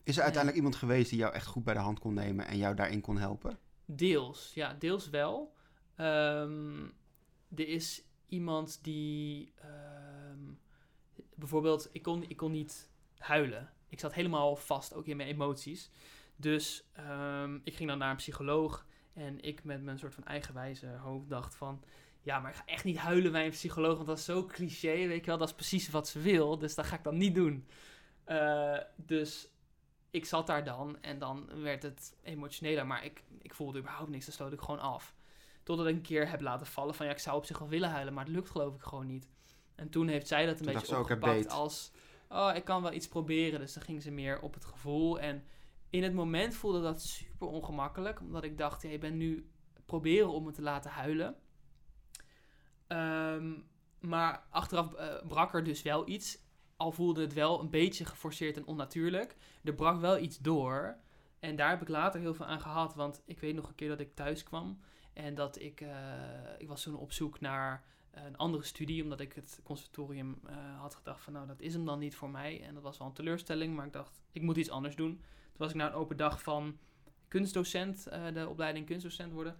is 0.04 0.18
er 0.18 0.24
uiteindelijk 0.24 0.64
iemand 0.64 0.76
geweest 0.76 1.10
die 1.10 1.20
jou 1.20 1.34
echt 1.34 1.46
goed 1.46 1.64
bij 1.64 1.74
de 1.74 1.80
hand 1.80 2.00
kon 2.00 2.14
nemen 2.14 2.48
en 2.48 2.58
jou 2.58 2.76
daarin 2.76 3.02
kon 3.02 3.18
helpen? 3.18 3.60
Deels, 3.86 4.52
ja, 4.54 4.74
deels 4.80 5.10
wel. 5.10 5.54
Um, 5.98 6.94
er 7.56 7.68
is 7.68 8.04
iemand 8.28 8.84
die 8.84 9.54
um, 10.32 10.60
bijvoorbeeld, 11.36 11.90
ik 11.92 12.02
kon, 12.02 12.30
ik 12.30 12.38
kon 12.38 12.52
niet 12.52 12.90
huilen. 13.18 13.74
Ik 13.90 14.00
zat 14.00 14.14
helemaal 14.14 14.56
vast, 14.56 14.94
ook 14.94 15.06
in 15.06 15.18
mijn 15.18 15.30
emoties. 15.30 15.92
Dus 16.36 16.84
um, 17.00 17.62
ik 17.64 17.76
ging 17.76 17.90
dan 17.90 17.98
naar 17.98 18.10
een 18.10 18.16
psycholoog 18.16 18.86
en 19.14 19.42
ik 19.42 19.64
met 19.64 19.84
mijn 19.84 20.00
soort 20.00 20.14
van 20.14 20.26
eigenwijze 20.26 20.88
hoofd 20.88 21.30
dacht 21.30 21.56
van... 21.56 21.84
Ja, 22.22 22.40
maar 22.40 22.52
ik 22.52 22.58
ga 22.58 22.66
echt 22.66 22.84
niet 22.84 22.98
huilen 22.98 23.32
bij 23.32 23.46
een 23.46 23.52
psycholoog, 23.52 23.96
want 23.96 24.08
dat 24.08 24.18
is 24.18 24.26
zo 24.26 24.46
cliché, 24.46 25.08
weet 25.08 25.20
je 25.20 25.26
wel. 25.26 25.38
Dat 25.38 25.48
is 25.48 25.56
precies 25.56 25.90
wat 25.90 26.08
ze 26.08 26.20
wil, 26.20 26.58
dus 26.58 26.76
dat 26.76 26.86
ga 26.86 26.96
ik 26.96 27.04
dan 27.04 27.18
niet 27.18 27.36
doen. 27.36 27.68
Uh, 28.28 28.78
dus 28.96 29.48
ik 30.12 30.26
zat 30.26 30.48
daar 30.48 30.64
dan 30.64 30.98
en 31.02 31.20
dan 31.20 31.62
werd 31.62 31.84
het 31.84 32.16
emotioneler, 32.24 32.88
maar 32.88 33.06
ik, 33.06 33.24
ik 33.42 33.54
voelde 33.54 33.80
überhaupt 33.80 34.10
niks, 34.10 34.26
dan 34.26 34.34
sloot 34.34 34.54
ik 34.54 34.62
gewoon 34.62 34.80
af. 34.80 35.16
Totdat 35.64 35.88
ik 35.88 35.96
een 35.96 36.02
keer 36.02 36.30
heb 36.30 36.42
laten 36.42 36.66
vallen 36.66 36.96
van 36.96 37.06
ja, 37.06 37.12
ik 37.12 37.20
zou 37.20 37.38
op 37.38 37.46
zich 37.46 37.60
wel 37.60 37.68
willen 37.68 37.90
huilen, 37.90 38.14
maar 38.14 38.26
het 38.26 38.34
lukt 38.34 38.50
geloof 38.50 38.76
ik 38.76 38.82
gewoon 38.82 39.06
niet. 39.06 39.28
En 39.76 39.90
toen 39.90 40.08
heeft 40.08 40.28
zij 40.28 40.46
dat 40.46 40.60
een 40.60 40.66
beetje 40.66 40.98
opgepakt 40.98 41.50
als, 41.50 41.92
oh, 42.30 42.52
ik 42.56 42.64
kan 42.64 42.82
wel 42.82 42.94
iets 42.94 43.08
proberen. 43.08 43.60
Dus 43.60 43.74
dan 43.74 43.84
ging 43.84 44.02
ze 44.02 44.12
meer 44.12 44.40
op 44.40 44.54
het 44.54 44.66
gevoel. 44.66 45.20
En 45.20 45.44
in 45.96 46.04
het 46.04 46.14
moment 46.14 46.56
voelde 46.56 46.82
dat 46.82 47.02
super 47.02 47.48
ongemakkelijk, 47.48 48.20
omdat 48.20 48.44
ik 48.44 48.58
dacht, 48.58 48.82
ja, 48.82 48.90
je 48.90 48.98
bent 48.98 49.16
nu 49.16 49.50
proberen 49.86 50.30
om 50.30 50.44
me 50.44 50.52
te 50.52 50.62
laten 50.62 50.92
huilen. 50.92 51.36
Um, 52.88 53.68
maar 54.00 54.48
achteraf 54.50 54.94
uh, 54.94 55.28
brak 55.28 55.54
er 55.54 55.64
dus 55.64 55.82
wel 55.82 56.08
iets. 56.08 56.44
Al 56.78 56.92
voelde 56.92 57.22
het 57.22 57.34
wel 57.34 57.60
een 57.60 57.70
beetje 57.70 58.06
geforceerd 58.06 58.58
en 58.58 58.66
onnatuurlijk. 58.66 59.36
Er 59.64 59.74
brak 59.74 60.00
wel 60.00 60.18
iets 60.18 60.38
door. 60.38 60.98
En 61.40 61.56
daar 61.56 61.70
heb 61.70 61.82
ik 61.82 61.88
later 61.88 62.20
heel 62.20 62.34
veel 62.34 62.46
aan 62.46 62.62
gehad. 62.62 62.96
Want 62.96 63.22
ik 63.26 63.40
weet 63.40 63.56
nog 63.56 63.68
een 63.68 63.76
keer 63.76 63.90
dat 63.90 64.00
ik 64.00 64.16
thuis 64.16 64.44
kwam. 64.44 64.80
En 65.14 65.36
dat 65.36 65.60
ik, 65.60 65.82
uh, 65.82 65.90
ik 66.58 66.68
was 66.68 66.84
toen 66.84 66.96
op 66.96 67.12
zoek 67.12 67.40
naar 67.40 67.84
een 68.12 68.38
andere 68.38 68.64
studie, 68.64 69.04
omdat 69.04 69.20
ik 69.20 69.34
het 69.34 69.60
conservatorium 69.64 70.40
uh, 70.50 70.80
had 70.80 70.96
gedacht 70.96 71.24
van 71.24 71.34
nou 71.34 71.48
dat 71.48 71.62
is 71.62 71.74
hem 71.74 71.86
dan 71.86 72.00
niet 72.00 72.16
voor 72.16 72.30
mij. 72.30 72.62
En 72.64 72.74
dat 72.74 72.84
was 72.84 72.98
wel 72.98 73.08
een 73.08 73.14
teleurstelling, 73.14 73.76
maar 73.76 73.86
ik 73.86 73.94
dacht 73.94 74.22
ik 74.32 74.42
moet 74.42 74.58
iets 74.58 74.70
anders 74.70 74.96
doen. 74.96 75.22
Toen 75.56 75.66
was 75.66 75.70
ik 75.70 75.76
naar 75.76 75.88
een 75.88 76.00
open 76.00 76.18
dag 76.18 76.42
van 76.42 76.78
kunstdocent, 77.28 78.08
uh, 78.08 78.34
de 78.34 78.50
opleiding 78.50 78.86
kunstdocent 78.86 79.34
worden. 79.34 79.58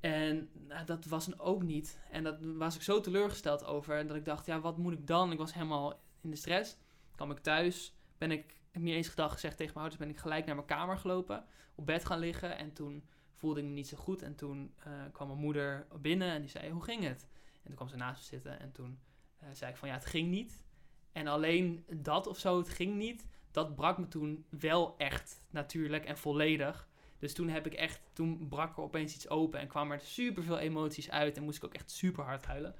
En 0.00 0.50
nou, 0.52 0.84
dat 0.84 1.04
was 1.04 1.26
een 1.26 1.38
ook 1.38 1.62
niet. 1.62 1.98
En 2.10 2.22
dat 2.24 2.36
was 2.40 2.74
ik 2.74 2.82
zo 2.82 3.00
teleurgesteld 3.00 3.64
over. 3.64 4.06
Dat 4.06 4.16
ik 4.16 4.24
dacht, 4.24 4.46
ja, 4.46 4.60
wat 4.60 4.78
moet 4.78 4.92
ik 4.92 5.06
dan? 5.06 5.32
Ik 5.32 5.38
was 5.38 5.54
helemaal 5.54 6.00
in 6.20 6.30
de 6.30 6.36
stress. 6.36 6.76
kwam 7.14 7.30
ik 7.30 7.38
thuis, 7.38 7.94
ben 8.18 8.30
ik, 8.30 8.60
niet 8.72 8.94
eens 8.94 9.08
gedacht 9.08 9.32
gezegd 9.32 9.56
tegen 9.56 9.72
mijn 9.74 9.86
ouders, 9.86 10.06
ben 10.06 10.14
ik 10.14 10.20
gelijk 10.20 10.46
naar 10.46 10.54
mijn 10.54 10.66
kamer 10.66 10.98
gelopen, 10.98 11.44
op 11.74 11.86
bed 11.86 12.04
gaan 12.04 12.18
liggen. 12.18 12.58
En 12.58 12.72
toen 12.72 13.04
voelde 13.34 13.60
ik 13.60 13.66
me 13.66 13.72
niet 13.72 13.88
zo 13.88 13.96
goed. 13.96 14.22
En 14.22 14.34
toen 14.34 14.74
uh, 14.86 14.92
kwam 15.12 15.28
mijn 15.28 15.40
moeder 15.40 15.86
binnen 16.00 16.28
en 16.28 16.40
die 16.40 16.50
zei, 16.50 16.70
hoe 16.70 16.84
ging 16.84 17.02
het? 17.02 17.28
En 17.52 17.66
toen 17.66 17.74
kwam 17.74 17.88
ze 17.88 17.96
naast 17.96 18.20
me 18.20 18.26
zitten 18.26 18.60
en 18.60 18.72
toen 18.72 18.98
uh, 19.42 19.48
zei 19.52 19.70
ik 19.70 19.76
van, 19.76 19.88
ja, 19.88 19.94
het 19.94 20.06
ging 20.06 20.28
niet. 20.28 20.64
En 21.12 21.26
alleen 21.26 21.84
dat 21.96 22.26
of 22.26 22.38
zo, 22.38 22.58
het 22.58 22.68
ging 22.68 22.96
niet, 22.96 23.26
dat 23.50 23.74
brak 23.74 23.98
me 23.98 24.08
toen 24.08 24.44
wel 24.48 24.94
echt 24.96 25.42
natuurlijk 25.50 26.04
en 26.04 26.18
volledig. 26.18 26.88
Dus 27.18 27.34
toen 27.34 27.48
heb 27.48 27.66
ik 27.66 27.74
echt, 27.74 28.00
toen 28.12 28.48
brak 28.48 28.76
er 28.76 28.82
opeens 28.82 29.14
iets 29.14 29.28
open 29.28 29.60
en 29.60 29.68
kwamen 29.68 29.98
er 29.98 30.04
super 30.04 30.42
veel 30.42 30.58
emoties 30.58 31.10
uit 31.10 31.36
en 31.36 31.42
moest 31.42 31.56
ik 31.56 31.64
ook 31.64 31.74
echt 31.74 31.90
super 31.90 32.24
hard 32.24 32.46
huilen. 32.46 32.74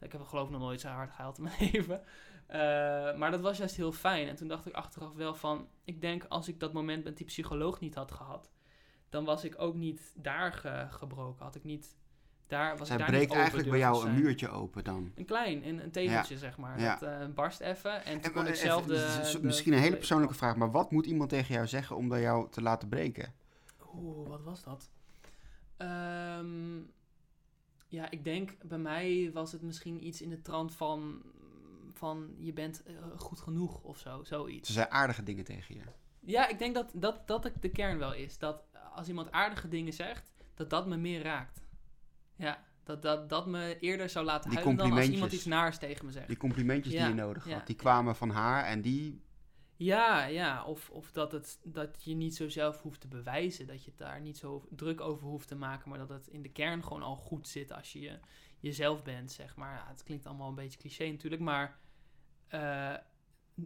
Ik 0.00 0.12
heb 0.12 0.22
geloof 0.22 0.46
ik 0.46 0.52
nog 0.52 0.60
nooit 0.60 0.80
zo 0.80 0.88
hard 0.88 1.10
gehuild 1.10 1.38
in 1.38 1.44
mijn 1.44 1.56
leven. 1.72 2.02
Uh, 2.48 2.54
maar 3.16 3.30
dat 3.30 3.40
was 3.40 3.58
juist 3.58 3.76
heel 3.76 3.92
fijn. 3.92 4.28
En 4.28 4.36
toen 4.36 4.48
dacht 4.48 4.66
ik 4.66 4.72
achteraf 4.72 5.14
wel 5.14 5.34
van, 5.34 5.68
ik 5.84 6.00
denk 6.00 6.24
als 6.24 6.48
ik 6.48 6.60
dat 6.60 6.72
moment 6.72 7.04
met 7.04 7.16
die 7.16 7.26
psycholoog 7.26 7.80
niet 7.80 7.94
had 7.94 8.12
gehad, 8.12 8.50
dan 9.08 9.24
was 9.24 9.44
ik 9.44 9.54
ook 9.58 9.74
niet 9.74 10.12
daar 10.16 10.52
ge 10.52 10.86
gebroken. 10.90 11.44
Had 11.44 11.54
ik 11.54 11.64
niet 11.64 11.96
daar 12.46 12.76
was 12.76 12.88
Zij 12.88 12.96
daar 12.96 13.06
breekt 13.06 13.32
eigenlijk 13.32 13.68
bij 13.68 13.78
jou 13.78 14.06
een 14.06 14.14
muurtje 14.14 14.48
open 14.48 14.84
dan. 14.84 15.12
Een 15.14 15.24
klein, 15.24 15.66
een, 15.66 15.82
een 15.82 15.90
tegeltje 15.90 16.38
zeg 16.38 16.56
maar. 16.56 16.80
Ja. 16.80 16.96
Dat 16.96 17.08
uh, 17.08 17.34
barst 17.34 17.60
even 17.60 18.04
en 18.04 18.20
toen 18.20 18.32
kon 18.32 18.46
ik 18.46 18.54
zelf 18.54 18.86
de, 18.86 19.38
Misschien 19.42 19.72
een 19.72 19.78
hele 19.78 19.96
persoonlijke 19.96 20.34
vraag, 20.34 20.56
maar 20.56 20.70
wat 20.70 20.90
moet 20.90 21.06
iemand 21.06 21.30
tegen 21.30 21.54
jou 21.54 21.66
zeggen 21.66 21.96
om 21.96 22.08
bij 22.08 22.20
jou 22.20 22.50
te 22.50 22.62
laten 22.62 22.88
breken? 22.88 23.34
Oeh, 23.94 24.28
wat 24.28 24.42
was 24.42 24.62
dat? 24.62 24.90
Um, 25.78 26.90
ja, 27.88 28.10
ik 28.10 28.24
denk 28.24 28.56
bij 28.62 28.78
mij 28.78 29.30
was 29.32 29.52
het 29.52 29.62
misschien 29.62 30.06
iets 30.06 30.22
in 30.22 30.30
de 30.30 30.42
trant 30.42 30.74
van, 30.74 31.22
van 31.92 32.34
je 32.38 32.52
bent 32.52 32.82
uh, 32.86 32.96
goed 33.16 33.40
genoeg 33.40 33.82
of 33.82 33.98
zo, 33.98 34.24
zoiets. 34.24 34.66
Ze 34.66 34.74
zijn 34.74 34.90
aardige 34.90 35.22
dingen 35.22 35.44
tegen 35.44 35.74
je. 35.74 35.82
Ja, 36.20 36.48
ik 36.48 36.58
denk 36.58 36.74
dat 36.74 36.90
dat, 36.94 37.26
dat 37.26 37.50
de 37.60 37.70
kern 37.70 37.98
wel 37.98 38.14
is. 38.14 38.38
Dat 38.38 38.64
als 38.94 39.08
iemand 39.08 39.32
aardige 39.32 39.68
dingen 39.68 39.92
zegt, 39.92 40.32
dat 40.54 40.70
dat 40.70 40.86
me 40.86 40.96
meer 40.96 41.22
raakt. 41.22 41.60
Ja, 42.36 42.64
dat, 42.82 43.02
dat, 43.02 43.28
dat 43.28 43.46
me 43.46 43.78
eerder 43.80 44.08
zou 44.08 44.24
laten 44.24 44.50
die 44.50 44.58
huilen 44.58 44.76
dan 44.76 44.92
als 44.92 45.08
iemand 45.08 45.32
iets 45.32 45.44
naars 45.44 45.78
tegen 45.78 46.06
me 46.06 46.12
zegt. 46.12 46.26
Die 46.26 46.36
complimentjes 46.36 46.94
die 46.94 47.02
je 47.02 47.14
nodig 47.14 47.50
had, 47.50 47.66
die 47.66 47.76
kwamen 47.76 48.16
van 48.16 48.30
haar 48.30 48.64
en 48.64 48.80
die... 48.80 49.24
Ja, 49.78 50.24
ja. 50.24 50.64
Of, 50.64 50.90
of 50.90 51.12
dat, 51.12 51.32
het, 51.32 51.60
dat 51.64 52.04
je 52.04 52.14
niet 52.14 52.36
zo 52.36 52.48
zelf 52.48 52.82
hoeft 52.82 53.00
te 53.00 53.08
bewijzen. 53.08 53.66
Dat 53.66 53.84
je 53.84 53.90
het 53.90 53.98
daar 53.98 54.20
niet 54.20 54.38
zo 54.38 54.66
druk 54.70 55.00
over 55.00 55.26
hoeft 55.26 55.48
te 55.48 55.54
maken. 55.54 55.88
Maar 55.88 55.98
dat 55.98 56.08
het 56.08 56.26
in 56.26 56.42
de 56.42 56.48
kern 56.48 56.84
gewoon 56.84 57.02
al 57.02 57.16
goed 57.16 57.48
zit 57.48 57.72
als 57.72 57.92
je, 57.92 58.00
je 58.00 58.18
jezelf 58.58 59.02
bent, 59.02 59.32
zeg 59.32 59.56
maar. 59.56 59.74
Ja, 59.74 59.84
het 59.88 60.02
klinkt 60.02 60.26
allemaal 60.26 60.48
een 60.48 60.54
beetje 60.54 60.78
cliché 60.78 61.10
natuurlijk, 61.10 61.42
maar... 61.42 61.78
Uh, 62.54 62.94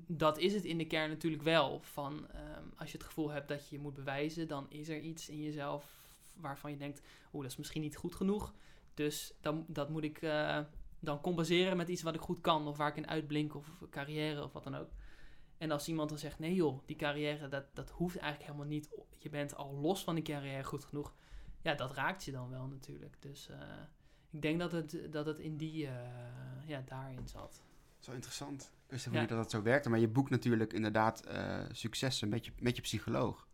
dat 0.07 0.39
is 0.39 0.55
het 0.55 0.65
in 0.65 0.79
de 0.79 0.87
kern 0.87 1.09
natuurlijk 1.09 1.43
wel. 1.43 1.81
Van, 1.81 2.13
um, 2.13 2.73
als 2.77 2.93
je 2.93 2.97
het 2.97 3.07
gevoel 3.07 3.31
hebt 3.31 3.49
dat 3.49 3.69
je 3.69 3.77
je 3.77 3.83
moet 3.83 3.95
bewijzen, 3.95 4.49
dan 4.49 4.71
is 4.71 4.89
er 4.89 5.01
iets 5.01 5.29
in 5.29 5.43
jezelf 5.43 6.00
waarvan 6.41 6.71
je 6.71 6.77
denkt, 6.77 7.03
oeh, 7.33 7.43
dat 7.43 7.53
is 7.53 7.59
misschien 7.59 7.83
niet 7.83 7.97
goed 7.97 8.15
genoeg. 8.15 8.55
Dus 8.95 9.35
dan, 9.41 9.65
dat 9.69 9.89
moet 9.89 10.05
ik 10.05 10.23
uh, 10.23 10.59
dan 11.01 11.21
compenseren 11.21 11.77
met 11.77 11.89
iets 11.89 12.03
wat 12.03 12.15
ik 12.15 12.21
goed 12.21 12.41
kan, 12.41 12.67
of 12.67 12.77
waar 12.77 12.89
ik 12.89 12.97
in 12.97 13.09
uitblink, 13.09 13.55
of 13.55 13.83
carrière, 13.91 14.45
of 14.45 14.53
wat 14.53 14.65
dan 14.65 14.75
ook. 14.75 14.91
En 15.59 15.71
als 15.71 15.89
iemand 15.89 16.09
dan 16.09 16.19
zegt, 16.19 16.39
nee 16.39 16.55
joh, 16.55 16.81
die 16.87 16.97
carrière, 16.97 17.49
dat, 17.49 17.65
dat 17.75 17.91
hoeft 17.91 18.17
eigenlijk 18.17 18.51
helemaal 18.51 18.71
niet. 18.71 18.89
Je 19.19 19.29
bent 19.29 19.55
al 19.57 19.75
los 19.75 20.05
van 20.05 20.15
die 20.15 20.25
carrière 20.25 20.65
goed 20.65 20.85
genoeg. 20.85 21.15
Ja, 21.63 21.75
dat 21.75 21.93
raakt 21.93 22.25
je 22.25 22.33
dan 22.33 22.51
wel 22.51 22.67
natuurlijk. 22.67 23.17
Dus 23.21 23.49
uh, 23.51 23.57
ik 24.31 24.43
denk 24.43 24.59
dat 24.59 24.73
het, 24.73 25.07
dat 25.11 25.27
het 25.27 25.39
in 25.39 25.57
die, 25.57 25.85
uh, 25.85 25.91
ja, 26.67 26.83
daarin 26.87 27.29
zat. 27.29 27.63
Zo 27.99 28.13
interessant. 28.13 28.73
Ik 28.85 28.91
wist 28.91 29.11
niet 29.11 29.29
dat 29.29 29.39
dat 29.39 29.51
zo 29.51 29.63
werkte. 29.63 29.91
Maar 29.91 29.99
je 29.99 30.09
boekt 30.09 30.31
natuurlijk 30.31 30.73
inderdaad 30.73 31.27
uh, 31.29 31.65
successen 31.71 32.29
met 32.29 32.45
je, 32.45 32.53
met 32.59 32.77
je 32.77 32.83
psycholoog. 32.83 33.49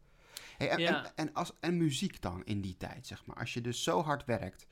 Hey, 0.57 0.69
en, 0.69 0.79
ja. 0.79 1.05
en, 1.05 1.13
en, 1.15 1.35
als, 1.35 1.53
en 1.61 1.77
muziek 1.77 2.23
dan 2.23 2.45
in 2.45 2.61
die 2.61 2.77
tijd, 2.77 3.07
zeg 3.07 3.27
maar. 3.27 3.37
Als 3.37 3.55
je 3.55 3.61
dus 3.61 3.83
zo 3.83 4.03
hard 4.03 4.25
werkt, 4.25 4.67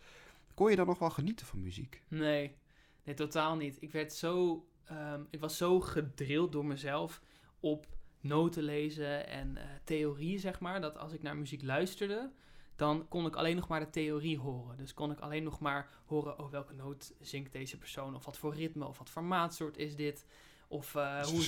kon 0.54 0.70
je 0.70 0.76
dan 0.76 0.86
nog 0.86 0.98
wel 0.98 1.10
genieten 1.10 1.46
van 1.46 1.62
muziek? 1.62 2.02
Nee, 2.08 2.56
nee 3.02 3.14
totaal 3.14 3.56
niet. 3.56 3.76
Ik 3.82 3.92
werd 3.92 4.12
zo, 4.12 4.66
um, 4.90 5.26
ik 5.30 5.40
was 5.40 5.56
zo 5.56 5.80
gedrild 5.80 6.52
door 6.52 6.64
mezelf 6.64 7.22
op 7.60 7.86
noten 8.20 8.62
lezen 8.62 9.26
en 9.26 9.56
uh, 9.56 9.62
theorie, 9.84 10.38
zeg 10.38 10.60
maar. 10.60 10.80
Dat 10.80 10.98
als 10.98 11.12
ik 11.12 11.22
naar 11.22 11.36
muziek 11.36 11.62
luisterde, 11.62 12.30
dan 12.76 13.08
kon 13.08 13.26
ik 13.26 13.36
alleen 13.36 13.56
nog 13.56 13.68
maar 13.68 13.80
de 13.80 13.90
theorie 13.90 14.38
horen. 14.38 14.76
Dus 14.76 14.94
kon 14.94 15.10
ik 15.10 15.18
alleen 15.18 15.42
nog 15.42 15.60
maar 15.60 15.88
horen, 16.04 16.38
oh, 16.38 16.50
welke 16.50 16.74
noot 16.74 17.12
zingt 17.20 17.52
deze 17.52 17.78
persoon? 17.78 18.14
Of 18.14 18.24
wat 18.24 18.38
voor 18.38 18.54
ritme, 18.54 18.86
of 18.86 18.98
wat 18.98 19.10
voor 19.10 19.24
maatsoort 19.24 19.76
is 19.76 19.96
dit? 19.96 20.26
Of 20.74 20.94
uh, 20.94 21.22
hoe 21.22 21.42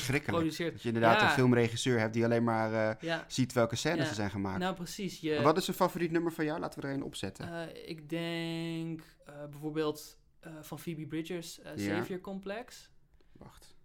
het? 0.59 0.73
Dat 0.73 0.83
je 0.83 0.89
inderdaad 0.89 1.21
Ja. 1.21 1.27
een 1.27 1.33
filmregisseur 1.35 1.99
hebt 1.99 2.13
die 2.15 2.25
alleen 2.25 2.45
maar 2.45 2.73
eh, 2.91 3.01
Ja, 3.03 3.25
ziet 3.29 3.53
welke 3.53 3.77
scènes 3.77 4.03
Ja. 4.05 4.09
er 4.09 4.15
zijn 4.15 4.31
gemaakt. 4.31 4.59
nou 4.59 4.75
precies. 4.75 5.21
Je, 5.21 5.43
Wat 5.43 5.57
is 5.57 5.69
een 5.69 5.75
favoriet 5.75 6.11
nummer 6.11 6.33
van 6.33 6.45
jou? 6.45 6.61
Laten 6.61 6.81
we 6.81 6.87
er 6.89 6.95
een 6.95 7.03
opzetten. 7.03 7.69
Eh, 7.75 7.89
ik 7.89 8.09
denk 8.09 9.03
bijvoorbeeld 9.51 10.19
van 10.61 10.79
Phoebe 10.79 11.07
Bridgers. 11.07 11.61
Savior 11.77 12.21
Complex. 12.21 12.91
Wacht. 13.33 13.77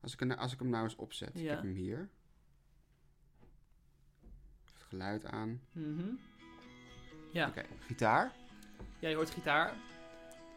Als 0.00 0.12
ik, 0.12 0.20
hem- 0.20 0.30
als 0.30 0.52
ik 0.52 0.58
hem 0.58 0.68
nou 0.68 0.84
eens 0.84 0.96
opzet. 0.96 1.34
Ik 1.34 1.48
heb 1.48 1.62
hem 1.62 1.74
hier. 1.74 2.08
Het 4.72 4.82
geluid 4.88 5.24
aan. 5.24 5.60
Mhm. 5.72 6.08
Ja. 7.32 7.48
Oké, 7.48 7.62
gitaar. 7.86 8.32
ja, 8.98 9.08
je 9.08 9.14
hoort 9.14 9.30
gitaar. 9.30 9.74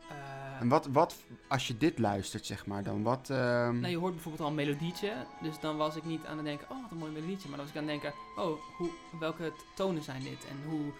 Eh, 0.09 0.61
En 0.61 0.67
wat, 0.67 0.85
wat, 0.85 1.15
als 1.47 1.67
je 1.67 1.77
dit 1.77 1.99
luistert, 1.99 2.45
zeg 2.45 2.65
maar, 2.65 2.83
dan 2.83 3.03
wat... 3.03 3.29
ehm, 3.29 3.79
nou, 3.79 3.87
je 3.91 3.97
hoort 3.97 4.13
bijvoorbeeld 4.13 4.43
al 4.43 4.49
een 4.49 4.55
melodietje. 4.55 5.13
Dus 5.41 5.59
dan 5.59 5.77
was 5.77 5.95
ik 5.95 6.05
niet 6.05 6.25
aan 6.25 6.37
het 6.37 6.45
denken, 6.45 6.67
oh 6.69 6.81
wat 6.81 6.91
een 6.91 6.97
mooi 6.97 7.11
melodietje. 7.11 7.49
Maar 7.49 7.57
dan 7.57 7.65
was 7.65 7.75
ik 7.75 7.81
aan 7.81 7.89
het 7.89 8.01
denken, 8.01 8.19
oh 8.35 8.59
hoe, 8.77 8.89
welke 9.19 9.53
tonen 9.75 10.03
zijn 10.03 10.23
dit? 10.23 10.45
En 10.49 10.69
hoe 10.69 10.91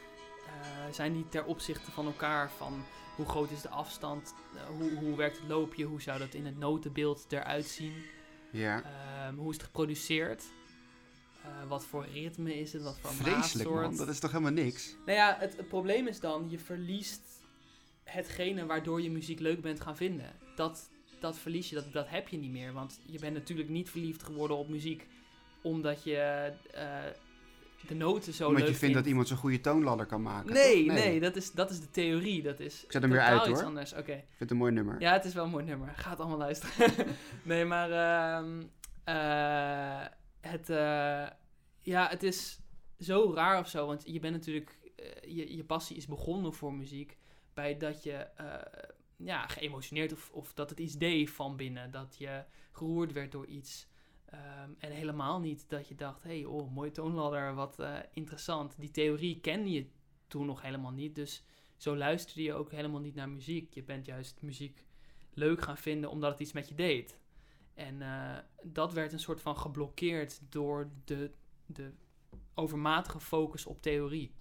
eh, 0.45 0.93
zijn 0.93 1.13
die 1.13 1.29
ter 1.29 1.43
opzichte 1.45 1.91
van 1.91 2.05
elkaar? 2.05 2.49
Van 2.57 2.83
hoe 3.15 3.25
groot 3.25 3.51
is 3.51 3.61
de 3.61 3.69
afstand? 3.69 4.33
Eh, 4.55 4.61
hoe, 4.77 4.91
hoe 4.95 5.15
werkt 5.15 5.37
het 5.37 5.47
loopje? 5.47 5.85
Hoe 5.85 6.01
zou 6.01 6.19
dat 6.19 6.33
in 6.33 6.45
het 6.45 6.57
notenbeeld 6.59 7.25
eruit 7.29 7.65
zien? 7.65 7.93
ja, 8.51 8.81
Ehm, 8.83 9.35
hoe 9.35 9.49
is 9.49 9.55
het 9.55 9.65
geproduceerd? 9.65 10.43
Wat 11.67 11.85
voor 11.85 12.05
ritme 12.13 12.59
is 12.59 12.73
het? 12.73 12.83
Wat 12.83 12.97
voor 13.01 13.11
vreselijk 13.13 13.69
maatsoort? 13.69 13.81
man. 13.87 13.95
Dat 13.95 14.07
is 14.07 14.19
toch 14.19 14.31
helemaal 14.31 14.51
niks? 14.51 14.95
Nou 15.05 15.17
ja, 15.17 15.37
het, 15.39 15.57
het 15.57 15.67
probleem 15.67 16.07
is 16.07 16.19
dan, 16.19 16.45
je 16.49 16.59
verliest 16.59 17.21
hetgene 18.05 18.65
waardoor 18.65 19.01
je 19.01 19.11
muziek 19.11 19.39
leuk 19.39 19.61
bent 19.61 19.81
gaan 19.81 19.97
vinden. 19.97 20.31
Dat, 20.55 20.89
dat 21.19 21.37
verlies 21.37 21.69
je, 21.69 21.75
dat, 21.75 21.93
dat 21.93 22.09
heb 22.09 22.27
je 22.27 22.37
niet 22.37 22.51
meer. 22.51 22.73
Want 22.73 22.99
je 23.05 23.19
bent 23.19 23.33
natuurlijk 23.33 23.69
niet 23.69 23.89
verliefd 23.89 24.23
geworden 24.23 24.57
op 24.57 24.69
muziek 24.69 25.07
omdat 25.61 26.03
je 26.03 26.51
eh, 26.73 26.87
de 27.87 27.95
noten 27.95 28.33
zo 28.33 28.47
Omdat 28.47 28.61
leuk 28.61 28.71
je 28.71 28.77
vindt 28.77 28.95
dat 28.95 29.05
iemand 29.05 29.27
zo'n 29.27 29.37
goede 29.37 29.61
toonladder 29.61 30.05
kan 30.05 30.21
maken. 30.21 30.53
Nee, 30.53 30.85
nee, 30.85 31.19
dat, 31.19 31.35
is, 31.35 31.51
dat 31.51 31.69
is 31.69 31.79
de 31.79 31.91
theorie. 31.91 32.41
Dat 32.41 32.59
is 32.59 32.83
Ik 32.83 32.91
zet 32.91 33.01
hem 33.01 33.11
weer 33.11 33.21
uit, 33.21 33.47
iets 33.47 33.59
hoor. 33.59 33.67
anders. 33.67 33.93
Oké. 33.93 34.11
Ik 34.11 34.25
vind 34.27 34.39
het 34.39 34.51
een 34.51 34.57
mooi 34.57 34.71
nummer. 34.71 34.99
Ja, 34.99 35.13
het 35.13 35.25
is 35.25 35.33
wel 35.33 35.43
een 35.43 35.49
mooi 35.49 35.65
nummer. 35.65 35.93
Ga 35.95 36.09
het 36.09 36.19
allemaal 36.19 36.37
luisteren. 36.37 36.93
nee, 37.43 37.65
maar 37.65 37.91
ehm, 37.91 38.63
eh, 39.03 40.07
het, 40.41 40.69
eh, 40.69 41.27
ja, 41.81 42.07
het 42.09 42.23
is 42.23 42.59
zo 42.99 43.31
raar 43.35 43.59
of 43.59 43.69
zo. 43.69 43.87
Want 43.87 44.03
je 44.05 44.19
bent 44.19 44.33
natuurlijk, 44.33 44.77
je, 45.27 45.55
je 45.55 45.63
passie 45.63 45.95
is 45.97 46.05
begonnen 46.05 46.53
voor 46.53 46.73
muziek 46.73 47.17
bij 47.55 47.77
dat 47.77 48.03
je 48.03 48.13
eh, 48.13 48.89
ja, 49.15 49.47
geëmotioneerd 49.47 50.13
of, 50.13 50.31
of 50.31 50.53
dat 50.53 50.69
het 50.69 50.79
iets 50.79 50.97
deed 50.97 51.29
van 51.29 51.55
binnen. 51.55 51.91
Dat 51.91 52.15
je 52.17 52.43
geroerd 52.71 53.11
werd 53.11 53.31
door 53.31 53.45
iets. 53.45 53.87
Ehm, 54.25 54.71
en 54.77 54.91
helemaal 54.91 55.39
niet 55.39 55.69
dat 55.69 55.87
je 55.87 55.95
dacht, 55.95 56.23
hey, 56.23 56.45
oh, 56.45 56.73
mooie 56.73 56.91
toonladder, 56.91 57.53
wat 57.53 57.79
eh, 57.79 57.97
interessant. 58.13 58.79
Die 58.79 58.91
theorie 58.91 59.39
kende 59.39 59.71
je 59.71 59.89
toen 60.27 60.45
nog 60.45 60.61
helemaal 60.61 60.91
niet. 60.91 61.15
Dus 61.15 61.43
zo 61.77 61.97
luisterde 61.97 62.43
je 62.43 62.53
ook 62.53 62.71
helemaal 62.71 62.99
niet 62.99 63.15
naar 63.15 63.29
muziek. 63.29 63.73
Je 63.73 63.83
bent 63.83 64.05
juist 64.05 64.41
muziek 64.41 64.83
leuk 65.33 65.61
gaan 65.61 65.77
vinden 65.77 66.09
omdat 66.09 66.31
het 66.31 66.39
iets 66.39 66.53
met 66.53 66.67
je 66.67 66.75
deed. 66.75 67.19
En 67.73 68.01
eh, 68.01 68.37
dat 68.63 68.93
werd 68.93 69.13
een 69.13 69.19
soort 69.19 69.41
van 69.41 69.57
geblokkeerd 69.57 70.41
door 70.49 70.89
de, 71.05 71.31
de 71.65 71.91
overmatige 72.53 73.19
focus 73.19 73.65
op 73.65 73.81
theorie. 73.81 74.33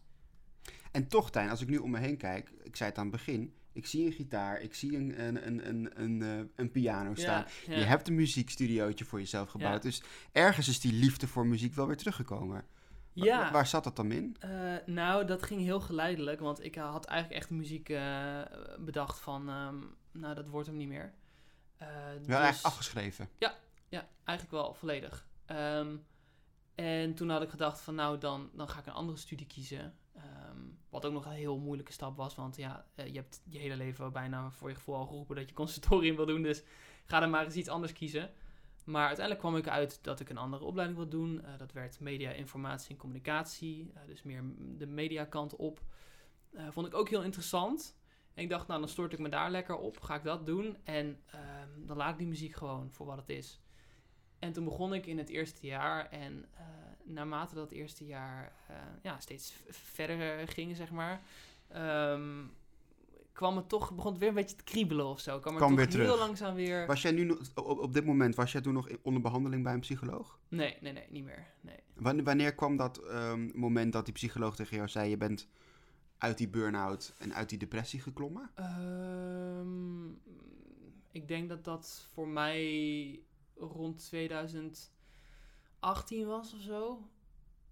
En 0.95 1.09
toch, 1.09 1.31
Tijn, 1.31 1.51
als 1.51 1.61
ik 1.61 1.69
nu 1.69 1.77
om 1.77 1.91
me 1.91 1.99
heen 1.99 2.17
kijk, 2.17 2.53
ik 2.63 2.77
zei 2.77 2.89
het 2.89 2.99
aan 2.99 3.07
het 3.07 3.17
begin, 3.17 3.55
ik 3.73 3.87
zie 3.87 4.07
een 4.07 4.13
gitaar, 4.13 4.61
ik 4.61 4.75
zie 4.75 4.97
een, 4.97 5.25
een, 5.27 5.47
een, 5.47 5.69
een, 5.69 6.03
een, 6.03 6.23
eh, 6.23 6.45
een 6.57 6.71
piano 6.71 7.15
staan. 7.15 7.45
ja. 7.67 7.77
Je 7.77 7.85
hebt 7.85 8.09
een 8.09 8.15
muziekstudiootje 8.15 9.05
voor 9.05 9.19
jezelf 9.19 9.51
gebouwd. 9.51 9.83
Ja. 9.83 9.89
Dus 9.89 10.03
ergens 10.33 10.69
is 10.69 10.81
die 10.81 10.93
liefde 10.93 11.27
voor 11.27 11.47
muziek 11.47 11.75
wel 11.75 11.87
weer 11.87 11.97
teruggekomen. 11.97 12.65
Ja. 13.13 13.53
Waar 13.53 13.67
zat 13.67 13.85
dat 13.85 13.97
dan 13.97 14.13
in? 14.13 14.37
Eh, 14.41 14.51
nou, 14.87 15.27
dat 15.27 15.43
ging 15.43 15.61
heel 15.61 15.81
geleidelijk, 15.81 16.41
want 16.41 16.65
ik 16.65 16.75
had 16.75 17.05
eigenlijk 17.05 17.41
echt 17.41 17.51
muziek 17.51 17.89
eh, 17.89 18.41
bedacht 18.79 19.19
van, 19.19 19.49
ehm, 19.49 19.77
nou, 20.13 20.35
dat 20.35 20.49
wordt 20.49 20.67
hem 20.67 20.77
niet 20.77 20.89
meer. 20.89 21.13
Eh, 21.77 21.89
Wel 21.89 22.19
dus- 22.19 22.29
eigenlijk 22.29 22.65
afgeschreven. 22.65 23.29
Ja, 23.39 23.55
eigenlijk 24.25 24.51
wel 24.51 24.75
volledig. 24.75 25.27
Ehm, 25.47 25.97
en 26.75 27.15
toen 27.15 27.29
had 27.29 27.43
ik 27.43 27.51
gedacht 27.51 27.81
van 27.81 27.95
nou, 27.95 28.19
dan, 28.19 28.51
dan 28.53 28.69
ga 28.69 28.79
ik 28.79 28.87
een 28.87 28.93
andere 28.93 29.19
studie 29.19 29.47
kiezen. 29.47 29.95
Wat 30.95 31.05
ook 31.05 31.13
nog 31.13 31.25
een 31.25 31.33
heel 31.33 31.59
moeilijke 31.59 31.93
stap 31.93 32.17
was, 32.17 32.35
want 32.35 32.57
ja, 32.57 32.87
eh, 32.95 33.07
je 33.07 33.15
hebt 33.15 33.41
je 33.45 33.59
hele 33.59 33.77
leven 33.77 34.13
bijna 34.13 34.51
voor 34.51 34.69
je 34.69 34.75
gevoel 34.75 34.95
al 34.95 35.07
geroepen 35.07 35.37
dat 35.37 35.49
je 35.49 35.55
conservatorium 35.55 36.17
wil 36.17 36.27
doen. 36.27 36.43
Dus 36.43 36.63
ga 37.05 37.21
dan 37.21 37.31
maar 37.31 37.45
eens 37.45 37.55
iets 37.55 37.69
anders 37.69 37.93
kiezen. 37.93 38.31
Maar 38.85 39.07
uiteindelijk 39.07 39.47
kwam 39.47 39.57
ik 39.57 39.69
uit 39.69 39.99
dat 40.03 40.21
ik 40.21 40.29
een 40.29 40.39
andere 40.39 40.65
opleiding 40.65 40.99
wil 40.99 41.09
doen. 41.09 41.45
Eh, 41.45 41.59
dat 41.59 41.73
werd 41.73 42.01
media, 42.01 42.31
informatie 42.31 42.91
en 42.91 42.97
communicatie. 42.97 43.91
eh, 43.95 44.01
dus 44.07 44.23
meer 44.23 44.43
de 44.59 44.87
mediakant 44.87 45.57
op. 45.57 45.81
Vond 46.71 46.87
ik 46.87 46.95
ook 46.95 47.09
heel 47.09 47.23
interessant. 47.23 47.97
En 48.35 48.43
ik 48.43 48.49
dacht, 48.49 48.67
nou, 48.67 48.81
dan 48.81 48.89
stort 48.89 49.13
ik 49.13 49.19
me 49.19 49.29
daar 49.29 49.51
lekker 49.51 49.77
op. 49.77 50.01
Ga 50.01 50.15
ik 50.15 50.25
dat 50.25 50.47
doen. 50.47 50.77
En 50.85 51.21
ehm, 51.27 51.87
dan 51.87 51.97
laat 51.97 52.13
ik 52.13 52.19
die 52.19 52.27
muziek 52.27 52.55
gewoon 52.55 52.91
voor 52.91 53.07
wat 53.07 53.17
het 53.17 53.29
is. 53.29 53.61
En 54.39 54.53
toen 54.53 54.65
begon 54.65 54.95
ik 54.95 55.07
in 55.07 55.19
het 55.19 55.29
eerste 55.29 55.67
jaar. 55.67 56.09
En 56.11 56.49
naarmate 57.05 57.55
dat 57.55 57.71
eerste 57.71 58.07
jaar 58.07 58.53
eh, 58.69 58.77
ja, 59.03 59.21
steeds 59.21 59.55
verder 59.69 60.49
ging, 60.49 60.77
zeg 60.77 60.91
maar. 60.91 61.23
ehm, 61.69 62.45
kwam 63.33 63.57
het 63.57 63.69
toch, 63.69 63.95
begon 63.95 64.11
het 64.11 64.21
weer 64.21 64.29
een 64.29 64.35
beetje 64.35 64.57
te 64.57 64.65
kriebelen 64.65 65.07
of 65.07 65.21
zo. 65.21 65.39
Kwam 65.39 65.53
er 65.53 65.59
Kwam 65.59 65.77
toch 65.77 65.79
weer 65.87 65.97
heel 65.97 66.05
terug. 66.05 66.27
langzaam 66.27 66.55
weer... 66.55 66.87
Was 66.87 67.03
jij 67.03 67.13
nu 67.13 67.31
op, 67.55 67.79
op 67.79 67.93
dit 67.93 68.05
moment, 68.05 68.35
was 68.35 68.53
jij 68.53 68.61
toen 68.61 68.73
nog 68.73 68.89
onder 69.03 69.23
behandeling 69.23 69.63
bij 69.63 69.73
een 69.73 69.81
psycholoog? 69.81 70.39
Nee, 70.49 70.77
nee, 70.81 70.93
nee, 70.93 71.07
niet 71.11 71.25
meer. 71.25 71.47
Nee. 71.61 71.77
Wanneer, 71.95 72.25
wanneer 72.25 72.55
kwam 72.55 72.77
dat 72.77 72.99
ehm, 72.99 73.51
moment 73.55 73.93
dat 73.93 74.05
die 74.05 74.15
psycholoog 74.15 74.57
tegen 74.57 74.77
jou 74.77 74.89
zei, 74.89 75.11
je 75.11 75.17
bent 75.17 75.49
uit 76.19 76.39
die 76.39 76.49
burn-out 76.49 77.15
en 77.19 77.35
uit 77.35 77.49
die 77.49 77.59
depressie 77.59 78.01
geklommen? 78.01 78.51
Ehm, 78.55 80.09
ik 81.11 81.29
denk 81.29 81.49
dat 81.49 81.65
dat 81.65 82.09
voor 82.13 82.29
mij 82.29 83.21
rond 83.57 84.03
2018 85.85 86.27
was 86.27 86.55
of 86.55 86.61
zo. 86.61 87.09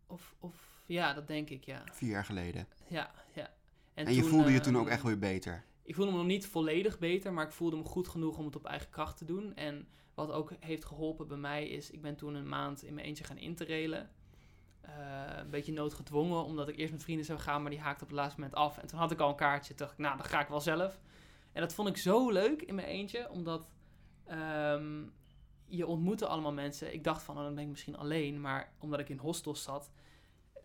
Of, 0.06 0.34
of 0.38 0.82
ja, 0.86 1.12
dat 1.12 1.26
denk 1.26 1.50
ik, 1.50 1.64
ja. 1.64 1.82
Vier 1.92 2.10
jaar 2.10 2.24
geleden. 2.24 2.66
Ja, 2.86 3.10
ja. 3.34 3.50
En, 3.94 4.14
je 4.14 4.20
toen, 4.20 4.30
voelde 4.30 4.52
je 4.52 4.60
toen 4.60 4.72
ehm, 4.74 4.82
ook 4.82 4.88
echt 4.88 5.02
weer 5.02 5.18
beter. 5.18 5.64
Ik 5.82 5.94
voelde 5.94 6.10
me 6.10 6.16
nog 6.16 6.26
niet 6.26 6.46
volledig 6.46 6.98
beter, 6.98 7.32
maar 7.32 7.46
ik 7.46 7.52
voelde 7.52 7.76
me 7.76 7.84
goed 7.84 8.08
genoeg 8.08 8.38
om 8.38 8.44
het 8.44 8.56
op 8.56 8.66
eigen 8.66 8.90
kracht 8.90 9.16
te 9.16 9.24
doen. 9.24 9.54
En 9.54 9.88
wat 10.14 10.30
ook 10.30 10.52
heeft 10.60 10.84
geholpen 10.84 11.28
bij 11.28 11.36
mij 11.36 11.68
is, 11.68 11.90
ik 11.90 12.02
ben 12.02 12.16
toen 12.16 12.34
een 12.34 12.48
maand 12.48 12.82
in 12.82 12.94
mijn 12.94 13.06
eentje 13.06 13.24
gaan 13.24 13.38
interrailen. 13.38 14.10
Eh, 14.80 14.92
een 15.36 15.50
beetje 15.50 15.72
noodgedwongen, 15.72 16.44
omdat 16.44 16.68
ik 16.68 16.76
eerst 16.76 16.92
met 16.92 17.02
vrienden 17.02 17.24
zou 17.24 17.38
gaan, 17.38 17.62
maar 17.62 17.70
die 17.70 17.80
haakte 17.80 18.02
op 18.02 18.10
het 18.10 18.18
laatste 18.18 18.40
moment 18.40 18.58
af. 18.58 18.78
En 18.78 18.86
toen 18.86 18.98
had 18.98 19.10
ik 19.10 19.20
al 19.20 19.28
een 19.28 19.36
kaartje, 19.36 19.74
dacht 19.74 19.92
ik, 19.92 19.98
nou, 19.98 20.16
dan 20.16 20.26
ga 20.26 20.40
ik 20.40 20.48
wel 20.48 20.60
zelf. 20.60 21.00
En 21.52 21.60
dat 21.60 21.74
vond 21.74 21.88
ik 21.88 21.96
zo 21.96 22.30
leuk 22.30 22.62
in 22.62 22.74
mijn 22.74 22.86
eentje, 22.86 23.30
omdat 23.30 23.70
ehm, 24.24 25.04
je 25.76 25.86
ontmoette 25.86 26.26
allemaal 26.26 26.52
mensen. 26.52 26.92
Ik 26.92 27.04
dacht 27.04 27.22
van, 27.22 27.36
oh, 27.36 27.42
dan 27.42 27.54
ben 27.54 27.64
ik 27.64 27.70
misschien 27.70 27.96
alleen, 27.96 28.40
maar 28.40 28.72
omdat 28.78 29.00
ik 29.00 29.08
in 29.08 29.18
hostels 29.18 29.62
zat, 29.62 29.90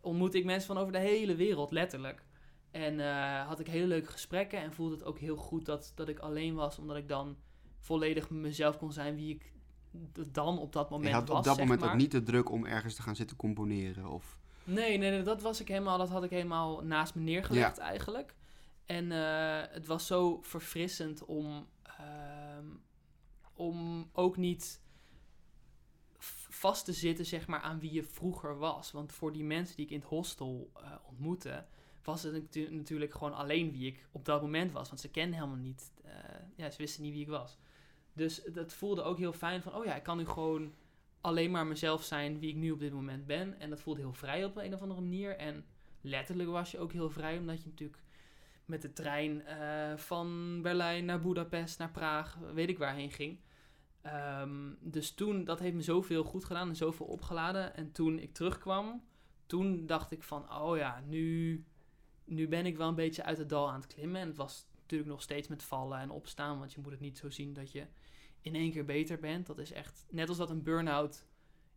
ontmoette 0.01 0.37
ik 0.37 0.45
mensen 0.45 0.67
van 0.67 0.77
over 0.77 0.91
de 0.91 0.99
hele 0.99 1.35
wereld, 1.35 1.71
letterlijk. 1.71 2.25
En 2.71 2.99
eh, 2.99 3.47
had 3.47 3.59
ik 3.59 3.67
hele 3.67 3.87
leuke 3.87 4.11
gesprekken 4.11 4.59
en 4.59 4.73
voelde 4.73 4.95
het 4.95 5.03
ook 5.03 5.19
heel 5.19 5.35
goed 5.35 5.65
dat, 5.65 5.91
dat 5.95 6.07
ik 6.09 6.19
alleen 6.19 6.55
was, 6.55 6.79
omdat 6.79 6.97
ik 6.97 7.07
dan 7.07 7.37
volledig 7.79 8.29
mezelf 8.29 8.77
kon 8.77 8.91
zijn 8.91 9.15
wie 9.15 9.35
ik 9.35 9.51
dan 10.31 10.59
op 10.59 10.73
dat 10.73 10.89
moment 10.89 11.09
je 11.09 11.15
had 11.15 11.27
was. 11.27 11.37
op 11.37 11.43
dat 11.43 11.57
moment 11.57 11.79
maar. 11.79 11.89
ook 11.89 11.95
niet 11.95 12.11
de 12.11 12.23
druk 12.23 12.51
om 12.51 12.65
ergens 12.65 12.95
te 12.95 13.01
gaan 13.01 13.15
zitten 13.15 13.37
componeren. 13.37 14.07
Of... 14.07 14.37
Nee, 14.63 14.97
nee, 14.97 15.11
nee, 15.11 15.21
dat 15.21 15.41
was 15.41 15.61
ik 15.61 15.67
helemaal, 15.67 15.97
dat 15.97 16.09
had 16.09 16.23
ik 16.23 16.29
helemaal 16.29 16.83
naast 16.83 17.15
me 17.15 17.21
neergelegd 17.21 17.77
eigenlijk. 17.77 18.35
En 18.85 19.11
eh, 19.11 19.73
het 19.73 19.85
was 19.85 20.07
zo 20.07 20.39
verfrissend 20.41 21.25
om, 21.25 21.67
ehm, 21.83 22.65
om 23.53 24.09
ook 24.13 24.37
niet 24.37 24.85
vast 26.57 26.85
te 26.85 26.93
zitten 26.93 27.25
zeg 27.25 27.47
maar, 27.47 27.59
aan 27.59 27.79
wie 27.79 27.93
je 27.93 28.03
vroeger 28.03 28.57
was. 28.57 28.91
Want 28.91 29.11
voor 29.11 29.33
die 29.33 29.43
mensen 29.43 29.75
die 29.75 29.85
ik 29.85 29.91
in 29.91 29.99
het 29.99 30.09
hostel 30.09 30.71
eh, 30.75 30.91
ontmoette, 31.09 31.65
was 32.03 32.23
het 32.23 32.33
natu- 32.33 32.71
natuurlijk 32.71 33.13
gewoon 33.13 33.33
alleen 33.33 33.71
wie 33.71 33.87
ik 33.87 34.07
op 34.11 34.25
dat 34.25 34.41
moment 34.41 34.71
was. 34.71 34.87
Want 34.87 35.01
ze 35.01 35.09
kenden 35.09 35.33
helemaal 35.39 35.57
niet, 35.57 35.91
eh, 36.03 36.13
ja, 36.55 36.69
ze 36.69 36.77
wisten 36.77 37.03
niet 37.03 37.13
wie 37.13 37.21
ik 37.21 37.27
was. 37.27 37.57
Dus 38.13 38.43
dat 38.43 38.73
voelde 38.73 39.01
ook 39.01 39.17
heel 39.17 39.33
fijn 39.33 39.61
van, 39.61 39.75
oh 39.75 39.85
ja, 39.85 39.95
ik 39.95 40.03
kan 40.03 40.17
nu 40.17 40.25
gewoon 40.25 40.73
alleen 41.21 41.51
maar 41.51 41.65
mezelf 41.67 42.03
zijn 42.03 42.39
wie 42.39 42.49
ik 42.49 42.55
nu 42.55 42.71
op 42.71 42.79
dit 42.79 42.93
moment 42.93 43.25
ben. 43.25 43.59
En 43.59 43.69
dat 43.69 43.81
voelde 43.81 43.99
heel 43.99 44.13
vrij 44.13 44.45
op 44.45 44.57
een 44.57 44.73
of 44.73 44.81
andere 44.81 45.01
manier. 45.01 45.37
En 45.37 45.65
letterlijk 46.01 46.49
was 46.49 46.71
je 46.71 46.79
ook 46.79 46.91
heel 46.91 47.09
vrij, 47.09 47.37
omdat 47.37 47.61
je 47.61 47.67
natuurlijk 47.69 48.01
met 48.65 48.81
de 48.81 48.93
trein 48.93 49.45
eh, 49.45 49.97
van 49.97 50.59
Berlijn 50.61 51.05
naar 51.05 51.19
Budapest, 51.19 51.79
naar 51.79 51.91
Praag, 51.91 52.37
weet 52.53 52.69
ik 52.69 52.77
waarheen 52.77 53.11
ging. 53.11 53.39
Ehm, 54.01 54.73
dus 54.79 55.11
toen, 55.11 55.43
dat 55.43 55.59
heeft 55.59 55.75
me 55.75 55.81
zoveel 55.81 56.23
goed 56.23 56.45
gedaan 56.45 56.69
en 56.69 56.75
zoveel 56.75 57.05
opgeladen. 57.05 57.75
En 57.75 57.91
toen 57.91 58.19
ik 58.19 58.33
terugkwam, 58.33 59.03
toen 59.45 59.85
dacht 59.85 60.11
ik 60.11 60.23
van, 60.23 60.53
oh 60.53 60.77
ja, 60.77 61.03
nu, 61.05 61.63
nu 62.25 62.47
ben 62.47 62.65
ik 62.65 62.77
wel 62.77 62.87
een 62.87 62.95
beetje 62.95 63.23
uit 63.23 63.37
het 63.37 63.49
dal 63.49 63.69
aan 63.69 63.81
het 63.81 63.93
klimmen. 63.93 64.21
En 64.21 64.27
het 64.27 64.37
was 64.37 64.65
natuurlijk 64.81 65.09
nog 65.09 65.21
steeds 65.21 65.47
met 65.47 65.63
vallen 65.63 65.99
en 65.99 66.09
opstaan. 66.09 66.59
Want 66.59 66.73
je 66.73 66.81
moet 66.81 66.91
het 66.91 66.99
niet 66.99 67.17
zo 67.17 67.29
zien 67.29 67.53
dat 67.53 67.71
je 67.71 67.87
in 68.41 68.55
één 68.55 68.71
keer 68.71 68.85
beter 68.85 69.19
bent. 69.19 69.45
Dat 69.45 69.57
is 69.57 69.71
echt 69.71 70.05
net 70.09 70.29
als 70.29 70.37
dat 70.37 70.49
een 70.49 70.63
burn-out 70.63 71.25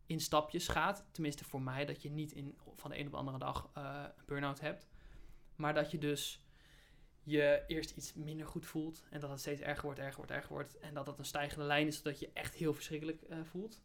in 0.05 0.19
stapjes 0.19 0.67
gaat. 0.67 1.05
Tenminste 1.11 1.43
voor 1.43 1.61
mij, 1.61 1.85
dat 1.85 2.01
je 2.01 2.09
niet 2.09 2.31
in, 2.31 2.57
van 2.75 2.89
de 2.89 2.99
een 2.99 3.05
op 3.05 3.11
de 3.11 3.17
andere 3.17 3.37
dag 3.37 3.69
eh, 3.73 4.03
een 4.17 4.25
burn-out 4.25 4.59
hebt. 4.59 4.87
Maar 5.55 5.73
dat 5.73 5.91
je 5.91 5.97
dus 5.97 6.43
je 7.23 7.63
eerst 7.67 7.91
iets 7.91 8.13
minder 8.13 8.47
goed 8.47 8.65
voelt. 8.65 9.03
En 9.09 9.19
dat 9.19 9.29
het 9.29 9.39
steeds 9.39 9.61
erger 9.61 9.83
wordt, 9.83 9.99
erger 9.99 10.15
wordt, 10.15 10.31
erger 10.31 10.53
wordt. 10.53 10.79
En 10.79 10.93
dat 10.93 11.05
dat 11.05 11.19
een 11.19 11.25
stijgende 11.25 11.65
lijn 11.65 11.87
is, 11.87 11.97
zodat 11.97 12.19
je 12.19 12.29
echt 12.33 12.53
heel 12.53 12.73
verschrikkelijk 12.73 13.21
eh, 13.21 13.37
voelt. 13.43 13.81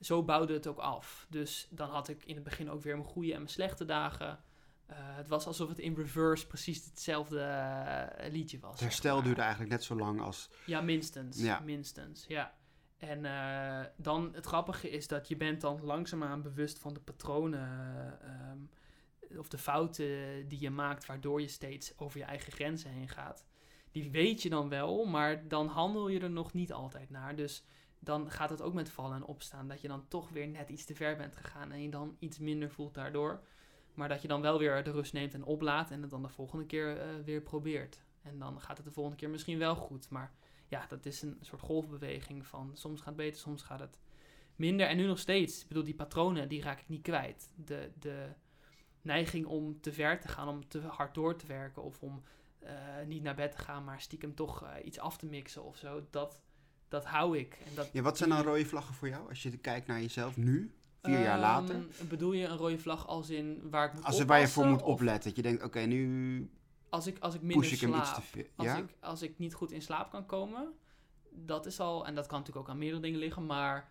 Zo 0.00 0.22
bouwde 0.22 0.52
het 0.52 0.66
ook 0.66 0.78
af. 0.78 1.26
Dus 1.30 1.68
dan 1.70 1.88
had 1.88 2.08
ik 2.08 2.24
in 2.24 2.34
het 2.34 2.44
begin 2.44 2.70
ook 2.70 2.82
weer 2.82 2.96
mijn 2.96 3.08
goede 3.08 3.32
en 3.32 3.38
mijn 3.38 3.50
slechte 3.50 3.84
dagen. 3.84 4.44
Uh, 4.90 4.96
het 4.98 5.28
was 5.28 5.46
alsof 5.46 5.68
het 5.68 5.78
in 5.78 5.94
reverse 5.94 6.46
precies 6.46 6.84
hetzelfde 6.84 7.38
uh, 8.20 8.32
liedje 8.32 8.58
was. 8.58 8.70
Het 8.70 8.80
herstel 8.80 9.22
duurde 9.22 9.40
eigenlijk 9.40 9.70
net 9.70 9.84
zo 9.84 9.96
lang 9.96 10.20
als... 10.20 10.50
Ja, 10.66 10.80
minstens. 10.80 11.40
Ja. 11.40 11.60
Minstens, 11.60 12.24
ja. 12.28 12.54
En 12.96 13.22
dan 13.96 14.34
het 14.34 14.46
grappige 14.46 14.90
is 14.90 15.08
dat 15.08 15.28
je 15.28 15.36
bent 15.36 15.60
dan 15.60 15.84
langzaamaan 15.84 16.42
bewust 16.42 16.78
van 16.78 16.94
de 16.94 17.00
patronen 17.00 18.18
um, 18.50 18.70
of 19.38 19.48
de 19.48 19.58
fouten 19.58 20.48
die 20.48 20.60
je 20.60 20.70
maakt, 20.70 21.06
waardoor 21.06 21.40
je 21.40 21.48
steeds 21.48 21.98
over 21.98 22.18
je 22.18 22.24
eigen 22.24 22.52
grenzen 22.52 22.90
heen 22.90 23.08
gaat. 23.08 23.46
Die 23.90 24.10
weet 24.10 24.42
je 24.42 24.48
dan 24.48 24.68
wel, 24.68 25.04
maar 25.04 25.48
dan 25.48 25.66
handel 25.66 26.08
je 26.08 26.20
er 26.20 26.30
nog 26.30 26.52
niet 26.52 26.72
altijd 26.72 27.10
naar. 27.10 27.36
Dus 27.36 27.64
dan 27.98 28.30
gaat 28.30 28.50
het 28.50 28.62
ook 28.62 28.74
met 28.74 28.90
vallen 28.90 29.16
en 29.16 29.24
opstaan. 29.24 29.68
Dat 29.68 29.80
je 29.80 29.88
dan 29.88 30.08
toch 30.08 30.28
weer 30.28 30.48
net 30.48 30.68
iets 30.68 30.84
te 30.84 30.94
ver 30.94 31.16
bent 31.16 31.36
gegaan 31.36 31.72
en 31.72 31.82
je 31.82 31.90
dan 31.90 32.16
iets 32.18 32.38
minder 32.38 32.70
voelt 32.70 32.94
daardoor. 32.94 33.42
Maar 33.94 34.08
dat 34.08 34.22
je 34.22 34.28
dan 34.28 34.40
wel 34.40 34.58
weer 34.58 34.84
de 34.84 34.90
rust 34.90 35.12
neemt 35.12 35.34
en 35.34 35.44
oplaat 35.44 35.90
en 35.90 36.00
het 36.00 36.10
dan 36.10 36.22
de 36.22 36.28
volgende 36.28 36.66
keer 36.66 36.96
uh, 36.96 37.24
weer 37.24 37.40
probeert. 37.40 38.04
En 38.22 38.38
dan 38.38 38.60
gaat 38.60 38.76
het 38.76 38.86
de 38.86 38.92
volgende 38.92 39.18
keer 39.18 39.30
misschien 39.30 39.58
wel 39.58 39.74
goed. 39.74 40.10
Maar 40.10 40.32
ja, 40.68 40.86
dat 40.88 41.06
is 41.06 41.22
een 41.22 41.38
soort 41.40 41.60
golfbeweging 41.60 42.46
van 42.46 42.70
soms 42.74 42.98
gaat 42.98 43.06
het 43.06 43.16
beter, 43.16 43.40
soms 43.40 43.62
gaat 43.62 43.80
het 43.80 43.98
minder. 44.56 44.86
En 44.86 44.96
nu 44.96 45.06
nog 45.06 45.18
steeds. 45.18 45.62
Ik 45.62 45.68
bedoel, 45.68 45.84
die 45.84 45.94
patronen, 45.94 46.48
die 46.48 46.62
raak 46.62 46.80
ik 46.80 46.88
niet 46.88 47.02
kwijt. 47.02 47.52
De, 47.64 47.90
de 47.98 48.28
neiging 49.06 49.46
om 49.46 49.80
te 49.80 49.92
ver 49.92 50.20
te 50.20 50.28
gaan, 50.28 50.48
om 50.48 50.68
te 50.68 50.80
hard 50.80 51.14
door 51.14 51.36
te 51.36 51.46
werken 51.46 51.82
of 51.82 52.02
om 52.02 52.22
uh, 52.62 52.70
niet 53.06 53.22
naar 53.22 53.34
bed 53.34 53.52
te 53.52 53.58
gaan, 53.58 53.84
maar 53.84 54.00
stiekem 54.00 54.34
toch 54.34 54.62
uh, 54.62 54.68
iets 54.84 54.98
af 54.98 55.16
te 55.16 55.26
mixen 55.26 55.64
of 55.64 55.76
zo. 55.76 56.06
Dat, 56.10 56.40
dat 56.88 57.04
hou 57.04 57.38
ik. 57.38 57.58
En 57.66 57.74
dat, 57.74 57.88
ja, 57.92 58.02
wat 58.02 58.16
zijn 58.16 58.30
dan 58.30 58.42
rode 58.42 58.66
vlaggen 58.66 58.94
voor 58.94 59.08
jou 59.08 59.28
als 59.28 59.42
je 59.42 59.56
kijkt 59.56 59.86
naar 59.86 60.00
jezelf 60.00 60.36
nu? 60.36 60.74
Vier 61.02 61.20
jaar 61.20 61.38
later? 61.38 61.74
Um, 61.74 61.88
bedoel 62.08 62.32
je 62.32 62.46
een 62.46 62.56
rode 62.56 62.78
vlag 62.78 63.06
als 63.06 63.30
in 63.30 63.70
waar 63.70 63.86
ik 63.86 63.92
moet 63.94 64.04
Als 64.04 64.18
er 64.18 64.26
waar 64.26 64.40
je 64.40 64.48
voor 64.48 64.66
moet 64.66 64.82
opletten. 64.82 65.24
Dat 65.24 65.36
je 65.36 65.42
denkt, 65.42 65.58
oké, 65.58 65.66
okay, 65.66 65.84
nu 65.84 66.50
als 66.88 67.06
ik, 67.06 67.18
als 67.18 67.34
ik 67.34 67.42
minder 67.42 67.72
ik 67.72 67.78
slaap, 67.78 68.14
te 68.14 68.22
veel. 68.22 68.46
Ja? 68.56 68.72
Als, 68.72 68.80
ik, 68.82 68.94
als 69.00 69.22
ik 69.22 69.38
niet 69.38 69.54
goed 69.54 69.72
in 69.72 69.82
slaap 69.82 70.10
kan 70.10 70.26
komen, 70.26 70.72
dat 71.30 71.66
is 71.66 71.80
al, 71.80 72.06
en 72.06 72.14
dat 72.14 72.26
kan 72.26 72.38
natuurlijk 72.38 72.66
ook 72.66 72.72
aan 72.72 72.78
meerdere 72.78 73.02
dingen 73.02 73.18
liggen, 73.18 73.46
maar 73.46 73.90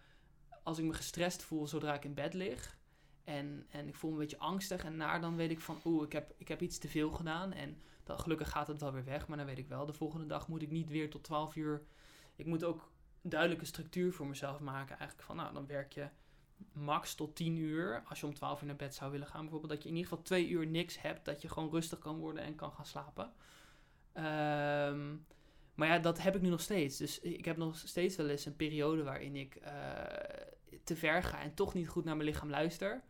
als 0.63 0.77
ik 0.77 0.85
me 0.85 0.93
gestrest 0.93 1.43
voel 1.43 1.67
zodra 1.67 1.93
ik 1.93 2.03
in 2.03 2.13
bed 2.13 2.33
lig 2.33 2.77
en, 3.25 3.65
en 3.69 3.87
ik 3.87 3.95
voel 3.95 4.09
me 4.09 4.15
een 4.15 4.21
beetje 4.21 4.39
angstig 4.39 4.83
en 4.83 4.95
naar, 4.95 5.21
dan 5.21 5.35
weet 5.35 5.51
ik 5.51 5.59
van, 5.59 5.79
oeh, 5.85 6.05
ik 6.05 6.11
heb, 6.11 6.33
ik 6.37 6.47
heb 6.47 6.61
iets 6.61 6.77
te 6.77 6.87
veel 6.87 7.11
gedaan 7.11 7.53
en 7.53 7.81
dan, 8.03 8.19
gelukkig 8.19 8.49
gaat 8.49 8.67
het 8.67 8.81
wel 8.81 8.93
weer 8.93 9.05
weg, 9.05 9.27
maar 9.27 9.37
dan 9.37 9.45
weet 9.45 9.57
ik 9.57 9.67
wel, 9.67 9.85
de 9.85 9.93
volgende 9.93 10.25
dag 10.25 10.47
moet 10.47 10.61
ik 10.61 10.71
niet 10.71 10.89
weer 10.89 11.09
tot 11.09 11.23
12 11.23 11.55
uur, 11.55 11.83
ik 12.35 12.45
moet 12.45 12.63
ook 12.63 12.91
duidelijke 13.21 13.65
structuur 13.65 14.13
voor 14.13 14.27
mezelf 14.27 14.59
maken 14.59 14.97
eigenlijk 14.97 15.27
van, 15.27 15.35
nou, 15.35 15.53
dan 15.53 15.67
werk 15.67 15.93
je 15.93 16.07
max 16.71 17.15
tot 17.15 17.35
10 17.35 17.57
uur. 17.57 18.03
Als 18.07 18.19
je 18.19 18.25
om 18.25 18.33
12 18.33 18.61
uur 18.61 18.67
naar 18.67 18.75
bed 18.75 18.95
zou 18.95 19.11
willen 19.11 19.27
gaan, 19.27 19.41
bijvoorbeeld, 19.41 19.71
dat 19.71 19.83
je 19.83 19.89
in 19.89 19.95
ieder 19.95 20.09
geval 20.09 20.25
2 20.25 20.47
uur 20.47 20.67
niks 20.67 21.01
hebt. 21.01 21.25
Dat 21.25 21.41
je 21.41 21.49
gewoon 21.49 21.69
rustig 21.69 21.99
kan 21.99 22.17
worden 22.17 22.43
en 22.43 22.55
kan 22.55 22.71
gaan 22.71 22.85
slapen. 22.85 23.33
Um, 24.13 25.25
maar 25.75 25.87
ja, 25.87 25.99
dat 25.99 26.21
heb 26.21 26.35
ik 26.35 26.41
nu 26.41 26.49
nog 26.49 26.61
steeds. 26.61 26.97
Dus 26.97 27.19
ik 27.19 27.45
heb 27.45 27.57
nog 27.57 27.77
steeds 27.77 28.15
wel 28.15 28.29
eens 28.29 28.45
een 28.45 28.55
periode 28.55 29.03
waarin 29.03 29.35
ik 29.35 29.55
uh, 29.63 29.69
te 30.83 30.95
ver 30.95 31.23
ga 31.23 31.41
en 31.41 31.53
toch 31.53 31.73
niet 31.73 31.87
goed 31.87 32.05
naar 32.05 32.15
mijn 32.15 32.29
lichaam 32.29 32.49
luister. 32.49 33.03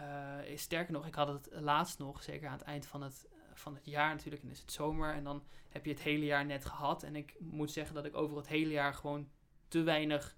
Uh, 0.00 0.56
sterker 0.56 0.92
nog, 0.92 1.06
ik 1.06 1.14
had 1.14 1.28
het 1.28 1.48
laatst 1.60 1.98
nog, 1.98 2.22
zeker 2.22 2.48
aan 2.48 2.58
het 2.58 2.66
eind 2.66 2.86
van 2.86 3.02
het, 3.02 3.28
van 3.54 3.74
het 3.74 3.86
jaar 3.86 4.14
natuurlijk, 4.14 4.42
en 4.42 4.50
is 4.50 4.60
het 4.60 4.72
zomer. 4.72 5.14
En 5.14 5.24
dan 5.24 5.42
heb 5.68 5.84
je 5.84 5.90
het 5.90 6.00
hele 6.00 6.24
jaar 6.24 6.46
net 6.46 6.64
gehad. 6.64 7.02
En 7.02 7.16
ik 7.16 7.34
moet 7.38 7.70
zeggen 7.70 7.94
dat 7.94 8.04
ik 8.04 8.16
over 8.16 8.36
het 8.36 8.48
hele 8.48 8.70
jaar 8.70 8.94
gewoon 8.94 9.28
te 9.68 9.82
weinig 9.82 10.36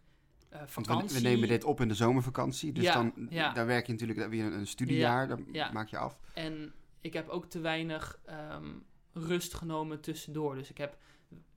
uh, 0.52 0.62
vakantie. 0.66 1.08
We, 1.08 1.22
we, 1.22 1.28
nemen 1.28 1.48
dit 1.48 1.64
op 1.64 1.80
in 1.80 1.88
de 1.88 1.94
zomervakantie. 1.94 2.72
Dus 2.72 2.92
dan 2.92 3.12
ja. 3.30 3.52
daar 3.52 3.66
werk 3.66 3.86
je 3.86 3.92
natuurlijk 3.92 4.28
weer 4.28 4.44
een, 4.44 4.52
een 4.52 4.66
studiejaar. 4.66 5.28
Dat 5.28 5.40
maak 5.72 5.88
je 5.88 5.98
af. 5.98 6.18
En 6.34 6.72
ik 7.00 7.12
heb 7.12 7.28
ook 7.28 7.46
te 7.46 7.60
weinig 7.60 8.20
um, 8.52 8.84
rust 9.12 9.54
genomen 9.54 10.00
tussendoor. 10.00 10.54
Dus 10.54 10.70
ik 10.70 10.78
heb 10.78 10.98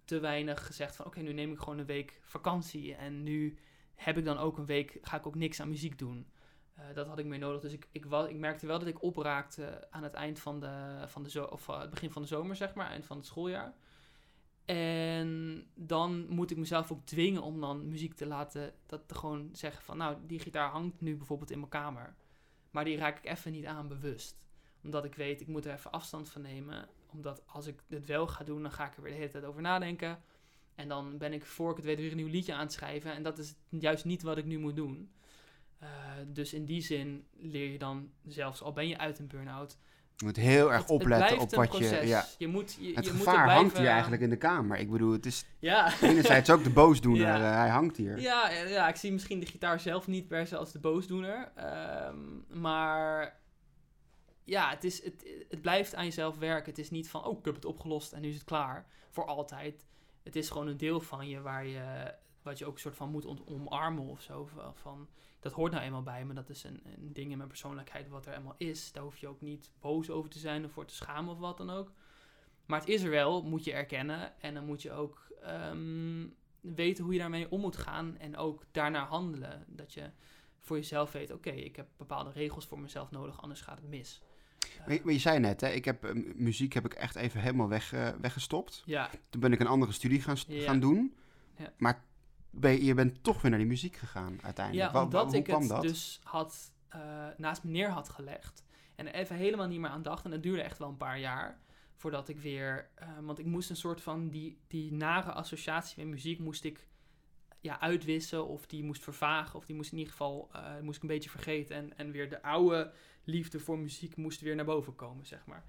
te 0.06 0.20
weinig 0.20 0.66
gezegd 0.66 0.96
van 0.96 1.06
oké, 1.06 1.18
okay, 1.18 1.30
nu 1.30 1.36
neem 1.36 1.52
ik 1.52 1.60
gewoon 1.60 1.80
een 1.80 1.86
week 1.86 2.20
vakantie. 2.24 2.96
En 2.96 3.24
nu 3.24 3.58
heb 3.96 4.18
ik 4.18 4.26
dan 4.26 4.38
ook 4.38 4.58
een 4.58 4.66
week, 4.66 4.98
ga 5.02 5.18
ik 5.18 5.28
ook 5.28 5.36
niks 5.36 5.60
aan 5.60 5.70
muziek 5.70 6.00
doen. 6.00 6.28
Uh, 6.80 6.84
dat 6.94 7.08
had 7.08 7.20
ik 7.20 7.26
meer 7.26 7.40
nodig. 7.40 7.62
Dus 7.62 7.74
ik, 7.74 7.88
ik, 7.92 8.06
was, 8.06 8.28
ik 8.28 8.36
merkte 8.36 8.68
wel 8.68 8.80
dat 8.80 8.88
ik 8.88 9.04
opraakte 9.04 9.88
aan 9.90 10.04
het 10.04 10.14
eind 10.14 10.40
van 10.40 10.60
de, 10.60 11.04
van 11.08 11.24
de 11.24 11.30
zo 11.30 11.44
of 11.44 11.68
uh, 11.68 11.80
het 11.80 11.90
begin 11.90 12.12
van 12.12 12.22
de 12.22 12.28
zomer, 12.28 12.56
zeg 12.56 12.74
maar, 12.74 12.90
eind 12.90 13.06
van 13.06 13.18
het 13.18 13.26
schooljaar. 13.26 13.74
En 14.66 15.64
dan 15.74 16.26
moet 16.30 16.52
ik 16.52 16.58
mezelf 16.58 16.92
ook 16.92 17.06
dwingen 17.06 17.42
om 17.42 17.62
dan 17.62 17.88
muziek 17.88 18.14
te 18.14 18.26
laten, 18.26 18.74
dat 18.86 19.08
te 19.08 19.16
gewoon 19.16 19.50
zeggen 19.52 19.84
van, 19.84 19.98
nou, 19.98 20.18
die 20.26 20.40
gitaar 20.40 20.70
hangt 20.70 21.02
nu 21.02 21.16
bijvoorbeeld 21.16 21.52
in 21.52 21.60
mijn 21.60 21.70
kamer. 21.70 22.16
Maar 22.72 22.86
die 22.86 22.98
raak 22.98 23.18
ik 23.18 23.32
even 23.32 23.52
niet 23.52 23.66
aan 23.66 23.88
bewust. 23.88 24.38
Omdat 24.84 25.06
ik 25.06 25.16
weet, 25.16 25.42
ik 25.42 25.48
moet 25.48 25.66
er 25.66 25.74
even 25.74 25.92
afstand 25.92 26.30
van 26.30 26.42
nemen. 26.42 26.88
Omdat 27.12 27.42
als 27.46 27.68
ik 27.68 27.84
dit 27.88 28.06
wel 28.06 28.28
ga 28.28 28.44
doen, 28.44 28.62
dan 28.62 28.72
ga 28.72 28.86
ik 28.88 28.96
er 28.96 29.02
weer 29.02 29.12
de 29.12 29.18
hele 29.18 29.32
tijd 29.32 29.44
over 29.44 29.62
nadenken. 29.62 30.22
En 30.76 30.88
dan 30.88 31.18
ben 31.18 31.34
ik 31.34 31.46
voor 31.46 31.70
ik 31.70 31.76
het 31.76 31.86
weet 31.86 31.98
weer 31.98 32.12
een 32.12 32.18
nieuw 32.18 32.28
liedje 32.28 32.54
aan 32.54 32.60
het 32.60 32.74
schrijven. 32.74 33.14
En 33.14 33.24
dat 33.24 33.38
is 33.38 33.56
juist 33.70 34.06
niet 34.06 34.22
wat 34.22 34.38
ik 34.38 34.46
nu 34.46 34.60
moet 34.60 34.76
doen. 34.76 35.12
Uh, 35.84 35.90
dus 36.28 36.54
in 36.54 36.66
die 36.66 36.82
zin 36.82 37.26
leer 37.38 37.72
je 37.72 37.78
dan, 37.78 38.12
zelfs 38.28 38.62
al 38.62 38.74
ben 38.74 38.88
je 38.88 38.98
uit 38.98 39.20
een 39.20 39.28
burn-out, 39.28 39.78
je 40.16 40.26
moet 40.26 40.36
heel 40.36 40.74
erg 40.74 40.88
opletten 40.88 41.40
op 41.40 41.56
wat 41.56 41.68
proces. 41.70 42.02
je. 42.02 42.08
Ja. 42.08 42.26
je, 42.38 42.48
moet, 42.48 42.78
je 42.80 42.94
het 42.94 43.06
je 43.06 43.12
gevaar 43.12 43.44
moet 43.44 43.54
hangt 43.54 43.78
hier 43.78 43.88
eigenlijk 43.88 44.22
in 44.22 44.30
de 44.30 44.38
kamer. 44.38 44.78
Ik 44.78 44.92
bedoel, 44.92 45.12
het 45.12 45.26
is 45.26 45.46
ja. 45.60 45.94
enerzijds 46.02 46.50
ook 46.50 46.64
de 46.64 46.70
boosdoener. 46.70 47.28
Ja. 47.28 47.40
Uh, 47.40 47.56
hij 47.56 47.70
hangt 47.70 47.98
hier. 47.98 48.20
Ja, 48.20 48.50
ja, 48.50 48.88
ik 48.88 48.96
zie 48.96 49.12
misschien 49.12 49.40
de 49.40 49.46
gitaar 49.46 49.80
zelf 49.80 50.08
niet 50.08 50.28
per 50.28 50.48
se 50.48 50.58
als 50.58 50.72
de 50.72 50.80
boosdoener. 50.80 51.52
Um, 52.08 52.46
maar 52.62 53.40
ja, 54.44 54.70
het, 54.70 54.84
is, 54.84 55.04
het, 55.04 55.26
het 55.50 55.62
blijft 55.62 55.96
aan 55.96 56.06
jezelf 56.06 56.38
werken. 56.38 56.70
Het 56.70 56.80
is 56.80 56.90
niet 56.90 57.10
van, 57.10 57.26
oh, 57.26 57.40
ik 57.40 57.46
heb 57.46 57.56
het 57.56 57.66
opgelost 57.66 58.14
en 58.14 58.22
nu 58.22 58.28
is 58.28 58.36
het 58.36 58.44
klaar. 58.44 58.86
Voor 59.12 59.26
altijd. 59.26 59.86
Het 60.24 60.36
is 60.36 60.50
gewoon 60.50 60.68
een 60.68 60.78
deel 60.78 61.00
van 61.00 61.28
je 61.28 61.42
waar 61.42 61.68
je, 61.68 62.14
wat 62.42 62.58
je 62.58 62.66
ook 62.66 62.74
een 62.74 62.80
soort 62.80 62.96
van 62.96 63.10
moet 63.10 63.48
omarmen 63.48 64.08
of 64.08 64.22
zo. 64.22 64.50
Van, 64.74 65.08
dat 65.46 65.54
hoort 65.54 65.72
nou 65.72 65.84
eenmaal 65.84 66.04
bij 66.04 66.26
me. 66.26 66.34
Dat 66.34 66.50
is 66.50 66.64
een, 66.64 66.82
een 66.84 67.14
ding 67.14 67.32
in 67.32 67.38
mijn 67.38 67.50
persoonlijkheid 67.50 68.10
wat 68.10 68.26
er 68.26 68.34
eenmaal 68.34 68.56
is. 68.58 68.92
Daar 68.92 69.04
hoef 69.04 69.18
je 69.18 69.28
ook 69.28 69.42
niet 69.42 69.72
boos 69.80 70.10
over 70.10 70.30
te 70.30 70.40
zijn 70.40 70.66
of 70.66 70.72
voor 70.72 70.86
te 70.86 70.96
schamen 70.96 71.34
of 71.34 71.40
wat 71.40 71.58
dan 71.58 71.70
ook. 71.70 71.92
Maar 72.66 72.80
het 72.80 72.90
is 72.90 73.04
er 73.04 73.10
wel, 73.10 73.44
moet 73.44 73.64
je 73.64 73.74
erkennen. 73.74 74.42
En 74.42 74.54
dan 74.54 74.66
moet 74.66 74.82
je 74.82 74.92
ook 74.92 75.28
um, 75.72 76.36
weten 76.62 77.04
hoe 77.04 77.14
je 77.14 77.20
daarmee 77.20 77.52
om 77.52 77.62
moet 77.62 77.78
gaan. 77.78 78.18
En 78.18 78.38
ook 78.38 78.66
daarnaar 78.72 79.06
handelen. 79.06 79.66
Dat 79.68 79.94
je 79.94 80.10
voor 80.60 80.76
jezelf 80.76 81.12
weet, 81.12 81.32
oké, 81.32 81.50
okay, 81.50 81.62
ik 81.62 81.76
heb 81.76 81.88
bepaalde 81.98 82.32
regels 82.32 82.66
voor 82.66 82.80
mezelf 82.80 83.12
nodig, 83.12 83.42
anders 83.42 83.62
gaat 83.62 83.78
het 83.78 83.90
mis. 83.90 84.22
Maar 84.86 84.94
je, 84.94 85.02
maar 85.04 85.14
je 85.14 85.20
zei 85.20 85.40
net, 85.40 85.62
hè, 85.62 85.70
ik 85.70 85.86
heb, 85.86 86.06
uh, 86.06 86.36
muziek 86.36 86.74
heb 86.74 86.86
ik 86.86 86.94
echt 86.94 87.16
even 87.16 87.42
helemaal 87.42 87.70
weg, 87.70 87.94
uh, 87.94 88.10
weggestopt. 88.22 88.84
Ja. 88.86 89.10
Toen 89.30 89.42
ben 89.42 89.54
ik 89.54 89.60
een 89.60 89.68
andere 89.68 89.92
studie 89.92 90.22
gaan, 90.22 90.36
ja. 90.48 90.64
gaan 90.64 90.80
doen. 90.80 91.16
Ja. 91.58 91.74
Maar 91.78 92.04
ben, 92.60 92.84
je 92.84 92.94
bent 92.94 93.24
toch 93.24 93.42
weer 93.42 93.52
naar 93.52 93.60
die 93.60 93.70
muziek 93.70 93.96
gegaan 93.96 94.40
uiteindelijk. 94.42 94.92
Ja, 94.92 95.04
omdat 95.04 95.34
ik 95.34 95.48
het 95.48 95.68
dat? 95.68 95.82
dus 95.82 96.20
had, 96.24 96.74
uh, 96.96 97.28
naast 97.38 97.64
me 97.64 97.72
neer 97.72 97.90
had 97.90 98.10
gelegd. 98.10 98.64
En 98.96 99.08
even 99.08 99.36
helemaal 99.36 99.68
niet 99.68 99.80
meer 99.80 99.90
aan 99.90 100.02
dacht. 100.02 100.26
En 100.26 100.32
dat 100.32 100.44
duurde 100.44 100.62
echt 100.62 100.78
wel 100.78 100.90
een 100.90 100.98
paar 100.98 101.20
jaar. 101.20 101.60
Voordat 101.96 102.30
ik 102.30 102.40
weer... 102.40 102.90
Uh, 103.02 103.08
want 103.22 103.40
ik 103.40 103.46
moest 103.46 103.70
een 103.70 103.76
soort 103.76 104.02
van... 104.02 104.30
Die, 104.30 104.60
die 104.68 104.94
nare 104.94 105.32
associatie 105.32 106.04
met 106.04 106.14
muziek 106.14 106.40
moest 106.40 106.64
ik 106.64 106.88
ja, 107.62 107.80
uitwissen. 107.80 108.48
Of 108.48 108.66
die 108.66 108.84
moest 108.84 109.04
vervagen. 109.04 109.56
Of 109.56 109.66
die 109.66 109.76
moest 109.76 109.92
in 109.92 109.98
ieder 109.98 110.12
geval... 110.12 110.50
Uh, 110.56 110.80
moest 110.82 110.96
ik 110.96 111.02
een 111.02 111.08
beetje 111.08 111.30
vergeten. 111.30 111.76
En, 111.76 111.98
en 111.98 112.12
weer 112.12 112.30
de 112.30 112.42
oude 112.42 112.94
liefde 113.24 113.60
voor 113.60 113.80
muziek 113.80 114.16
moest 114.16 114.42
weer 114.42 114.56
naar 114.56 114.66
boven 114.66 114.96
komen, 114.96 115.26
zeg 115.26 115.46
maar. 115.46 115.66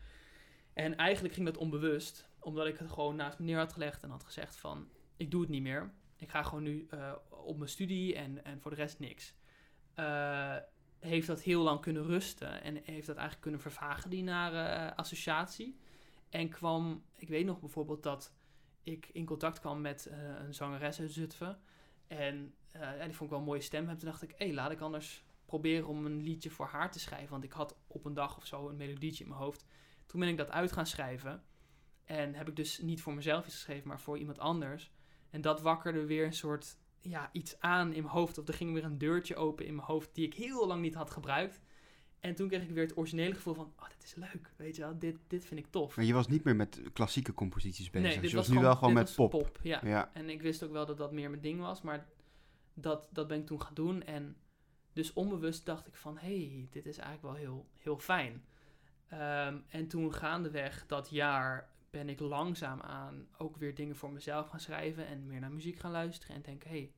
En 0.72 0.96
eigenlijk 0.96 1.34
ging 1.34 1.46
dat 1.46 1.56
onbewust. 1.56 2.28
Omdat 2.38 2.66
ik 2.66 2.78
het 2.78 2.90
gewoon 2.90 3.16
naast 3.16 3.38
me 3.38 3.44
neer 3.44 3.58
had 3.58 3.72
gelegd. 3.72 4.02
En 4.02 4.10
had 4.10 4.24
gezegd 4.24 4.56
van... 4.56 4.88
Ik 5.16 5.30
doe 5.30 5.40
het 5.40 5.50
niet 5.50 5.62
meer 5.62 5.92
ik 6.16 6.30
ga 6.30 6.42
gewoon 6.42 6.62
nu 6.62 6.86
uh, 6.94 7.12
op 7.28 7.56
mijn 7.56 7.70
studie 7.70 8.14
en, 8.14 8.44
en 8.44 8.60
voor 8.60 8.70
de 8.70 8.76
rest 8.76 8.98
niks. 8.98 9.34
Uh, 9.96 10.56
heeft 10.98 11.26
dat 11.26 11.42
heel 11.42 11.62
lang 11.62 11.80
kunnen 11.80 12.04
rusten 12.04 12.62
en 12.62 12.74
heeft 12.74 13.06
dat 13.06 13.16
eigenlijk 13.16 13.40
kunnen 13.40 13.60
vervagen, 13.60 14.10
die 14.10 14.22
nare 14.22 14.90
uh, 14.90 14.96
associatie. 14.96 15.78
En 16.28 16.48
kwam, 16.48 17.04
ik 17.16 17.28
weet 17.28 17.44
nog 17.44 17.60
bijvoorbeeld 17.60 18.02
dat 18.02 18.34
ik 18.82 19.08
in 19.12 19.24
contact 19.24 19.60
kwam 19.60 19.80
met 19.80 20.10
een 20.44 20.54
zangeres 20.54 21.00
uit 21.00 21.12
Zutphen. 21.12 21.60
En 22.06 22.54
die 22.72 23.14
vond 23.14 23.20
ik 23.20 23.28
wel 23.28 23.38
een 23.38 23.44
mooie 23.44 23.60
stem. 23.60 23.88
En 23.88 23.96
toen 23.96 24.08
dacht 24.08 24.22
ik, 24.22 24.30
hé, 24.30 24.46
hey, 24.46 24.54
laat 24.54 24.70
ik 24.70 24.80
anders 24.80 25.24
proberen 25.44 25.86
om 25.86 26.06
een 26.06 26.22
liedje 26.22 26.50
voor 26.50 26.66
haar 26.66 26.90
te 26.90 26.98
schrijven. 26.98 27.30
Want 27.30 27.44
ik 27.44 27.52
had 27.52 27.76
op 27.86 28.04
een 28.04 28.14
dag 28.14 28.36
of 28.36 28.46
zo 28.46 28.68
een 28.68 28.76
melodietje 28.76 29.24
in 29.24 29.30
mijn 29.30 29.42
hoofd. 29.42 29.64
Toen 30.06 30.20
ben 30.20 30.28
ik 30.28 30.36
dat 30.36 30.50
uit 30.50 30.72
gaan 30.72 30.86
schrijven. 30.86 31.44
En 32.04 32.34
heb 32.34 32.48
ik 32.48 32.56
dus 32.56 32.78
niet 32.78 33.02
voor 33.02 33.14
mezelf 33.14 33.46
iets 33.46 33.54
geschreven, 33.54 33.88
maar 33.88 34.00
voor 34.00 34.18
iemand 34.18 34.38
anders. 34.38 34.90
En 35.36 35.42
dat 35.42 35.60
wakkerde 35.60 36.06
weer 36.06 36.24
een 36.24 36.32
soort 36.32 36.76
ja, 37.00 37.28
iets 37.32 37.60
aan 37.60 37.92
in 37.92 38.02
mijn 38.02 38.14
hoofd. 38.14 38.38
Of 38.38 38.48
er 38.48 38.54
ging 38.54 38.72
weer 38.72 38.84
een 38.84 38.98
deurtje 38.98 39.36
open 39.36 39.66
in 39.66 39.74
mijn 39.74 39.86
hoofd 39.86 40.14
die 40.14 40.26
ik 40.26 40.34
heel 40.34 40.66
lang 40.66 40.82
niet 40.82 40.94
had 40.94 41.10
gebruikt. 41.10 41.60
En 42.20 42.34
toen 42.34 42.48
kreeg 42.48 42.62
ik 42.62 42.70
weer 42.70 42.82
het 42.82 42.96
originele 42.96 43.34
gevoel 43.34 43.54
van, 43.54 43.72
oh, 43.78 43.88
dit 43.88 44.02
is 44.02 44.14
leuk, 44.14 44.52
weet 44.56 44.76
je 44.76 44.82
wel, 44.82 44.98
dit, 44.98 45.16
dit 45.26 45.44
vind 45.44 45.60
ik 45.60 45.66
tof. 45.70 45.96
Maar 45.96 46.04
je 46.04 46.12
was 46.12 46.28
niet 46.28 46.44
meer 46.44 46.56
met 46.56 46.80
klassieke 46.92 47.34
composities 47.34 47.90
bezig. 47.90 48.08
Nee, 48.08 48.20
dit 48.20 48.30
je 48.30 48.36
was, 48.36 48.46
was 48.46 48.56
nu 48.56 48.62
wel 48.62 48.76
gewoon 48.76 48.94
met 48.94 49.14
pop. 49.14 49.58
ja. 49.62 49.80
Ja. 49.84 50.10
En 50.12 50.30
ik 50.30 50.42
wist 50.42 50.62
ook 50.62 50.72
wel 50.72 50.86
dat 50.86 50.98
dat 50.98 51.12
meer 51.12 51.30
mijn 51.30 51.42
ding 51.42 51.60
was, 51.60 51.82
maar 51.82 52.06
dat, 52.74 53.08
dat 53.12 53.28
ben 53.28 53.38
ik 53.38 53.46
toen 53.46 53.62
gaan 53.62 53.74
doen. 53.74 54.02
En 54.02 54.36
dus 54.92 55.12
onbewust 55.12 55.66
dacht 55.66 55.86
ik 55.86 55.96
van, 55.96 56.18
hé, 56.18 56.46
hey, 56.46 56.68
dit 56.70 56.86
is 56.86 56.98
eigenlijk 56.98 57.34
wel 57.34 57.44
heel, 57.44 57.66
heel 57.72 57.98
fijn. 57.98 58.44
Ehm, 59.08 59.58
en 59.68 59.88
toen 59.88 60.14
gaandeweg 60.14 60.86
dat 60.86 61.10
jaar 61.10 61.74
ben 61.96 62.08
ik 62.08 62.20
langzaam 62.20 62.80
aan 62.80 63.28
ook 63.38 63.56
weer 63.56 63.74
dingen 63.74 63.96
voor 63.96 64.12
mezelf 64.12 64.48
gaan 64.48 64.60
schrijven 64.60 65.06
en 65.06 65.26
meer 65.26 65.40
naar 65.40 65.52
muziek 65.52 65.78
gaan 65.78 65.90
luisteren 65.90 66.36
en 66.36 66.42
denken, 66.42 66.70
hey, 66.70 66.92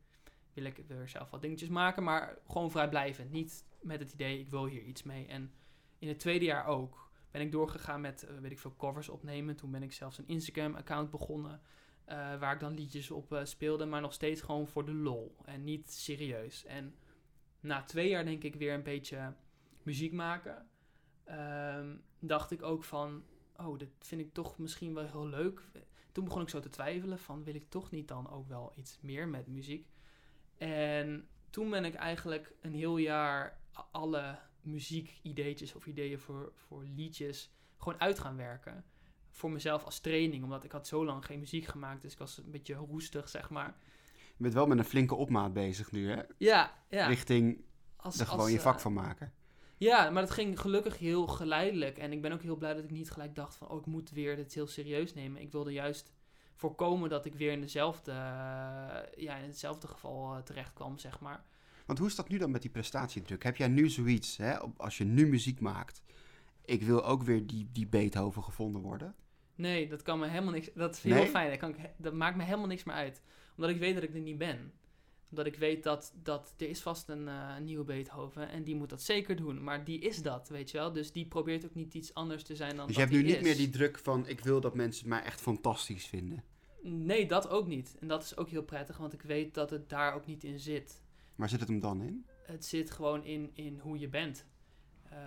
wil 0.53 0.64
ik 0.64 0.84
weer 0.86 1.09
zelf 1.09 1.30
wat 1.30 1.42
dingetjes 1.42 1.68
maken, 1.68 2.03
maar 2.03 2.38
gewoon 2.49 2.70
vrijblijvend. 2.70 3.30
Niet 3.30 3.64
met 3.80 4.01
het 4.01 4.12
idee, 4.12 4.38
ik 4.38 4.49
wil 4.49 4.66
hier 4.66 4.82
iets 4.82 5.03
mee. 5.03 5.26
En 5.26 5.53
in 5.99 6.09
het 6.09 6.18
tweede 6.18 6.44
jaar 6.44 6.66
ook 6.66 7.11
ben 7.30 7.40
ik 7.40 7.53
doorgegaan 7.53 8.01
met, 8.01 8.22
eh, 8.22 8.38
weet 8.38 8.51
ik 8.51 8.59
veel, 8.59 8.76
covers 8.76 9.09
opnemen. 9.09 9.57
Toen 9.57 9.70
ben 9.70 9.82
ik 9.82 9.92
zelfs 9.92 10.18
een 10.18 10.28
Instagram-account 10.28 11.11
begonnen, 11.11 11.61
eh, 12.05 12.38
waar 12.38 12.55
ik 12.55 12.61
dan 12.61 12.74
liedjes 12.74 13.11
op 13.11 13.32
eh, 13.32 13.44
speelde, 13.44 13.86
maar 13.86 14.01
nog 14.01 14.12
steeds 14.12 14.40
gewoon 14.40 14.66
voor 14.66 14.84
de 14.84 14.94
lol 14.94 15.36
en 15.44 15.64
niet 15.64 15.92
serieus. 15.92 16.64
En 16.64 16.94
na 17.61 17.82
twee 17.82 18.09
jaar 18.09 18.24
denk 18.24 18.42
ik 18.42 18.55
weer 18.55 18.74
een 18.74 18.82
beetje 18.82 19.34
muziek 19.82 20.12
maken, 20.12 20.68
ehm, 21.24 21.96
dacht 22.18 22.51
ik 22.51 22.62
ook 22.62 22.84
van, 22.84 23.22
oh, 23.59 23.79
dit 23.79 23.91
vind 23.99 24.21
ik 24.21 24.33
toch 24.33 24.59
misschien 24.59 24.95
wel 24.95 25.07
heel 25.07 25.29
leuk. 25.29 25.63
Toen 26.13 26.25
begon 26.25 26.43
ik 26.43 26.49
zo 26.49 26.61
te 26.61 26.69
twijfelen 26.69 27.19
van, 27.19 27.45
wil 27.45 27.55
ik 27.55 27.69
toch 27.69 27.91
niet 27.91 28.09
dan 28.09 28.31
ook 28.31 28.49
wel 28.49 28.73
iets 28.75 28.99
meer 29.01 29.29
met 29.29 29.47
muziek? 29.47 29.87
En 30.57 31.29
toen 31.51 31.71
ben 31.71 31.85
ik 31.85 31.95
eigenlijk 31.95 32.53
een 32.61 32.75
heel 32.75 32.97
jaar 32.97 33.61
alle 33.91 34.39
muziekideetjes 34.61 35.75
of 35.75 35.87
ideeën 35.87 36.19
voor, 36.19 36.53
voor 36.55 36.85
liedjes 36.85 37.53
gewoon 37.77 38.01
uit 38.01 38.19
gaan 38.19 38.37
werken. 38.37 38.85
Voor 39.31 39.51
mezelf 39.51 39.85
als 39.85 40.01
training, 40.01 40.45
omdat 40.45 40.65
ik 40.65 40.73
had 40.73 40.87
zo 40.87 41.05
lang 41.05 41.25
geen 41.25 41.39
muziek 41.39 41.65
gemaakt, 41.65 42.03
dus 42.03 42.13
ik 42.13 42.19
was 42.19 42.39
een 42.39 42.51
beetje 42.51 42.75
roestig, 42.75 43.29
zeg 43.29 43.51
maar. 43.51 43.77
Je 44.37 44.45
bent 44.45 44.55
wel 44.55 44.67
met 44.67 44.79
een 44.79 44.85
flinke 44.85 45.15
opmaat 45.15 45.53
bezig 45.53 45.93
nu, 45.93 46.11
hè? 46.11 46.23
Ja, 46.39 46.83
ja. 46.89 47.07
Richting 47.07 47.65
Als, 47.97 48.21
er 48.21 48.27
gewoon 48.27 48.41
als, 48.41 48.51
je 48.51 48.57
eh, 48.57 48.63
vak 48.63 48.81
van 48.81 48.93
maken. 48.93 49.33
Ja, 49.79 50.11
maar 50.11 50.22
dat 50.22 50.31
ging 50.31 50.61
gelukkig 50.61 50.99
heel 50.99 51.26
geleidelijk. 51.26 51.99
En 51.99 52.12
ik 52.12 52.22
ben 52.22 52.33
ook 52.33 52.43
heel 52.43 52.57
blij 52.57 52.74
dat 52.74 52.85
ik 52.85 52.91
niet 52.91 53.11
gelijk 53.11 53.35
dacht 53.35 53.57
van... 53.57 53.68
oh, 53.68 53.79
ik 53.79 53.87
moet 53.87 54.11
weer 54.11 54.37
dit 54.37 54.55
heel 54.55 54.66
serieus 54.66 55.14
nemen. 55.14 55.41
Ik 55.43 55.53
wilde 55.53 55.72
juist 55.72 56.12
voorkomen 56.55 57.11
dat 57.11 57.24
ik 57.24 57.35
weer 57.35 57.53
in 57.53 57.61
dezelfde... 57.61 58.11
eh, 58.12 58.16
ja, 59.16 59.37
in 59.37 59.49
hetzelfde 59.49 59.87
geval 59.87 60.35
eh, 60.35 60.43
terecht 60.43 60.72
kwam, 60.72 60.99
zeg 60.99 61.20
maar. 61.20 61.45
Want 61.87 61.99
hoe 61.99 62.09
is 62.09 62.14
dat 62.14 62.29
nu 62.29 62.39
dan 62.39 62.51
met 62.51 62.62
die 62.62 62.70
prestatiedruk? 62.70 63.43
Heb 63.43 63.57
jij 63.57 63.68
nu 63.68 63.89
zoiets, 63.89 64.37
hè, 64.37 64.59
als 64.76 64.99
je 64.99 65.05
nu 65.05 65.26
muziek 65.26 65.61
maakt... 65.61 66.03
Ik 66.64 66.83
wil 66.83 67.05
ook 67.05 67.22
weer 67.22 67.47
die, 67.47 67.68
die 67.72 67.87
Beethoven 67.87 68.43
gevonden 68.45 68.83
worden. 68.83 69.14
Nee, 69.55 69.89
dat 69.89 70.03
kan 70.03 70.18
me 70.18 70.26
helemaal 70.26 70.53
niks... 70.53 70.70
Dat 70.74 70.95
is 70.97 71.03
Nee? 71.03 71.12
heel 71.14 71.26
fijn. 71.26 71.51
Dat, 71.51 71.59
kan 71.59 71.68
ik, 71.70 71.76
he- 71.76 71.91
dat 71.97 72.12
maakt 72.12 72.37
me 72.37 72.43
helemaal 72.43 72.66
niks 72.66 72.85
meer 72.85 72.95
uit. 72.95 73.22
Omdat 73.57 73.70
ik 73.70 73.79
weet 73.79 73.95
dat 73.95 74.03
ik 74.03 74.14
er 74.14 74.20
niet 74.20 74.39
ben. 74.39 74.72
Omdat 75.31 75.47
ik 75.47 75.57
weet 75.57 75.83
dat, 75.83 76.12
dat 76.22 76.55
er 76.57 76.68
is 76.68 76.81
vast 76.81 77.09
een 77.09 77.29
eh, 77.29 77.59
nieuwe 77.59 77.85
Beethoven... 77.85 78.49
en 78.49 78.64
die 78.64 78.76
moet 78.76 78.89
dat 78.89 79.03
zeker 79.03 79.37
doen. 79.37 79.62
Maar 79.62 79.85
die 79.85 79.99
is 79.99 80.22
dat, 80.22 80.49
weet 80.49 80.70
je 80.70 80.79
wel. 80.79 80.93
Dus 80.93 81.12
die 81.12 81.26
probeert 81.26 81.64
ook 81.64 81.74
niet 81.74 81.95
iets 81.95 82.14
anders 82.14 82.43
te 82.43 82.57
zijn 82.57 82.76
dan 82.76 82.87
Dus 82.87 82.95
je 82.95 83.01
hebt 83.01 83.12
nu 83.12 83.22
niet 83.22 83.37
is. 83.37 83.43
meer 83.43 83.57
die 83.57 83.70
druk 83.70 83.99
van... 83.99 84.29
Ik 84.29 84.41
wil 84.41 84.61
dat 84.61 84.74
mensen 84.74 85.09
mij 85.09 85.22
echt 85.22 85.41
fantastisch 85.41 86.07
vinden. 86.07 86.45
Nee, 86.83 87.26
dat 87.26 87.49
ook 87.49 87.66
niet. 87.66 87.97
En 88.01 88.09
dat 88.09 88.22
is 88.22 88.37
ook 88.37 88.49
heel 88.49 88.62
prettig, 88.62 88.97
want 88.97 89.12
ik 89.12 89.22
weet 89.22 89.55
dat 89.55 89.70
het 89.70 89.89
daar 89.89 90.14
ook 90.14 90.26
niet 90.26 90.45
in 90.45 90.61
zit. 90.61 91.03
Waar 91.35 91.49
zit 91.49 91.61
het 91.61 91.68
hem 91.68 91.81
dan 91.81 92.03
in? 92.03 92.26
Het 92.43 92.64
zit 92.64 92.91
gewoon 92.91 93.24
in, 93.24 93.51
in 93.55 93.79
hoe 93.79 93.99
je 93.99 94.09
bent. 94.09 94.47
Eh, 95.11 95.18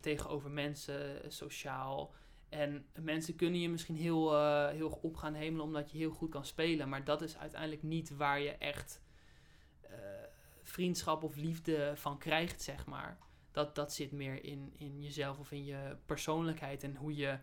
tegenover 0.00 0.50
mensen, 0.50 1.32
sociaal. 1.32 2.14
En 2.48 2.86
mensen 3.00 3.36
kunnen 3.36 3.60
je 3.60 3.68
misschien 3.68 3.96
heel, 3.96 4.34
eh, 4.36 4.68
heel 4.68 4.98
op 5.02 5.16
gaan 5.16 5.34
hemelen 5.34 5.64
omdat 5.64 5.90
je 5.90 5.98
heel 5.98 6.10
goed 6.10 6.30
kan 6.30 6.44
spelen. 6.44 6.88
Maar 6.88 7.04
dat 7.04 7.22
is 7.22 7.36
uiteindelijk 7.36 7.82
niet 7.82 8.16
waar 8.16 8.40
je 8.40 8.50
echt 8.50 9.00
vriendschap 10.70 11.22
of 11.22 11.36
liefde 11.36 11.92
van 11.96 12.18
krijgt, 12.18 12.62
zeg 12.62 12.86
maar. 12.86 13.18
Dat, 13.50 13.74
dat 13.74 13.92
zit 13.92 14.12
meer 14.12 14.44
in, 14.44 14.74
in 14.78 15.02
jezelf 15.02 15.38
of 15.38 15.52
in 15.52 15.64
je 15.64 15.96
persoonlijkheid 16.06 16.82
en 16.82 16.96
hoe 16.96 17.16
je 17.16 17.38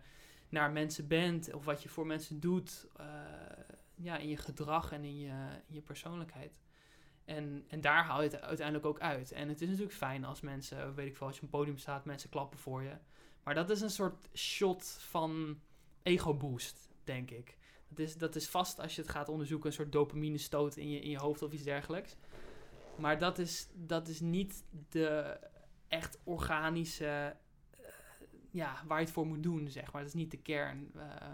naar 0.48 0.70
mensen 0.72 1.08
bent 1.08 1.54
of 1.54 1.64
wat 1.64 1.82
je 1.82 1.88
voor 1.88 2.06
mensen 2.06 2.40
doet. 2.40 2.88
eh, 2.96 3.06
ja, 3.94 4.16
in 4.16 4.28
je 4.28 4.36
gedrag 4.36 4.92
en 4.92 5.04
in 5.04 5.18
je, 5.18 5.60
je 5.66 5.80
persoonlijkheid. 5.80 6.60
En, 7.24 7.64
en 7.68 7.80
daar 7.80 8.04
haal 8.04 8.22
je 8.22 8.28
het 8.28 8.40
uiteindelijk 8.40 8.86
ook 8.86 9.00
uit. 9.00 9.32
En 9.32 9.48
het 9.48 9.60
is 9.60 9.68
natuurlijk 9.68 9.96
fijn 9.96 10.24
als 10.24 10.40
mensen, 10.40 10.94
weet 10.94 11.06
ik 11.06 11.16
veel, 11.16 11.26
als 11.26 11.36
je 11.36 11.42
op 11.42 11.52
een 11.52 11.58
podium 11.58 11.78
staat, 11.78 12.04
mensen 12.04 12.30
klappen 12.30 12.58
voor 12.58 12.82
je. 12.82 12.96
Maar 13.42 13.54
dat 13.54 13.70
is 13.70 13.80
een 13.80 13.90
soort 13.90 14.28
shot 14.34 14.84
van 14.86 15.60
ego-boost, 16.02 16.88
denk 17.04 17.30
ik. 17.30 17.58
Dat 17.88 17.98
is, 17.98 18.16
dat 18.16 18.36
is 18.36 18.48
vast, 18.48 18.80
als 18.80 18.94
je 18.94 19.00
het 19.00 19.10
gaat 19.10 19.28
onderzoeken, 19.28 19.68
een 19.68 19.74
soort 19.74 19.92
dopamine 19.92 20.38
stoot 20.38 20.76
in 20.76 20.90
je, 20.90 21.00
in 21.00 21.10
je 21.10 21.18
hoofd 21.18 21.42
of 21.42 21.52
iets 21.52 21.62
dergelijks. 21.62 22.16
Maar 22.98 23.18
dat 23.18 23.38
is, 23.38 23.68
dat 23.74 24.08
is 24.08 24.20
niet 24.20 24.64
de 24.88 25.38
echt 25.88 26.18
organische, 26.24 27.36
eh, 27.70 27.88
ja, 28.50 28.82
waar 28.86 28.98
je 28.98 29.04
het 29.04 29.12
voor 29.14 29.26
moet 29.26 29.42
doen, 29.42 29.68
zeg 29.70 29.92
maar. 29.92 30.00
Dat 30.02 30.10
is 30.10 30.16
niet 30.20 30.30
de 30.30 30.36
kern, 30.42 30.90
eh, 30.94 31.32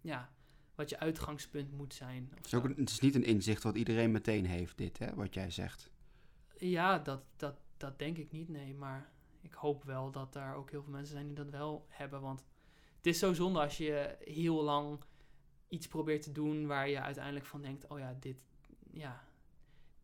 ja, 0.00 0.30
wat 0.74 0.88
je 0.90 0.98
uitgangspunt 0.98 1.72
moet 1.72 1.94
zijn. 1.94 2.30
Het 2.34 2.46
is, 2.46 2.54
ook 2.54 2.64
een- 2.64 2.76
het 2.76 2.90
is 2.90 3.00
niet 3.00 3.14
een 3.14 3.24
inzicht 3.24 3.62
wat 3.62 3.76
iedereen 3.76 4.10
meteen 4.10 4.46
heeft, 4.46 4.78
dit, 4.78 4.98
hè, 4.98 5.14
wat 5.14 5.34
jij 5.34 5.50
zegt. 5.50 5.90
Ja, 6.58 6.98
dat, 6.98 7.22
dat, 7.36 7.56
dat 7.76 7.98
denk 7.98 8.16
ik 8.18 8.32
niet, 8.32 8.48
nee. 8.48 8.74
Maar 8.74 9.10
ik 9.40 9.52
hoop 9.54 9.84
wel 9.84 10.10
dat 10.10 10.32
daar 10.32 10.54
ook 10.56 10.70
heel 10.70 10.82
veel 10.82 10.92
mensen 10.92 11.14
zijn 11.14 11.26
die 11.26 11.34
dat 11.34 11.50
wel 11.50 11.86
hebben. 11.88 12.20
Want 12.20 12.44
het 12.96 13.06
is 13.06 13.18
zo 13.18 13.32
zonde 13.32 13.60
als 13.60 13.76
je 13.76 14.16
heel 14.20 14.62
lang 14.62 15.00
iets 15.68 15.86
probeert 15.88 16.22
te 16.22 16.32
doen 16.32 16.66
waar 16.66 16.88
je 16.88 17.00
uiteindelijk 17.00 17.46
van 17.46 17.62
denkt: 17.62 17.86
oh 17.86 17.98
ja, 17.98 18.16
dit, 18.20 18.36
ja, 18.90 19.24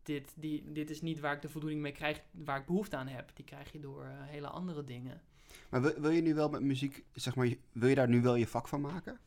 dit, 0.09 0.33
die, 0.35 0.71
dit 0.71 0.89
is 0.89 1.01
niet 1.01 1.19
waar 1.19 1.35
ik 1.35 1.41
de 1.41 1.49
voldoening 1.49 1.81
mee 1.81 1.91
krijg, 1.91 2.21
waar 2.31 2.59
ik 2.59 2.65
behoefte 2.65 2.95
aan 2.95 3.07
heb. 3.07 3.31
Die 3.33 3.45
krijg 3.45 3.71
je 3.71 3.79
door 3.79 4.03
eh, 4.03 4.09
hele 4.13 4.47
andere 4.47 4.83
dingen. 4.83 5.21
Maar 5.69 5.81
wil, 5.81 5.93
wil 5.97 6.09
je 6.09 6.21
nu 6.21 6.33
wel 6.33 6.49
met 6.49 6.61
muziek, 6.61 7.03
zeg 7.13 7.35
maar, 7.35 7.53
wil 7.71 7.89
je 7.89 7.95
daar 7.95 8.07
nu 8.07 8.21
wel 8.21 8.35
je 8.35 8.47
vak 8.47 8.67
van 8.67 8.81
maken? 8.81 9.19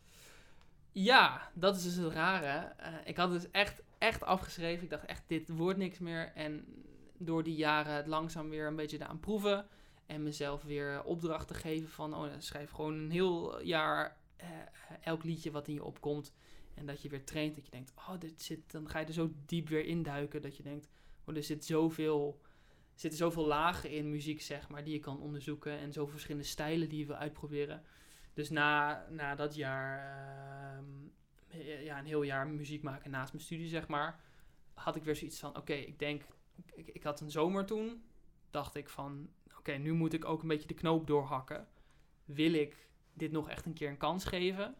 Ja, 0.92 1.50
dat 1.54 1.76
is 1.76 1.82
dus 1.82 1.94
het 1.94 2.12
rare. 2.12 2.72
Eh, 2.76 2.92
ik 3.04 3.16
had 3.16 3.30
het 3.30 3.42
dus 3.42 3.50
echt, 3.50 3.82
echt 3.98 4.22
afgeschreven. 4.22 4.84
Ik 4.84 4.90
dacht 4.90 5.04
echt, 5.04 5.22
dit 5.26 5.48
wordt 5.48 5.78
niks 5.78 5.98
meer. 5.98 6.32
En 6.34 6.64
door 7.18 7.42
die 7.42 7.56
jaren 7.56 7.94
het 7.94 8.06
langzaam 8.06 8.48
weer 8.48 8.66
een 8.66 8.76
beetje 8.76 9.06
aan 9.06 9.20
proeven. 9.20 9.66
En 10.06 10.22
mezelf 10.22 10.62
weer 10.62 11.02
opdrachten 11.04 11.56
geven 11.56 11.88
van, 11.88 12.14
oh, 12.14 12.26
schrijf 12.38 12.70
gewoon 12.70 12.94
een 12.94 13.10
heel 13.10 13.62
jaar 13.62 14.16
eh, 14.36 14.48
elk 15.00 15.24
liedje 15.24 15.50
wat 15.50 15.68
in 15.68 15.74
je 15.74 15.84
opkomt. 15.84 16.32
En 16.74 16.86
dat 16.86 17.02
je 17.02 17.08
weer 17.08 17.24
traint, 17.24 17.54
dat 17.54 17.64
je 17.64 17.70
denkt, 17.70 17.92
oh, 17.96 18.18
dit 18.18 18.42
zit, 18.42 18.70
dan 18.70 18.88
ga 18.88 18.98
je 18.98 19.06
er 19.06 19.12
zo 19.12 19.32
diep 19.46 19.68
weer 19.68 19.84
induiken. 19.84 20.42
Dat 20.42 20.56
je 20.56 20.62
denkt, 20.62 20.88
oh, 21.24 21.36
er 21.36 21.42
zit 21.42 21.64
zoveel, 21.64 22.40
zitten 22.94 23.18
zoveel 23.18 23.46
lagen 23.46 23.90
in 23.90 24.10
muziek, 24.10 24.40
zeg 24.42 24.68
maar, 24.68 24.84
die 24.84 24.92
je 24.92 25.00
kan 25.00 25.20
onderzoeken. 25.20 25.78
En 25.78 25.92
zoveel 25.92 26.12
verschillende 26.12 26.46
stijlen 26.46 26.88
die 26.88 26.98
je 26.98 27.06
wil 27.06 27.16
uitproberen. 27.16 27.82
Dus 28.34 28.50
na, 28.50 29.06
na 29.10 29.34
dat 29.34 29.54
jaar, 29.54 30.78
ehm, 31.48 31.84
ja, 31.84 31.98
een 31.98 32.06
heel 32.06 32.22
jaar 32.22 32.48
muziek 32.48 32.82
maken 32.82 33.10
naast 33.10 33.32
mijn 33.32 33.44
studie, 33.44 33.68
zeg 33.68 33.88
maar, 33.88 34.20
had 34.74 34.96
ik 34.96 35.04
weer 35.04 35.16
zoiets 35.16 35.38
van, 35.38 35.56
oké, 35.56 35.72
ik 35.72 35.98
denk, 35.98 36.22
ik, 36.74 36.88
ik 36.88 37.02
had 37.02 37.20
een 37.20 37.30
zomer 37.30 37.66
toen, 37.66 38.04
dacht 38.50 38.74
ik 38.74 38.88
van, 38.88 39.30
oké, 39.58 39.72
nu 39.72 39.92
moet 39.92 40.12
ik 40.12 40.24
ook 40.24 40.42
een 40.42 40.48
beetje 40.48 40.68
de 40.68 40.74
knoop 40.74 41.06
doorhakken. 41.06 41.68
Wil 42.24 42.52
ik 42.52 42.88
dit 43.12 43.32
nog 43.32 43.48
echt 43.48 43.66
een 43.66 43.72
keer 43.74 43.88
een 43.88 43.96
kans 43.96 44.24
geven? 44.24 44.74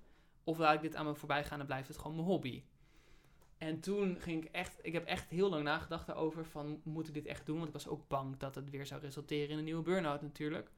Of 0.45 0.59
laat 0.59 0.74
ik 0.74 0.80
dit 0.80 0.95
aan 0.95 1.07
me 1.07 1.14
voorbij 1.14 1.45
gaan 1.45 1.61
en 1.61 1.66
blijft 1.66 1.88
het 1.88 1.99
gewoon 1.99 2.16
mijn 2.16 2.26
hobby? 2.26 2.62
En 3.59 3.80
toen 3.80 4.16
ging 4.20 4.45
ik 4.45 4.51
echt, 4.53 4.78
ik 4.82 4.93
heb 4.93 5.05
echt 5.05 5.30
heel 5.30 5.49
lang 5.51 5.64
nagedacht 5.64 6.07
daarover 6.07 6.45
van, 6.45 6.80
moet 6.84 7.09
ik 7.09 7.14
dit 7.14 7.26
echt 7.26 7.47
doen? 7.47 7.57
Want 7.57 7.66
ik 7.68 7.74
was 7.74 7.88
ook 7.88 8.09
bang 8.09 8.36
dat 8.36 8.55
het 8.55 8.70
weer 8.70 8.86
zou 8.86 9.01
resulteren 9.01 9.49
in 9.49 9.59
een 9.59 9.64
nieuwe 9.64 9.82
burn-out 9.82 10.22
natuurlijk. 10.22 10.70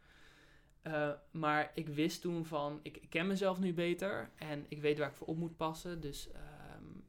Uh, 0.83 1.11
maar 1.31 1.71
ik 1.75 1.89
wist 1.89 2.21
toen 2.21 2.47
van, 2.47 2.81
ik, 2.83 2.97
ik, 2.97 3.11
ken 3.11 3.27
mezelf 3.27 3.61
nu 3.61 3.75
beter 3.75 4.31
en 4.37 4.65
ik 4.69 4.81
weet 4.81 4.99
waar 4.99 5.09
ik 5.09 5.15
voor 5.15 5.27
op 5.27 5.37
moet 5.37 5.57
passen. 5.57 6.01
Dus 6.01 6.29
um, 6.79 7.05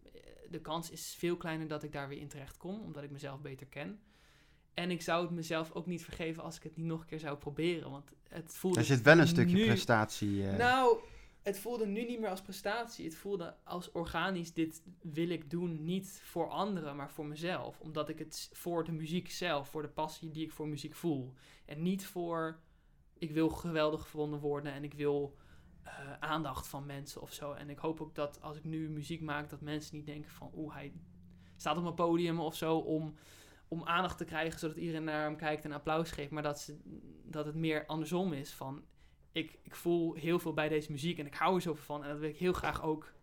de 0.50 0.62
kans 0.62 0.92
is 0.92 1.16
veel 1.18 1.38
kleiner 1.38 1.68
dat 1.68 1.84
ik 1.84 1.92
daar 1.92 2.08
weer 2.08 2.20
in 2.20 2.28
terecht 2.28 2.58
kom, 2.58 2.82
omdat 2.82 3.04
ik 3.04 3.12
mezelf 3.12 3.42
beter 3.42 3.68
ken. 3.68 4.00
En 4.74 4.92
ik 4.92 5.02
zou 5.02 5.22
het 5.22 5.32
mezelf 5.32 5.72
ook 5.72 5.86
niet 5.86 6.04
vergeven 6.04 6.44
als 6.44 6.56
ik 6.56 6.64
het 6.64 6.78
niet 6.78 6.86
nog 6.86 7.02
een 7.02 7.08
keer 7.08 7.20
zou 7.20 7.38
proberen, 7.38 7.92
want 7.92 8.12
het 8.30 8.54
voelde... 8.54 8.80
Er 8.80 8.86
zit 8.86 9.02
wel 9.02 9.20
een 9.20 9.28
stukje 9.28 9.56
nu... 9.56 9.66
prestatie... 9.66 10.30
Uh... 10.30 10.58
Nou, 10.58 10.98
het 11.46 11.60
voelde 11.60 11.86
nu 11.86 12.06
niet 12.06 12.20
meer 12.20 12.30
als 12.30 12.42
prestatie. 12.42 13.06
Het 13.06 13.16
voelde 13.16 13.56
als 13.64 13.92
organisch, 13.92 14.54
dit 14.54 14.84
wil 15.02 15.30
ik 15.30 15.50
doen, 15.50 15.84
niet 15.84 16.22
voor 16.24 16.50
anderen, 16.50 16.96
maar 16.96 17.12
voor 17.12 17.26
mezelf. 17.26 17.80
Omdat 17.80 18.10
ik 18.10 18.20
het 18.20 18.50
voor 18.54 18.84
de 18.84 18.92
muziek 18.92 19.32
zelf, 19.32 19.70
voor 19.70 19.82
de 19.82 19.88
passie 19.88 20.32
die 20.32 20.44
ik 20.44 20.52
voor 20.52 20.68
muziek 20.68 20.96
voel. 20.96 21.34
En 21.66 21.82
niet 21.82 22.06
voor 22.06 22.60
ik 23.18 23.32
wil 23.32 23.50
geweldig 23.50 24.02
gevonden 24.02 24.40
worden 24.40 24.74
en 24.74 24.84
ik 24.84 24.94
wil 24.94 25.38
eh, 25.84 26.14
aandacht 26.20 26.68
van 26.68 26.86
mensen 26.86 27.22
of 27.22 27.34
zo. 27.34 27.54
En 27.54 27.70
ik 27.70 27.78
hoop 27.78 28.02
ook 28.02 28.16
dat 28.16 28.42
als 28.42 28.58
ik 28.58 28.64
nu 28.64 28.90
muziek 28.90 29.22
maak, 29.22 29.50
dat 29.50 29.62
mensen 29.62 29.96
niet 29.96 30.06
denken 30.06 30.32
van, 30.32 30.52
oeh, 30.56 30.74
hij 30.74 30.94
staat 31.56 31.78
op 31.78 31.86
een 31.86 31.94
podium 31.94 32.40
of 32.40 32.56
zo 32.56 32.78
om, 32.78 33.16
om 33.68 33.84
aandacht 33.84 34.18
te 34.18 34.26
krijgen, 34.26 34.60
zodat 34.60 34.78
iedereen 34.78 35.04
naar 35.04 35.24
hem 35.24 35.36
kijkt 35.38 35.66
en 35.66 35.72
applaus 35.72 36.12
geeft. 36.12 36.32
Maar 36.32 36.44
dat, 36.44 36.60
ze, 36.60 36.80
dat 37.24 37.46
het 37.46 37.56
meer 37.56 37.86
andersom 37.86 38.34
is 38.34 38.54
van, 38.54 38.84
ik, 39.36 39.60
ik 39.64 39.76
voel 39.76 40.14
heel 40.14 40.40
veel 40.40 40.54
bij 40.54 40.70
deze 40.70 40.92
muziek 40.92 41.20
en 41.20 41.26
ik 41.26 41.34
hou 41.36 41.56
er 41.56 41.62
zoveel 41.62 41.84
van. 41.84 42.04
En 42.04 42.10
dat 42.10 42.20
wil 42.20 42.30
ik 42.30 42.38
heel 42.38 42.54
graag 42.54 42.84
ook 42.84 43.14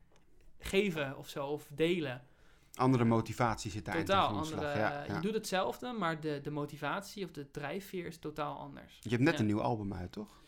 geven 0.59 1.17
of 1.17 1.29
zo, 1.29 1.47
of 1.47 1.69
delen. 1.75 2.27
Andere 2.75 3.05
motivatie 3.05 3.71
zit 3.71 3.85
daar 3.85 3.97
Totaal 3.97 4.29
andere. 4.29 4.61
Ja, 4.61 5.03
eh, 5.03 5.09
ja. 5.09 5.15
Je 5.15 5.21
doet 5.21 5.35
hetzelfde, 5.35 5.93
maar 5.93 6.21
de, 6.21 6.41
de 6.43 6.51
motivatie 6.51 7.25
of 7.25 7.31
de 7.31 7.51
drijfveer 7.51 8.07
is 8.07 8.19
totaal 8.19 8.59
anders. 8.59 8.99
Je 9.01 9.11
hebt 9.11 9.23
net 9.23 9.33
Ja. 9.35 9.41
een 9.41 9.47
nieuw 9.47 9.61
album 9.61 9.95
uit, 9.95 10.13
toch? 10.13 10.41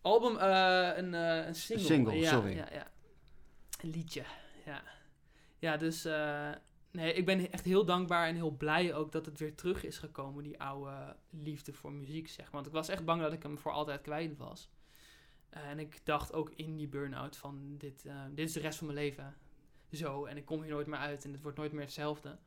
Album, 0.00 0.36
eh, 0.36 0.96
een, 0.96 1.14
eh, 1.14 1.46
een 1.46 1.54
single. 1.54 1.84
single, 1.86 2.14
ja, 2.14 2.30
sorry. 2.30 2.56
Ja, 2.56 2.68
ja. 2.72 2.90
Een 3.82 3.90
liedje, 3.90 4.24
ja. 4.64 4.82
Ja, 5.58 5.76
dus 5.76 6.04
nee, 6.90 7.12
ik 7.12 7.24
ben 7.26 7.52
echt 7.52 7.64
heel 7.64 7.84
dankbaar 7.84 8.28
en 8.28 8.34
heel 8.34 8.50
blij 8.50 8.94
ook 8.94 9.12
dat 9.12 9.26
het 9.26 9.38
weer 9.38 9.54
terug 9.54 9.84
is 9.84 9.98
gekomen, 9.98 10.42
die 10.42 10.60
oude 10.60 11.16
liefde 11.30 11.72
voor 11.72 11.92
muziek, 11.92 12.28
zeg 12.28 12.44
maar. 12.44 12.54
Want 12.54 12.66
ik 12.66 12.72
was 12.72 12.88
echt 12.88 13.04
bang 13.04 13.20
dat 13.22 13.32
ik 13.32 13.42
hem 13.42 13.58
voor 13.58 13.72
altijd 13.72 14.00
kwijt 14.00 14.36
was. 14.36 14.70
En 15.48 15.78
ik 15.78 16.00
dacht 16.04 16.32
ook 16.32 16.50
in 16.50 16.76
die 16.76 16.88
burn-out 16.88 17.36
van, 17.36 17.76
dit, 17.78 18.04
eh, 18.06 18.24
dit 18.30 18.48
is 18.48 18.52
de 18.52 18.60
rest 18.60 18.78
van 18.78 18.86
mijn 18.86 18.98
leven. 18.98 19.36
Zo, 19.92 20.24
en 20.24 20.36
ik 20.36 20.44
kom 20.44 20.62
hier 20.62 20.70
nooit 20.70 20.86
meer 20.86 20.98
uit 20.98 21.24
en 21.24 21.32
het 21.32 21.42
wordt 21.42 21.58
nooit 21.58 21.72
meer 21.72 21.82
hetzelfde. 21.82 22.38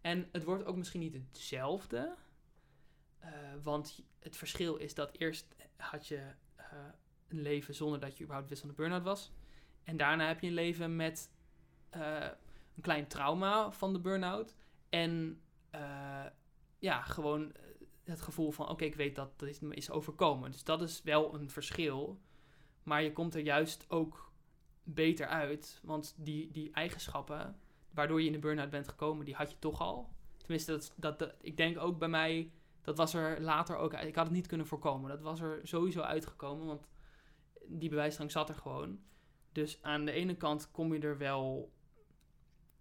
En 0.00 0.28
het 0.32 0.44
wordt 0.44 0.64
ook 0.64 0.76
misschien 0.76 1.00
niet 1.00 1.14
hetzelfde, 1.14 2.14
eh, 3.18 3.30
want 3.62 4.02
het 4.18 4.36
verschil 4.36 4.76
is 4.76 4.94
dat 4.94 5.16
eerst 5.16 5.56
had 5.76 6.06
je 6.06 6.32
eh, 6.56 6.66
een 7.28 7.42
leven 7.42 7.74
zonder 7.74 8.00
dat 8.00 8.16
je 8.16 8.22
überhaupt 8.22 8.48
wist 8.48 8.62
dat 8.62 8.70
een 8.70 8.76
burn-out 8.76 9.02
was. 9.02 9.32
En 9.84 9.96
daarna 9.96 10.26
heb 10.26 10.40
je 10.40 10.46
een 10.46 10.54
leven 10.54 10.96
met 10.96 11.30
eh, 11.90 12.28
een 12.76 12.82
klein 12.82 13.06
trauma 13.06 13.70
van 13.70 13.92
de 13.92 14.00
burn-out. 14.00 14.56
En 14.88 15.40
eh, 15.70 16.24
ja, 16.78 17.02
gewoon 17.02 17.52
eh, 17.52 17.62
het 18.04 18.20
gevoel 18.20 18.50
van, 18.50 18.68
oké, 18.68 18.84
ik 18.84 18.94
weet 18.94 19.16
dat 19.16 19.38
dit 19.38 19.60
me 19.60 19.74
is 19.74 19.90
overkomen. 19.90 20.50
Dus 20.50 20.64
dat 20.64 20.82
is 20.82 21.02
wel 21.02 21.34
een 21.34 21.50
verschil. 21.50 22.20
Maar 22.84 23.02
je 23.02 23.12
komt 23.12 23.34
er 23.34 23.40
juist 23.40 23.84
ook 23.88 24.32
beter 24.82 25.26
uit. 25.26 25.80
Want 25.82 26.14
die, 26.18 26.50
die 26.50 26.72
eigenschappen 26.72 27.58
waardoor 27.90 28.20
je 28.20 28.26
in 28.26 28.32
de 28.32 28.38
burn-out 28.38 28.70
bent 28.70 28.88
gekomen, 28.88 29.24
die 29.24 29.34
had 29.34 29.50
je 29.50 29.58
toch 29.58 29.80
al. 29.80 30.12
Tenminste, 30.36 30.80
dat, 30.96 31.18
dat, 31.18 31.34
ik 31.40 31.56
denk 31.56 31.78
ook 31.78 31.98
bij 31.98 32.08
mij, 32.08 32.52
dat 32.82 32.96
was 32.96 33.14
er 33.14 33.40
later 33.40 33.76
ook 33.76 33.94
uit. 33.94 34.08
Ik 34.08 34.14
had 34.14 34.24
het 34.24 34.34
niet 34.34 34.46
kunnen 34.46 34.66
voorkomen. 34.66 35.10
Dat 35.10 35.22
was 35.22 35.40
er 35.40 35.60
sowieso 35.62 36.00
uitgekomen, 36.00 36.66
want 36.66 36.88
die 37.66 37.88
bewijsdrang 37.88 38.30
zat 38.30 38.48
er 38.48 38.54
gewoon. 38.54 38.98
Dus 39.52 39.82
aan 39.82 40.04
de 40.04 40.12
ene 40.12 40.36
kant 40.36 40.70
kom 40.70 40.94
je 40.94 41.00
er 41.00 41.18
wel 41.18 41.72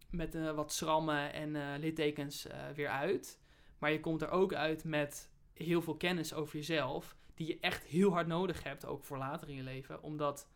met 0.10 0.36
eh, 0.36 0.52
wat 0.52 0.74
schrammen 0.74 1.34
en 1.34 1.56
eh, 1.56 1.80
littekens 1.80 2.48
eh, 2.48 2.70
weer 2.76 2.90
uit. 2.90 3.42
Maar 3.78 3.92
je 3.92 4.00
komt 4.00 4.22
er 4.22 4.30
ook 4.30 4.54
uit 4.54 4.84
met 4.84 5.32
heel 5.54 5.82
veel 5.82 5.98
kennis 5.98 6.34
over 6.34 6.56
jezelf, 6.56 7.16
die 7.34 7.48
je 7.48 7.60
echt 7.60 7.84
heel 7.84 8.12
hard 8.12 8.28
nodig 8.28 8.64
hebt, 8.64 8.86
ook 8.86 9.04
voor 9.04 9.18
later 9.18 9.50
in 9.50 9.56
je 9.56 9.64
leven. 9.64 10.04
Omdat 10.04 10.48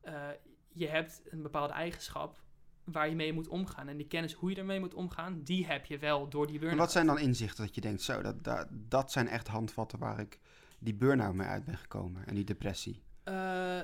eh, 0.00 0.28
je 0.72 0.88
hebt 0.88 1.22
een 1.28 1.42
bepaalde 1.42 1.72
eigenschap 1.72 2.42
waar 2.84 3.08
je 3.08 3.14
mee 3.14 3.32
moet 3.32 3.48
omgaan. 3.48 3.88
En 3.88 3.96
die 3.96 4.06
kennis 4.06 4.32
hoe 4.32 4.50
je 4.50 4.56
ermee 4.56 4.80
moet 4.80 4.94
omgaan, 4.94 5.42
die 5.42 5.66
heb 5.66 5.86
je 5.86 5.98
wel 5.98 6.28
door 6.28 6.46
die 6.46 6.54
En 6.54 6.60
burn-out. 6.60 6.80
wat 6.80 6.92
zijn 6.92 7.06
dan 7.06 7.18
inzichten 7.18 7.64
dat 7.64 7.74
je 7.74 7.80
denkt, 7.80 8.02
zo, 8.02 8.22
dat, 8.22 8.44
dat, 8.44 8.66
dat 8.70 9.12
zijn 9.12 9.28
echt 9.28 9.48
handvatten 9.48 9.98
waar 9.98 10.20
ik 10.20 10.38
die 10.78 10.94
burn-out 10.94 11.34
mee 11.34 11.46
uit 11.46 11.64
ben 11.64 11.76
gekomen 11.76 12.26
en 12.26 12.34
die 12.34 12.44
depressie? 12.44 13.02
Eh, 13.22 13.80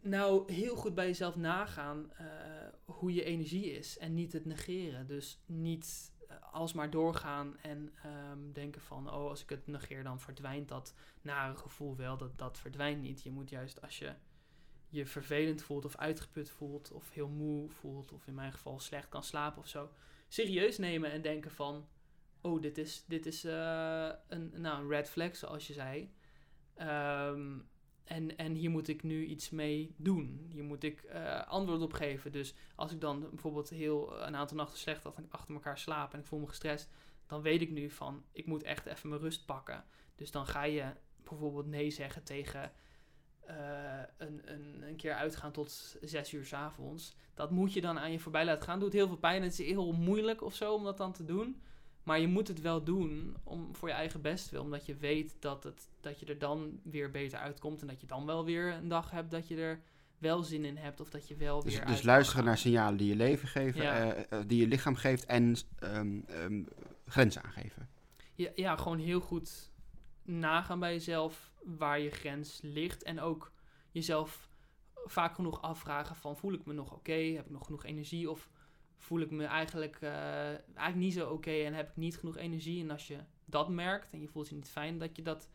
nou, 0.00 0.52
heel 0.52 0.76
goed 0.76 0.94
bij 0.94 1.06
jezelf 1.06 1.36
nagaan 1.36 2.12
eh, 2.12 2.26
hoe 2.84 3.12
je 3.12 3.24
energie 3.24 3.72
is 3.72 3.98
en 3.98 4.14
niet 4.14 4.32
het 4.32 4.44
negeren. 4.44 5.06
Dus 5.06 5.42
niet 5.46 6.11
alsmaar 6.40 6.90
doorgaan 6.90 7.56
en 7.58 7.94
ehm, 8.02 8.52
denken 8.52 8.80
van, 8.80 9.08
oh, 9.08 9.28
als 9.28 9.42
ik 9.42 9.48
het 9.48 9.66
negeer, 9.66 10.02
dan 10.02 10.20
verdwijnt 10.20 10.68
dat 10.68 10.94
nare 11.22 11.56
gevoel 11.56 11.96
wel. 11.96 12.16
Dat, 12.16 12.38
dat 12.38 12.58
verdwijnt 12.58 13.02
niet. 13.02 13.22
Je 13.22 13.30
moet 13.30 13.50
juist 13.50 13.82
als 13.82 13.98
je 13.98 14.14
je 14.88 15.06
vervelend 15.06 15.62
voelt 15.62 15.84
of 15.84 15.96
uitgeput 15.96 16.50
voelt 16.50 16.92
of 16.92 17.10
heel 17.10 17.28
moe 17.28 17.70
voelt 17.70 18.12
of 18.12 18.26
in 18.26 18.34
mijn 18.34 18.52
geval 18.52 18.80
slecht 18.80 19.08
kan 19.08 19.22
slapen 19.22 19.58
of 19.58 19.68
zo, 19.68 19.90
serieus 20.28 20.78
nemen 20.78 21.10
en 21.10 21.22
denken 21.22 21.50
van, 21.50 21.88
oh, 22.40 22.62
dit 22.62 22.78
is, 22.78 23.04
dit 23.06 23.26
is 23.26 23.44
eh, 23.44 24.10
een, 24.28 24.52
nou, 24.56 24.82
een 24.82 24.88
red 24.88 25.10
flag, 25.10 25.36
zoals 25.36 25.66
je 25.66 25.72
zei. 25.72 26.14
Ehm, 26.74 27.58
en, 28.04 28.36
en 28.36 28.54
hier 28.54 28.70
moet 28.70 28.88
ik 28.88 29.02
nu 29.02 29.24
iets 29.24 29.50
mee 29.50 29.94
doen. 29.96 30.46
Hier 30.50 30.64
moet 30.64 30.82
ik 30.82 31.02
eh, 31.02 31.46
antwoord 31.46 31.80
op 31.80 31.92
geven. 31.92 32.32
Dus 32.32 32.54
als 32.74 32.92
ik 32.92 33.00
dan 33.00 33.20
bijvoorbeeld 33.20 33.68
heel 33.68 34.22
een 34.22 34.36
aantal 34.36 34.56
nachten 34.56 34.78
slecht 34.78 35.06
achter 35.28 35.54
elkaar 35.54 35.78
slaap 35.78 36.12
en 36.12 36.18
ik 36.18 36.26
voel 36.26 36.38
me 36.38 36.46
gestrest, 36.46 36.90
dan 37.26 37.42
weet 37.42 37.60
ik 37.60 37.70
nu 37.70 37.90
van 37.90 38.24
ik 38.32 38.46
moet 38.46 38.62
echt 38.62 38.86
even 38.86 39.08
mijn 39.08 39.20
rust 39.20 39.46
pakken. 39.46 39.84
Dus 40.14 40.30
dan 40.30 40.46
ga 40.46 40.62
je 40.64 40.84
bijvoorbeeld 41.24 41.66
nee 41.66 41.90
zeggen 41.90 42.22
tegen 42.22 42.72
eh, 43.40 44.02
een, 44.16 44.52
een, 44.52 44.82
een 44.82 44.96
keer 44.96 45.14
uitgaan 45.14 45.52
tot 45.52 45.96
zes 46.00 46.32
uur 46.32 46.46
s 46.46 46.52
avonds. 46.52 47.16
Dat 47.34 47.50
moet 47.50 47.72
je 47.72 47.80
dan 47.80 47.98
aan 47.98 48.12
je 48.12 48.20
voorbij 48.20 48.44
laten 48.44 48.62
gaan. 48.62 48.80
Doet 48.80 48.92
heel 48.92 49.06
veel 49.06 49.16
pijn. 49.16 49.42
Het 49.42 49.58
is 49.58 49.66
heel 49.66 49.92
moeilijk 49.92 50.42
of 50.42 50.54
zo 50.54 50.74
om 50.74 50.84
dat 50.84 50.96
dan 50.96 51.12
te 51.12 51.24
doen. 51.24 51.62
Maar 52.02 52.20
je 52.20 52.26
moet 52.28 52.48
het 52.48 52.60
wel 52.60 52.84
doen 52.84 53.36
om, 53.44 53.74
voor 53.76 53.88
je 53.88 53.94
eigen 53.94 54.20
bestwil. 54.20 54.62
Omdat 54.62 54.86
je 54.86 54.94
weet 54.96 55.36
dat, 55.40 55.64
het, 55.64 55.88
dat 56.00 56.20
je 56.20 56.26
er 56.26 56.38
dan 56.38 56.80
weer 56.82 57.10
beter 57.10 57.38
uitkomt. 57.38 57.80
En 57.80 57.86
dat 57.86 58.00
je 58.00 58.06
dan 58.06 58.26
wel 58.26 58.44
weer 58.44 58.72
een 58.72 58.88
dag 58.88 59.10
hebt 59.10 59.30
dat 59.30 59.48
je 59.48 59.56
er 59.56 59.80
wel 60.18 60.42
zin 60.42 60.64
in 60.64 60.76
hebt. 60.76 61.00
Of 61.00 61.10
dat 61.10 61.28
je 61.28 61.36
wel 61.36 61.62
Dus, 61.62 61.76
weer. 61.76 61.86
dus 61.86 61.96
kan 61.96 62.04
luisteren 62.06 62.44
naar 62.44 62.58
signalen 62.58 62.96
die 62.98 63.08
je 63.08 63.16
leven 63.16 63.48
geven, 63.48 63.82
Ja. 63.82 64.12
eh, 64.14 64.38
eh, 64.38 64.44
die 64.46 64.60
je 64.60 64.66
lichaam 64.66 64.94
geeft 64.94 65.26
en 65.26 65.56
ehm, 65.78 66.62
grenzen 67.06 67.42
aangeven. 67.42 67.88
Ja, 68.34 68.50
ja, 68.54 68.76
gewoon 68.76 68.98
heel 68.98 69.20
goed 69.20 69.70
nagaan 70.22 70.78
bij 70.78 70.92
jezelf 70.92 71.52
waar 71.64 72.00
je 72.00 72.10
grens 72.10 72.60
ligt. 72.62 73.02
En 73.02 73.20
ook 73.20 73.52
jezelf 73.90 74.48
vaak 75.04 75.34
genoeg 75.34 75.62
afvragen 75.62 76.16
van 76.16 76.36
voel 76.36 76.52
ik 76.52 76.64
me 76.64 76.72
nog 76.72 76.92
oké? 76.92 77.12
Heb 77.12 77.44
ik 77.44 77.50
nog 77.50 77.64
genoeg 77.64 77.84
energie? 77.84 78.30
Of 78.30 78.48
voel 79.02 79.20
ik 79.20 79.30
me 79.30 79.44
eigenlijk, 79.44 79.96
eh, 80.00 80.46
eigenlijk 80.46 80.96
niet 80.96 81.12
zo 81.12 81.28
oké 81.28 81.50
en 81.50 81.74
heb 81.74 81.88
ik 81.88 81.96
niet 81.96 82.16
genoeg 82.16 82.36
energie? 82.36 82.82
En 82.82 82.90
als 82.90 83.06
je 83.06 83.18
dat 83.44 83.68
merkt 83.68 84.12
en 84.12 84.20
je 84.20 84.28
voelt 84.28 84.48
je 84.48 84.54
niet 84.54 84.68
fijn, 84.70 84.98
dat 84.98 85.16
je 85.16 85.22
dat 85.22 85.48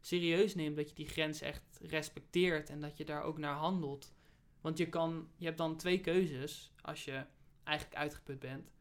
serieus 0.00 0.54
neemt. 0.54 0.76
Dat 0.76 0.88
je 0.88 0.94
die 0.94 1.08
grens 1.08 1.40
echt 1.40 1.78
respecteert 1.82 2.70
en 2.70 2.80
dat 2.80 2.96
je 2.96 3.04
daar 3.04 3.22
ook 3.22 3.38
naar 3.38 3.54
handelt. 3.54 4.12
Want 4.60 4.78
je, 4.78 4.88
kan, 4.88 5.28
je 5.36 5.44
hebt 5.44 5.58
dan 5.58 5.76
twee 5.76 6.00
keuzes 6.00 6.72
als 6.80 7.04
je 7.04 7.24
eigenlijk 7.64 7.98
uitgeput 7.98 8.38
bent. 8.38 8.72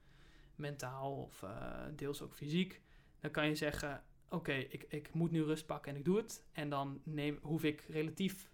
Mentaal 0.56 1.16
of 1.16 1.44
eh, 1.44 1.86
deels 1.96 2.22
ook 2.22 2.34
fysiek. 2.34 2.82
Dan 3.20 3.32
kan 3.32 3.48
je 3.48 3.56
zeggen, 3.56 4.04
oké, 4.30 4.54
ik, 4.54 4.86
ik 4.90 5.14
moet 5.14 5.32
nu 5.32 5.44
rust 5.44 5.66
pakken 5.66 5.92
en 5.92 5.98
ik 5.98 6.06
doe 6.06 6.18
het. 6.18 6.46
En 6.52 6.70
dan 6.70 7.02
neem, 7.04 7.40
hoef 7.42 7.64
ik 7.64 7.82
relatief 7.82 8.52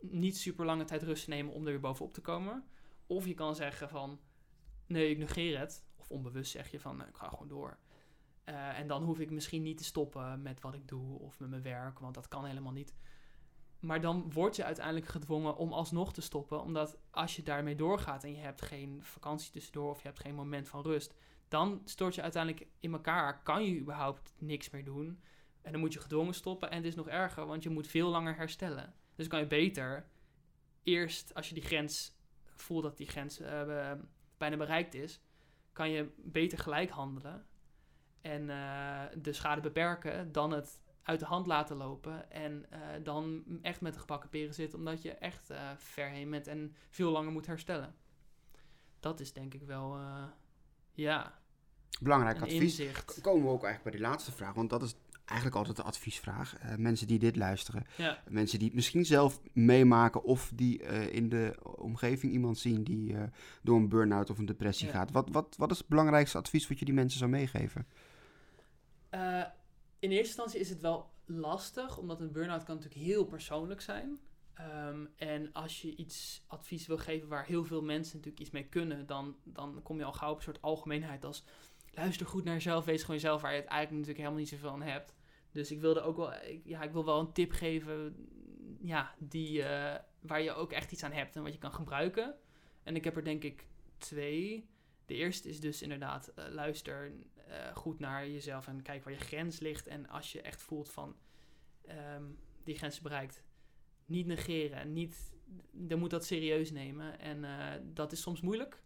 niet 0.00 0.36
super 0.36 0.64
lange 0.64 0.84
tijd 0.84 1.02
rust 1.02 1.24
te 1.24 1.30
nemen 1.30 1.52
om 1.52 1.64
er 1.64 1.70
weer 1.70 1.80
bovenop 1.80 2.14
te 2.14 2.20
komen. 2.20 2.64
Of 3.06 3.26
je 3.26 3.34
kan 3.34 3.54
zeggen 3.54 3.88
van, 3.88 4.20
nee, 4.90 5.10
ik 5.10 5.18
negeer 5.18 5.58
het. 5.58 5.84
Of 5.96 6.10
onbewust 6.10 6.50
zeg 6.50 6.70
je 6.70 6.80
van, 6.80 7.06
ik 7.06 7.16
ga 7.16 7.28
gewoon 7.28 7.48
door. 7.48 7.78
Eh, 8.44 8.78
en 8.78 8.86
dan 8.86 9.02
hoef 9.02 9.20
ik 9.20 9.30
misschien 9.30 9.62
niet 9.62 9.78
te 9.78 9.84
stoppen 9.84 10.42
met 10.42 10.60
wat 10.60 10.74
ik 10.74 10.88
doe 10.88 11.18
of 11.18 11.38
met 11.38 11.50
mijn 11.50 11.62
werk, 11.62 11.98
want 11.98 12.14
dat 12.14 12.28
kan 12.28 12.44
helemaal 12.44 12.72
niet. 12.72 12.94
Maar 13.80 14.00
dan 14.00 14.32
word 14.32 14.56
je 14.56 14.64
uiteindelijk 14.64 15.06
gedwongen 15.06 15.56
om 15.56 15.72
alsnog 15.72 16.12
te 16.12 16.20
stoppen, 16.20 16.62
omdat 16.62 16.98
als 17.10 17.36
je 17.36 17.42
daarmee 17.42 17.74
doorgaat 17.74 18.24
en 18.24 18.30
je 18.30 18.40
hebt 18.40 18.62
geen 18.62 19.04
vakantie 19.04 19.52
tussendoor 19.52 19.90
of 19.90 20.02
je 20.02 20.08
hebt 20.08 20.20
geen 20.20 20.34
moment 20.34 20.68
van 20.68 20.82
rust, 20.82 21.14
dan 21.48 21.80
stort 21.84 22.14
je 22.14 22.22
uiteindelijk 22.22 22.66
in 22.80 22.92
elkaar. 22.92 23.42
Kan 23.42 23.64
je 23.64 23.80
überhaupt 23.80 24.34
niks 24.38 24.70
meer 24.70 24.84
doen? 24.84 25.20
En 25.62 25.72
dan 25.72 25.80
moet 25.80 25.92
je 25.92 26.00
gedwongen 26.00 26.34
stoppen. 26.34 26.70
En 26.70 26.76
het 26.76 26.86
is 26.86 26.94
nog 26.94 27.08
erger, 27.08 27.46
want 27.46 27.62
je 27.62 27.70
moet 27.70 27.86
veel 27.86 28.08
langer 28.08 28.36
herstellen. 28.36 28.94
Dus 29.14 29.26
kan 29.26 29.40
je 29.40 29.46
beter 29.46 30.06
eerst, 30.82 31.34
als 31.34 31.48
je 31.48 31.54
die 31.54 31.62
grens 31.62 32.16
voelt 32.54 32.82
dat 32.82 32.96
die 32.96 33.06
grens 33.06 33.38
be- 33.38 34.00
bijna 34.40 34.56
bereikt 34.56 34.94
is, 34.94 35.20
kan 35.72 35.90
je 35.90 36.08
beter 36.16 36.58
gelijk 36.58 36.90
handelen 36.90 37.46
en 38.20 38.50
eh, 38.50 39.02
de 39.22 39.32
schade 39.32 39.60
beperken 39.60 40.32
dan 40.32 40.50
het 40.50 40.80
uit 41.02 41.20
de 41.20 41.26
hand 41.26 41.46
laten 41.46 41.76
lopen 41.76 42.30
en 42.30 42.66
eh, 42.70 42.80
dan 43.02 43.44
echt 43.62 43.80
met 43.80 43.92
de 43.92 44.00
gebakken 44.00 44.28
peren 44.28 44.54
zitten, 44.54 44.78
omdat 44.78 45.02
je 45.02 45.12
echt 45.12 45.50
eh, 45.50 45.70
ver 45.76 46.08
heen 46.08 46.30
bent 46.30 46.46
en 46.46 46.74
veel 46.88 47.10
langer 47.10 47.32
moet 47.32 47.46
herstellen. 47.46 47.94
Dat 49.00 49.20
is 49.20 49.32
denk 49.32 49.54
ik 49.54 49.62
wel, 49.62 49.98
ja, 50.92 51.38
Belangrijk 52.00 52.36
een 52.36 52.42
advies. 52.42 52.60
inzicht. 52.60 53.20
Komen 53.20 53.42
we 53.42 53.48
ook 53.48 53.64
eigenlijk 53.64 53.82
bij 53.82 53.92
die 53.92 54.10
laatste 54.10 54.32
vraag, 54.32 54.54
want 54.54 54.70
dat 54.70 54.82
is 54.82 54.94
eigenlijk 55.30 55.56
altijd 55.56 55.76
de 55.76 55.82
adviesvraag. 55.82 56.58
Eh, 56.58 56.74
mensen 56.76 57.06
die 57.06 57.18
dit 57.18 57.36
luisteren, 57.36 57.86
Ja. 57.96 58.22
mensen 58.28 58.58
die 58.58 58.66
het 58.66 58.76
misschien 58.76 59.04
zelf 59.04 59.40
meemaken 59.52 60.22
of 60.22 60.52
die 60.54 60.82
eh, 60.82 61.14
in 61.14 61.28
de 61.28 61.56
omgeving 61.76 62.32
iemand 62.32 62.58
zien 62.58 62.84
die 62.84 63.16
eh, 63.16 63.22
door 63.62 63.76
een 63.76 63.88
burn-out 63.88 64.30
of 64.30 64.38
een 64.38 64.46
depressie 64.46 64.86
Ja. 64.86 64.92
gaat. 64.92 65.10
Wat, 65.10 65.28
wat, 65.32 65.54
wat 65.58 65.70
is 65.70 65.78
het 65.78 65.88
belangrijkste 65.88 66.38
advies 66.38 66.68
wat 66.68 66.78
je 66.78 66.84
die 66.84 66.94
mensen 66.94 67.18
zou 67.18 67.30
meegeven? 67.30 67.86
In 69.98 70.10
eerste 70.10 70.26
instantie 70.26 70.60
is 70.60 70.68
het 70.68 70.80
wel 70.80 71.10
lastig, 71.24 71.98
omdat 71.98 72.20
een 72.20 72.32
burn-out 72.32 72.64
kan 72.64 72.74
natuurlijk 72.76 73.04
heel 73.04 73.24
persoonlijk 73.24 73.80
zijn. 73.80 74.18
Ehm, 74.54 75.04
en 75.16 75.52
als 75.52 75.82
je 75.82 75.96
iets 75.96 76.44
advies 76.46 76.86
wil 76.86 76.98
geven 76.98 77.28
waar 77.28 77.44
heel 77.46 77.64
veel 77.64 77.82
mensen 77.82 78.16
natuurlijk 78.16 78.42
iets 78.42 78.50
mee 78.50 78.64
kunnen, 78.68 79.06
dan, 79.06 79.36
dan 79.44 79.80
kom 79.82 79.98
je 79.98 80.04
al 80.04 80.12
gauw 80.12 80.30
op 80.30 80.36
een 80.36 80.42
soort 80.42 80.62
algemeenheid 80.62 81.24
als 81.24 81.44
luister 81.90 82.26
goed 82.26 82.44
naar 82.44 82.54
jezelf, 82.54 82.84
wees 82.84 83.00
gewoon 83.00 83.16
jezelf, 83.16 83.40
waar 83.40 83.54
je 83.54 83.60
het 83.60 83.68
eigenlijk 83.68 84.06
natuurlijk 84.06 84.18
helemaal 84.18 84.38
niet 84.38 84.48
zoveel 84.48 84.70
aan 84.70 84.92
hebt. 84.92 85.14
Dus 85.52 85.70
ik 85.70 85.80
wilde 85.80 86.00
ook 86.00 86.16
wel, 86.16 86.32
ja, 86.64 86.82
ik 86.82 86.92
wil 86.92 87.04
wel 87.04 87.20
een 87.20 87.32
tip 87.32 87.52
geven 87.52 88.14
ja, 88.80 89.14
die, 89.18 89.62
eh, 89.62 90.02
waar 90.20 90.42
je 90.42 90.52
ook 90.52 90.72
echt 90.72 90.92
iets 90.92 91.02
aan 91.02 91.12
hebt 91.12 91.36
en 91.36 91.42
wat 91.42 91.52
je 91.52 91.58
kan 91.58 91.72
gebruiken. 91.72 92.34
En 92.82 92.96
ik 92.96 93.04
heb 93.04 93.16
er 93.16 93.24
denk 93.24 93.42
ik 93.42 93.66
twee. 93.98 94.68
De 95.06 95.14
eerste 95.14 95.48
is 95.48 95.60
dus 95.60 95.82
inderdaad, 95.82 96.28
eh, 96.28 96.44
luister 96.48 97.12
eh, 97.46 97.76
goed 97.76 97.98
naar 97.98 98.28
jezelf 98.28 98.66
en 98.66 98.82
kijk 98.82 99.04
waar 99.04 99.12
je 99.12 99.18
grens 99.18 99.60
ligt. 99.60 99.86
En 99.86 100.08
als 100.08 100.32
je 100.32 100.40
echt 100.40 100.62
voelt 100.62 100.90
van 100.90 101.16
ehm, 101.86 102.24
die 102.64 102.76
grens 102.76 103.00
bereikt, 103.00 103.44
niet 104.06 104.26
negeren. 104.26 104.92
Niet, 104.92 105.32
dan 105.72 105.98
moet 105.98 106.10
dat 106.10 106.24
serieus 106.24 106.70
nemen. 106.70 107.18
En 107.18 107.44
dat 107.94 108.12
is 108.12 108.20
soms 108.20 108.40
moeilijk. 108.40 108.82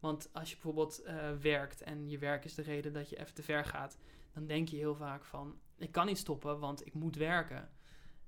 Want 0.00 0.32
als 0.32 0.48
je 0.48 0.54
bijvoorbeeld 0.54 1.02
werkt 1.40 1.82
en 1.82 2.08
je 2.08 2.18
werk 2.18 2.44
is 2.44 2.54
de 2.54 2.62
reden 2.62 2.92
dat 2.92 3.08
je 3.08 3.18
even 3.18 3.34
te 3.34 3.42
ver 3.42 3.64
gaat, 3.64 3.98
dan 4.32 4.46
denk 4.46 4.68
je 4.68 4.76
heel 4.76 4.94
vaak 4.94 5.24
van 5.24 5.60
ik 5.78 5.92
kan 5.92 6.06
niet 6.06 6.18
stoppen, 6.18 6.58
want 6.58 6.86
ik 6.86 6.94
moet 6.94 7.16
werken. 7.16 7.68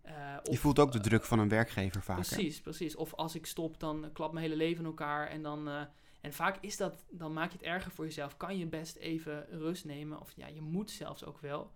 Uh, 0.06 0.36
je 0.42 0.58
voelt 0.58 0.78
ook 0.78 0.92
de 0.92 1.00
druk 1.00 1.24
van 1.24 1.38
een 1.38 1.48
werkgever 1.48 2.02
vaak. 2.02 2.16
Precies, 2.16 2.60
precies. 2.60 2.96
Of 2.96 3.14
als 3.14 3.34
ik 3.34 3.46
stop, 3.46 3.80
dan 3.80 4.10
klapt 4.12 4.32
mijn 4.32 4.44
hele 4.44 4.58
leven 4.58 4.78
in 4.78 4.86
elkaar. 4.90 5.28
En, 5.28 5.42
dan, 5.42 5.68
uh, 5.68 5.82
en 6.20 6.32
vaak 6.32 6.58
is 6.60 6.76
dat, 6.76 7.04
dan 7.10 7.32
maak 7.32 7.50
je 7.50 7.56
het 7.56 7.66
erger 7.66 7.90
voor 7.90 8.04
jezelf. 8.04 8.36
Kan 8.36 8.58
je 8.58 8.66
best 8.66 8.96
even 8.96 9.46
rust 9.50 9.84
nemen. 9.84 10.20
Of 10.20 10.32
ja, 10.36 10.46
je 10.46 10.60
moet 10.60 10.90
zelfs 10.90 11.24
ook 11.24 11.38
wel. 11.38 11.72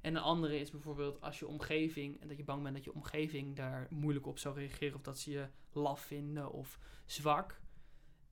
En 0.00 0.14
een 0.14 0.22
andere 0.22 0.58
is 0.60 0.70
bijvoorbeeld 0.70 1.20
als 1.20 1.38
je 1.38 1.46
omgeving, 1.46 2.20
en 2.20 2.28
dat 2.28 2.36
je 2.36 2.44
bang 2.44 2.62
bent 2.62 2.74
dat 2.74 2.84
je 2.84 2.94
omgeving 2.94 3.56
daar 3.56 3.86
moeilijk 3.90 4.26
op 4.26 4.38
zou 4.38 4.54
reageren. 4.54 4.94
Of 4.94 5.02
dat 5.02 5.18
ze 5.18 5.30
je 5.30 5.48
laf 5.72 6.00
vinden 6.00 6.52
of 6.52 6.78
zwak. 7.06 7.60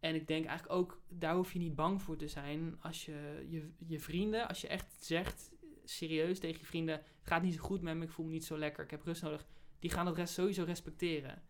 En 0.01 0.15
ik 0.15 0.27
denk 0.27 0.47
eigenlijk 0.47 0.79
ook, 0.79 1.01
daar 1.09 1.35
hoef 1.35 1.53
je 1.53 1.59
niet 1.59 1.75
bang 1.75 2.03
voor 2.03 2.17
te 2.17 2.29
zijn. 2.29 2.77
Als 2.81 3.05
je 3.05 3.47
je, 3.49 3.71
je 3.87 4.01
vrienden, 4.01 4.49
als 4.49 4.61
je 4.61 4.69
echt 4.69 4.97
zegt, 4.99 5.51
serieus 5.91 6.39
tegen 6.39 6.61
je 6.61 6.67
vrienden: 6.67 6.95
het 6.95 7.29
gaat 7.29 7.43
niet 7.43 7.55
zo 7.55 7.63
goed 7.63 7.83
met 7.83 7.97
me, 7.97 8.05
ik 8.05 8.11
voel 8.11 8.27
me 8.27 8.33
niet 8.33 8.45
zo 8.45 8.59
lekker, 8.59 8.85
ik 8.85 8.91
heb 8.91 9.03
rust 9.03 9.23
nodig. 9.23 9.47
Die 9.79 9.91
gaan 9.91 10.05
dat 10.05 10.17
rest 10.17 10.35
sowieso 10.35 10.65
respecteren. 10.65 11.43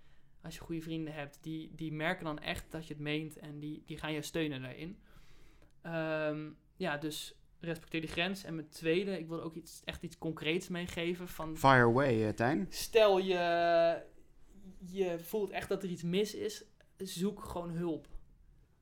Als 0.43 0.55
je 0.55 0.61
goede 0.61 0.81
vrienden 0.81 1.15
hebt, 1.15 1.39
die, 1.41 1.73
die 1.75 1.93
merken 1.93 2.25
dan 2.25 2.39
echt 2.39 2.71
dat 2.71 2.87
je 2.87 2.93
het 2.95 3.03
meent 3.03 3.39
en 3.39 3.59
die, 3.59 3.83
die 3.87 3.97
gaan 3.97 4.13
je 4.13 4.23
steunen 4.23 4.63
daarin. 4.63 4.99
Ehm, 5.83 6.51
ja, 6.77 6.97
dus 6.97 7.35
respecteer 7.61 8.01
die 8.01 8.11
grens. 8.11 8.45
En 8.45 8.55
mijn 8.55 8.69
tweede, 8.69 9.19
ik 9.19 9.29
wil 9.29 9.43
ook 9.43 9.55
iets, 9.55 9.83
echt 9.85 10.03
iets 10.03 10.19
concreets 10.19 10.69
meegeven. 10.69 11.29
Van, 11.29 11.57
Fire 11.57 11.85
away, 11.85 12.27
uh, 12.27 12.29
Tijn. 12.29 12.67
Stel 12.69 13.19
je, 13.19 14.03
je 14.79 15.19
voelt 15.19 15.51
echt 15.51 15.69
dat 15.69 15.83
er 15.83 15.89
iets 15.89 16.03
mis 16.03 16.35
is, 16.35 16.65
zoek 16.97 17.45
gewoon 17.45 17.71
hulp 17.71 18.16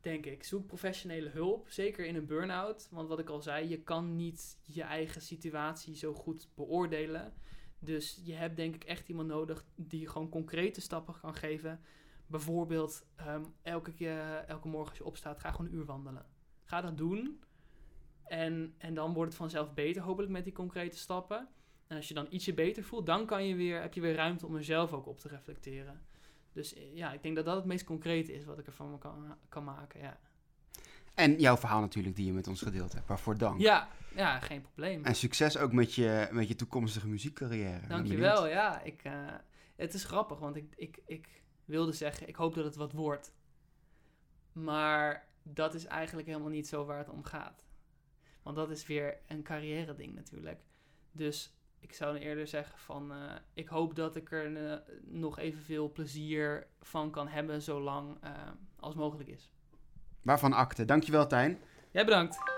denk 0.04 0.26
ik. 0.26 0.44
Zoek 0.44 0.66
professionele 0.66 1.28
hulp, 1.28 1.68
zeker 1.68 2.06
in 2.06 2.16
een 2.16 2.26
burn-out. 2.26 2.88
Want 2.90 3.08
wat 3.08 3.18
ik 3.18 3.28
al 3.28 3.40
zei, 3.40 3.68
je 3.68 3.82
kan 3.82 4.16
niet 4.16 4.58
je 4.62 4.82
eigen 4.82 5.20
situatie 5.22 5.96
zo 5.96 6.14
goed 6.14 6.48
beoordelen. 6.54 7.32
Dus 7.78 8.20
je 8.24 8.34
hebt 8.34 8.56
denk 8.56 8.74
ik 8.74 8.84
echt 8.84 9.08
iemand 9.08 9.28
nodig 9.28 9.64
die 9.74 10.08
gewoon 10.08 10.28
concrete 10.28 10.80
stappen 10.80 11.14
kan 11.20 11.34
geven. 11.34 11.80
Bijvoorbeeld, 12.26 13.06
ehm, 13.16 13.44
elke, 13.62 13.92
keer, 13.92 14.44
elke 14.46 14.68
morgen 14.68 14.88
als 14.88 14.98
je 14.98 15.04
opstaat, 15.04 15.40
ga 15.40 15.50
gewoon 15.50 15.66
een 15.66 15.74
uur 15.74 15.84
wandelen. 15.84 16.26
Ga 16.64 16.80
dat 16.80 16.98
doen. 16.98 17.40
En, 18.24 18.74
en 18.78 18.94
dan 18.94 19.12
wordt 19.12 19.28
het 19.28 19.38
vanzelf 19.40 19.74
beter, 19.74 20.02
hopelijk 20.02 20.32
met 20.32 20.44
die 20.44 20.52
concrete 20.52 20.96
stappen. 20.96 21.48
En 21.86 21.96
als 21.96 22.08
je 22.08 22.14
dan 22.14 22.26
ietsje 22.30 22.54
beter 22.54 22.84
voelt, 22.84 23.06
dan 23.06 23.26
kan 23.26 23.46
je 23.46 23.54
weer, 23.54 23.80
heb 23.80 23.94
je 23.94 24.00
weer 24.00 24.14
ruimte 24.14 24.46
om 24.46 24.54
er 24.54 24.64
zelf 24.64 24.92
ook 24.92 25.06
op 25.06 25.18
te 25.18 25.28
reflecteren. 25.28 26.06
Dus 26.54 26.74
eh, 26.74 26.96
ja, 26.96 27.12
ik 27.12 27.22
denk 27.22 27.36
dat 27.36 27.44
dat 27.44 27.56
het 27.56 27.64
meest 27.64 27.84
concrete 27.84 28.32
is 28.32 28.44
wat 28.44 28.58
ik 28.58 28.66
ervan 28.66 28.90
me 28.90 28.98
kan, 28.98 29.36
kan 29.48 29.64
maken, 29.64 30.00
ja. 30.00 30.18
En 31.14 31.40
jouw 31.40 31.56
verhaal 31.56 31.80
natuurlijk 31.80 32.16
die 32.16 32.26
je 32.26 32.32
met 32.32 32.46
ons 32.46 32.62
gedeeld 32.62 32.92
hebt. 32.92 33.06
Waarvoor 33.06 33.38
dank. 33.38 33.60
Ja, 33.60 33.88
ja 34.14 34.40
geen 34.40 34.62
probleem. 34.62 35.04
En 35.04 35.14
succes 35.14 35.56
ook 35.56 35.72
met 35.72 35.94
je, 35.94 36.28
met 36.30 36.48
je 36.48 36.54
toekomstige 36.54 37.08
muziekcarrière. 37.08 37.86
Dankjewel, 37.86 38.46
ja. 38.48 38.80
Ik, 38.82 39.04
uh, 39.04 39.12
het 39.76 39.94
is 39.94 40.04
grappig, 40.04 40.38
want 40.38 40.56
ik, 40.56 40.72
ik, 40.76 40.98
ik 41.06 41.42
wilde 41.64 41.92
zeggen, 41.92 42.28
ik 42.28 42.36
hoop 42.36 42.54
dat 42.54 42.64
het 42.64 42.76
wat 42.76 42.92
wordt. 42.92 43.32
Maar 44.52 45.28
dat 45.42 45.74
is 45.74 45.84
eigenlijk 45.84 46.26
helemaal 46.26 46.48
niet 46.48 46.68
zo 46.68 46.84
waar 46.84 46.98
het 46.98 47.10
om 47.10 47.24
gaat. 47.24 47.62
Want 48.42 48.56
dat 48.56 48.70
is 48.70 48.86
weer 48.86 49.18
een 49.26 49.42
carrière 49.42 49.94
ding 49.94 50.14
natuurlijk. 50.14 50.60
Dus 51.12 51.54
ik 51.84 51.94
zou 51.94 52.18
eerder 52.18 52.46
zeggen 52.46 52.78
van, 52.78 53.12
uh, 53.12 53.32
ik 53.54 53.68
hoop 53.68 53.94
dat 53.94 54.16
ik 54.16 54.32
er 54.32 54.50
uh, 54.50 54.74
nog 55.02 55.38
evenveel 55.38 55.92
plezier 55.92 56.66
van 56.80 57.10
kan 57.10 57.28
hebben, 57.28 57.62
zolang 57.62 58.16
uh, 58.24 58.30
als 58.76 58.94
mogelijk 58.94 59.28
is. 59.28 59.50
Waarvan 60.22 60.52
akte. 60.52 60.84
Dankjewel, 60.84 61.26
Tijn. 61.26 61.58
Jij 61.90 62.04
bedankt. 62.04 62.53